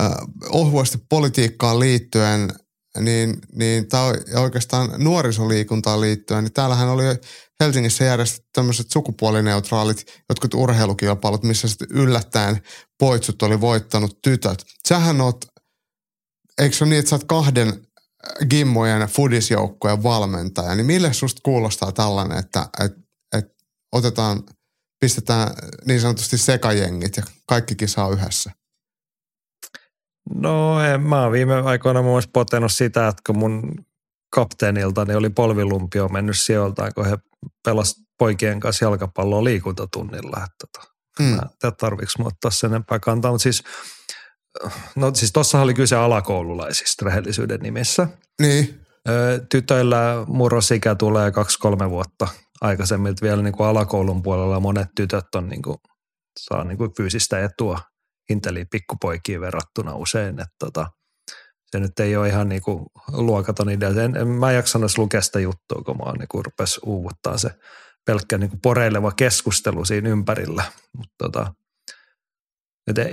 [0.00, 0.10] äh,
[0.48, 2.52] ohuesti politiikkaan liittyen,
[2.98, 7.04] niin, niin tämä oikeastaan nuorisoliikuntaan liittyen, niin täällähän oli
[7.60, 12.62] Helsingissä järjestetty tämmöiset sukupuolineutraalit jotkut urheilukilpailut, missä sitten yllättäen
[12.98, 14.64] poitsut oli voittanut tytöt.
[14.88, 15.44] Sähän oot,
[16.60, 17.86] eikö se ole niin, että sä oot kahden
[18.50, 23.00] Gimmojen fudisjoukkojen valmentaja, niin mille susta kuulostaa tällainen, että, että,
[23.36, 23.54] että
[23.92, 24.42] otetaan,
[25.00, 25.48] pistetään
[25.86, 28.50] niin sanotusti sekajengit ja kaikkikin saa yhdessä?
[30.34, 33.84] No en, mä oon viime aikoina muun muassa potenut sitä, että kun mun
[34.34, 37.18] kapteenilta niin oli polvilumpio mennyt sijoiltaan, kun he
[37.64, 40.36] pelas poikien kanssa jalkapalloa liikuntatunnilla.
[40.36, 40.90] Että tota,
[41.20, 41.26] Mm.
[41.26, 43.62] Mä en tarviiko mä ottaa sen enempää kantaa, mutta siis,
[44.96, 48.08] no siis tuossa oli kyse alakoululaisista rehellisyyden nimissä.
[48.40, 48.80] Niin,
[49.48, 52.28] Tytöillä murrosikä tulee kaksi-kolme vuotta
[52.60, 55.76] aikaisemmin, vielä niin kuin alakoulun puolella monet tytöt on niin kuin,
[56.38, 57.78] saa niin kuin fyysistä etua
[58.30, 60.86] inteliin pikkupoikiin verrattuna usein, että tota,
[61.70, 63.88] se nyt ei ole ihan niin kuin luokaton idea.
[63.88, 67.38] En, en, mä en jaksanut edes lukea sitä juttua, kun mä niin kuin rupesi uuvuttaa
[67.38, 67.50] se
[68.06, 70.64] pelkkä niin kuin poreileva keskustelu siinä ympärillä.
[70.96, 71.54] Mutta tota,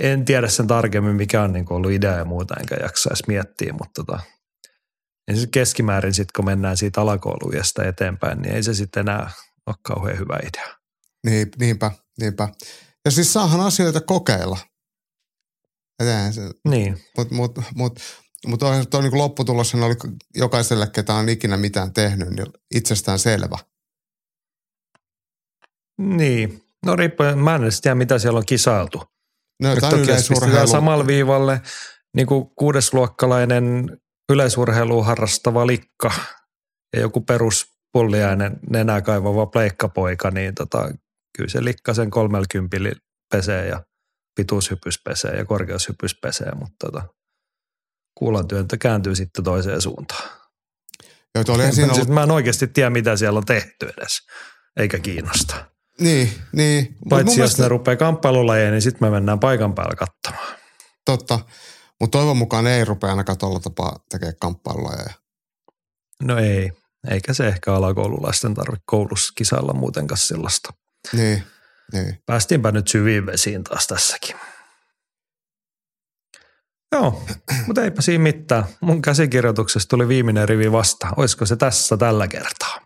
[0.00, 3.26] en tiedä sen tarkemmin, mikä on niin kuin ollut idea ja muuta, enkä jaksa edes
[3.26, 4.20] miettiä, mutta tota,
[5.28, 9.30] ja se keskimäärin sitten, kun mennään siitä alakoulujasta eteenpäin, niin ei se sitten enää
[9.66, 10.76] ole kauhean hyvä idea.
[11.26, 11.90] niin, niinpä,
[12.20, 12.48] niinpä.
[13.04, 14.58] Ja siis saahan asioita kokeilla.
[16.30, 18.00] Se, Niin, Mutta mut, mut,
[18.46, 19.94] mut on tuo niinku lopputulos oli
[20.34, 23.58] jokaiselle, ketä on ikinä mitään tehnyt, niin itsestään selvä.
[25.98, 26.62] niin.
[26.86, 28.98] No riippuen, mä en tiedä, mitä siellä on kisailtu.
[29.62, 30.66] No, Nyt jotain toki jos pistetään yleisurheilu.
[30.70, 31.60] samalle viivalle
[32.16, 33.96] niin kuin kuudesluokkalainen
[34.28, 36.10] yleisurheilua harrastava likka
[36.96, 40.90] ja joku peruspulliainen nenää kaivava pleikkapoika, niin tota,
[41.36, 42.92] kyllä se likka sen kolmelkympillä
[43.32, 43.82] pesee ja
[44.36, 47.02] pituushypys pesee ja korkeushypys pesee, mutta tota,
[48.18, 50.28] kuulan työntö kääntyy sitten toiseen suuntaan.
[51.34, 54.18] Joo, ensin siis ollut, mä en oikeasti tiedä, mitä siellä on tehty edes,
[54.76, 55.64] eikä kiinnosta.
[56.00, 56.96] niin, niin.
[57.08, 60.58] Paitsi jos mielestä- ne rupeaa kamppailulajeen, niin sitten me mennään paikan päällä katsomaan.
[61.04, 61.38] Totta.
[62.00, 65.14] Mutta toivon mukaan ei rupea ainakaan tuolla tapaa tekemään kamppailulajeja.
[66.22, 66.72] No ei,
[67.10, 70.72] eikä se ehkä alakoululaisten tarvitse koulussa kisailla muutenkaan sellaista.
[71.12, 71.42] Niin,
[71.92, 72.22] niin.
[72.26, 74.36] Päästiinpä nyt syviin vesiin taas tässäkin.
[76.92, 77.22] Joo,
[77.66, 78.64] mutta eipä siinä mitään.
[78.80, 81.08] Mun käsikirjoituksessa tuli viimeinen rivi vasta.
[81.16, 82.80] Olisiko se tässä tällä kertaa?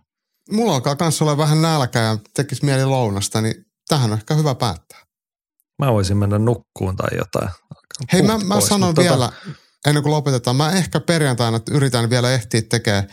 [0.51, 4.55] Mulla alkaa kanssa olla vähän nälkä ja tekisi mieli lounasta, niin tähän on ehkä hyvä
[4.55, 5.03] päättää.
[5.79, 7.51] Mä voisin mennä nukkuun tai jotain.
[8.13, 9.33] Hei, mä, mä pois, sanon mutta vielä,
[9.87, 13.07] ennen kuin lopetetaan, mä ehkä perjantaina yritän vielä ehtiä tekemään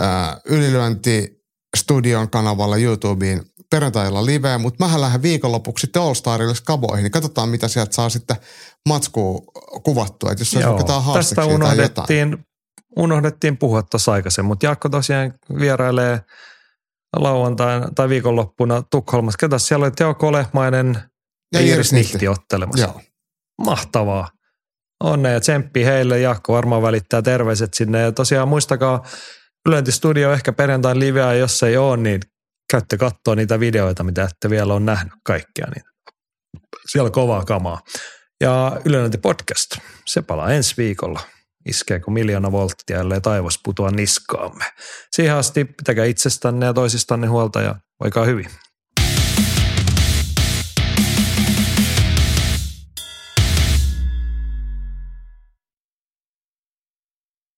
[0.00, 1.38] äh, ylilyönti
[1.76, 7.48] studion kanavalla YouTubeen perjantailla liveä, mutta mähän lähden viikonlopuksi sitten All Starille skaboihin, niin katsotaan
[7.48, 8.36] mitä sieltä saa sitten
[8.88, 9.40] matskua
[9.82, 11.54] kuvattua, että jos on jotain tästä jotain.
[11.54, 12.38] unohdettiin,
[12.96, 16.20] unohdettiin puhua tuossa aikaisemmin, mutta Jaakko tosiaan vierailee
[17.16, 19.38] lauantaina tai viikonloppuna Tukholmassa.
[19.38, 21.02] Ketä siellä oli Teo Kolehmainen
[21.52, 22.12] ja, Iiris Nihti.
[22.12, 22.84] Nihti ottelemassa.
[22.86, 23.00] Joo,
[23.64, 24.28] Mahtavaa.
[25.04, 26.20] Onnea ja tsemppi heille.
[26.20, 28.00] Jaakko varmaan välittää terveiset sinne.
[28.00, 29.02] Ja tosiaan muistakaa
[29.68, 32.20] Ylentistudio ehkä perjantain liveä, jos ei ole, niin
[32.70, 35.66] käytte katsoa niitä videoita, mitä ette vielä ole nähnyt kaikkia.
[35.74, 35.84] Niin
[36.92, 37.80] siellä on kovaa kamaa.
[38.40, 41.20] Ja Ylenti podcast, se palaa ensi viikolla.
[41.68, 44.64] Iskeekö miljoona volttia, ellei taivas putoa niskaamme.
[45.10, 48.50] Siihen asti pitäkää itsestänne ja toisistanne huolta ja voikaa hyvin.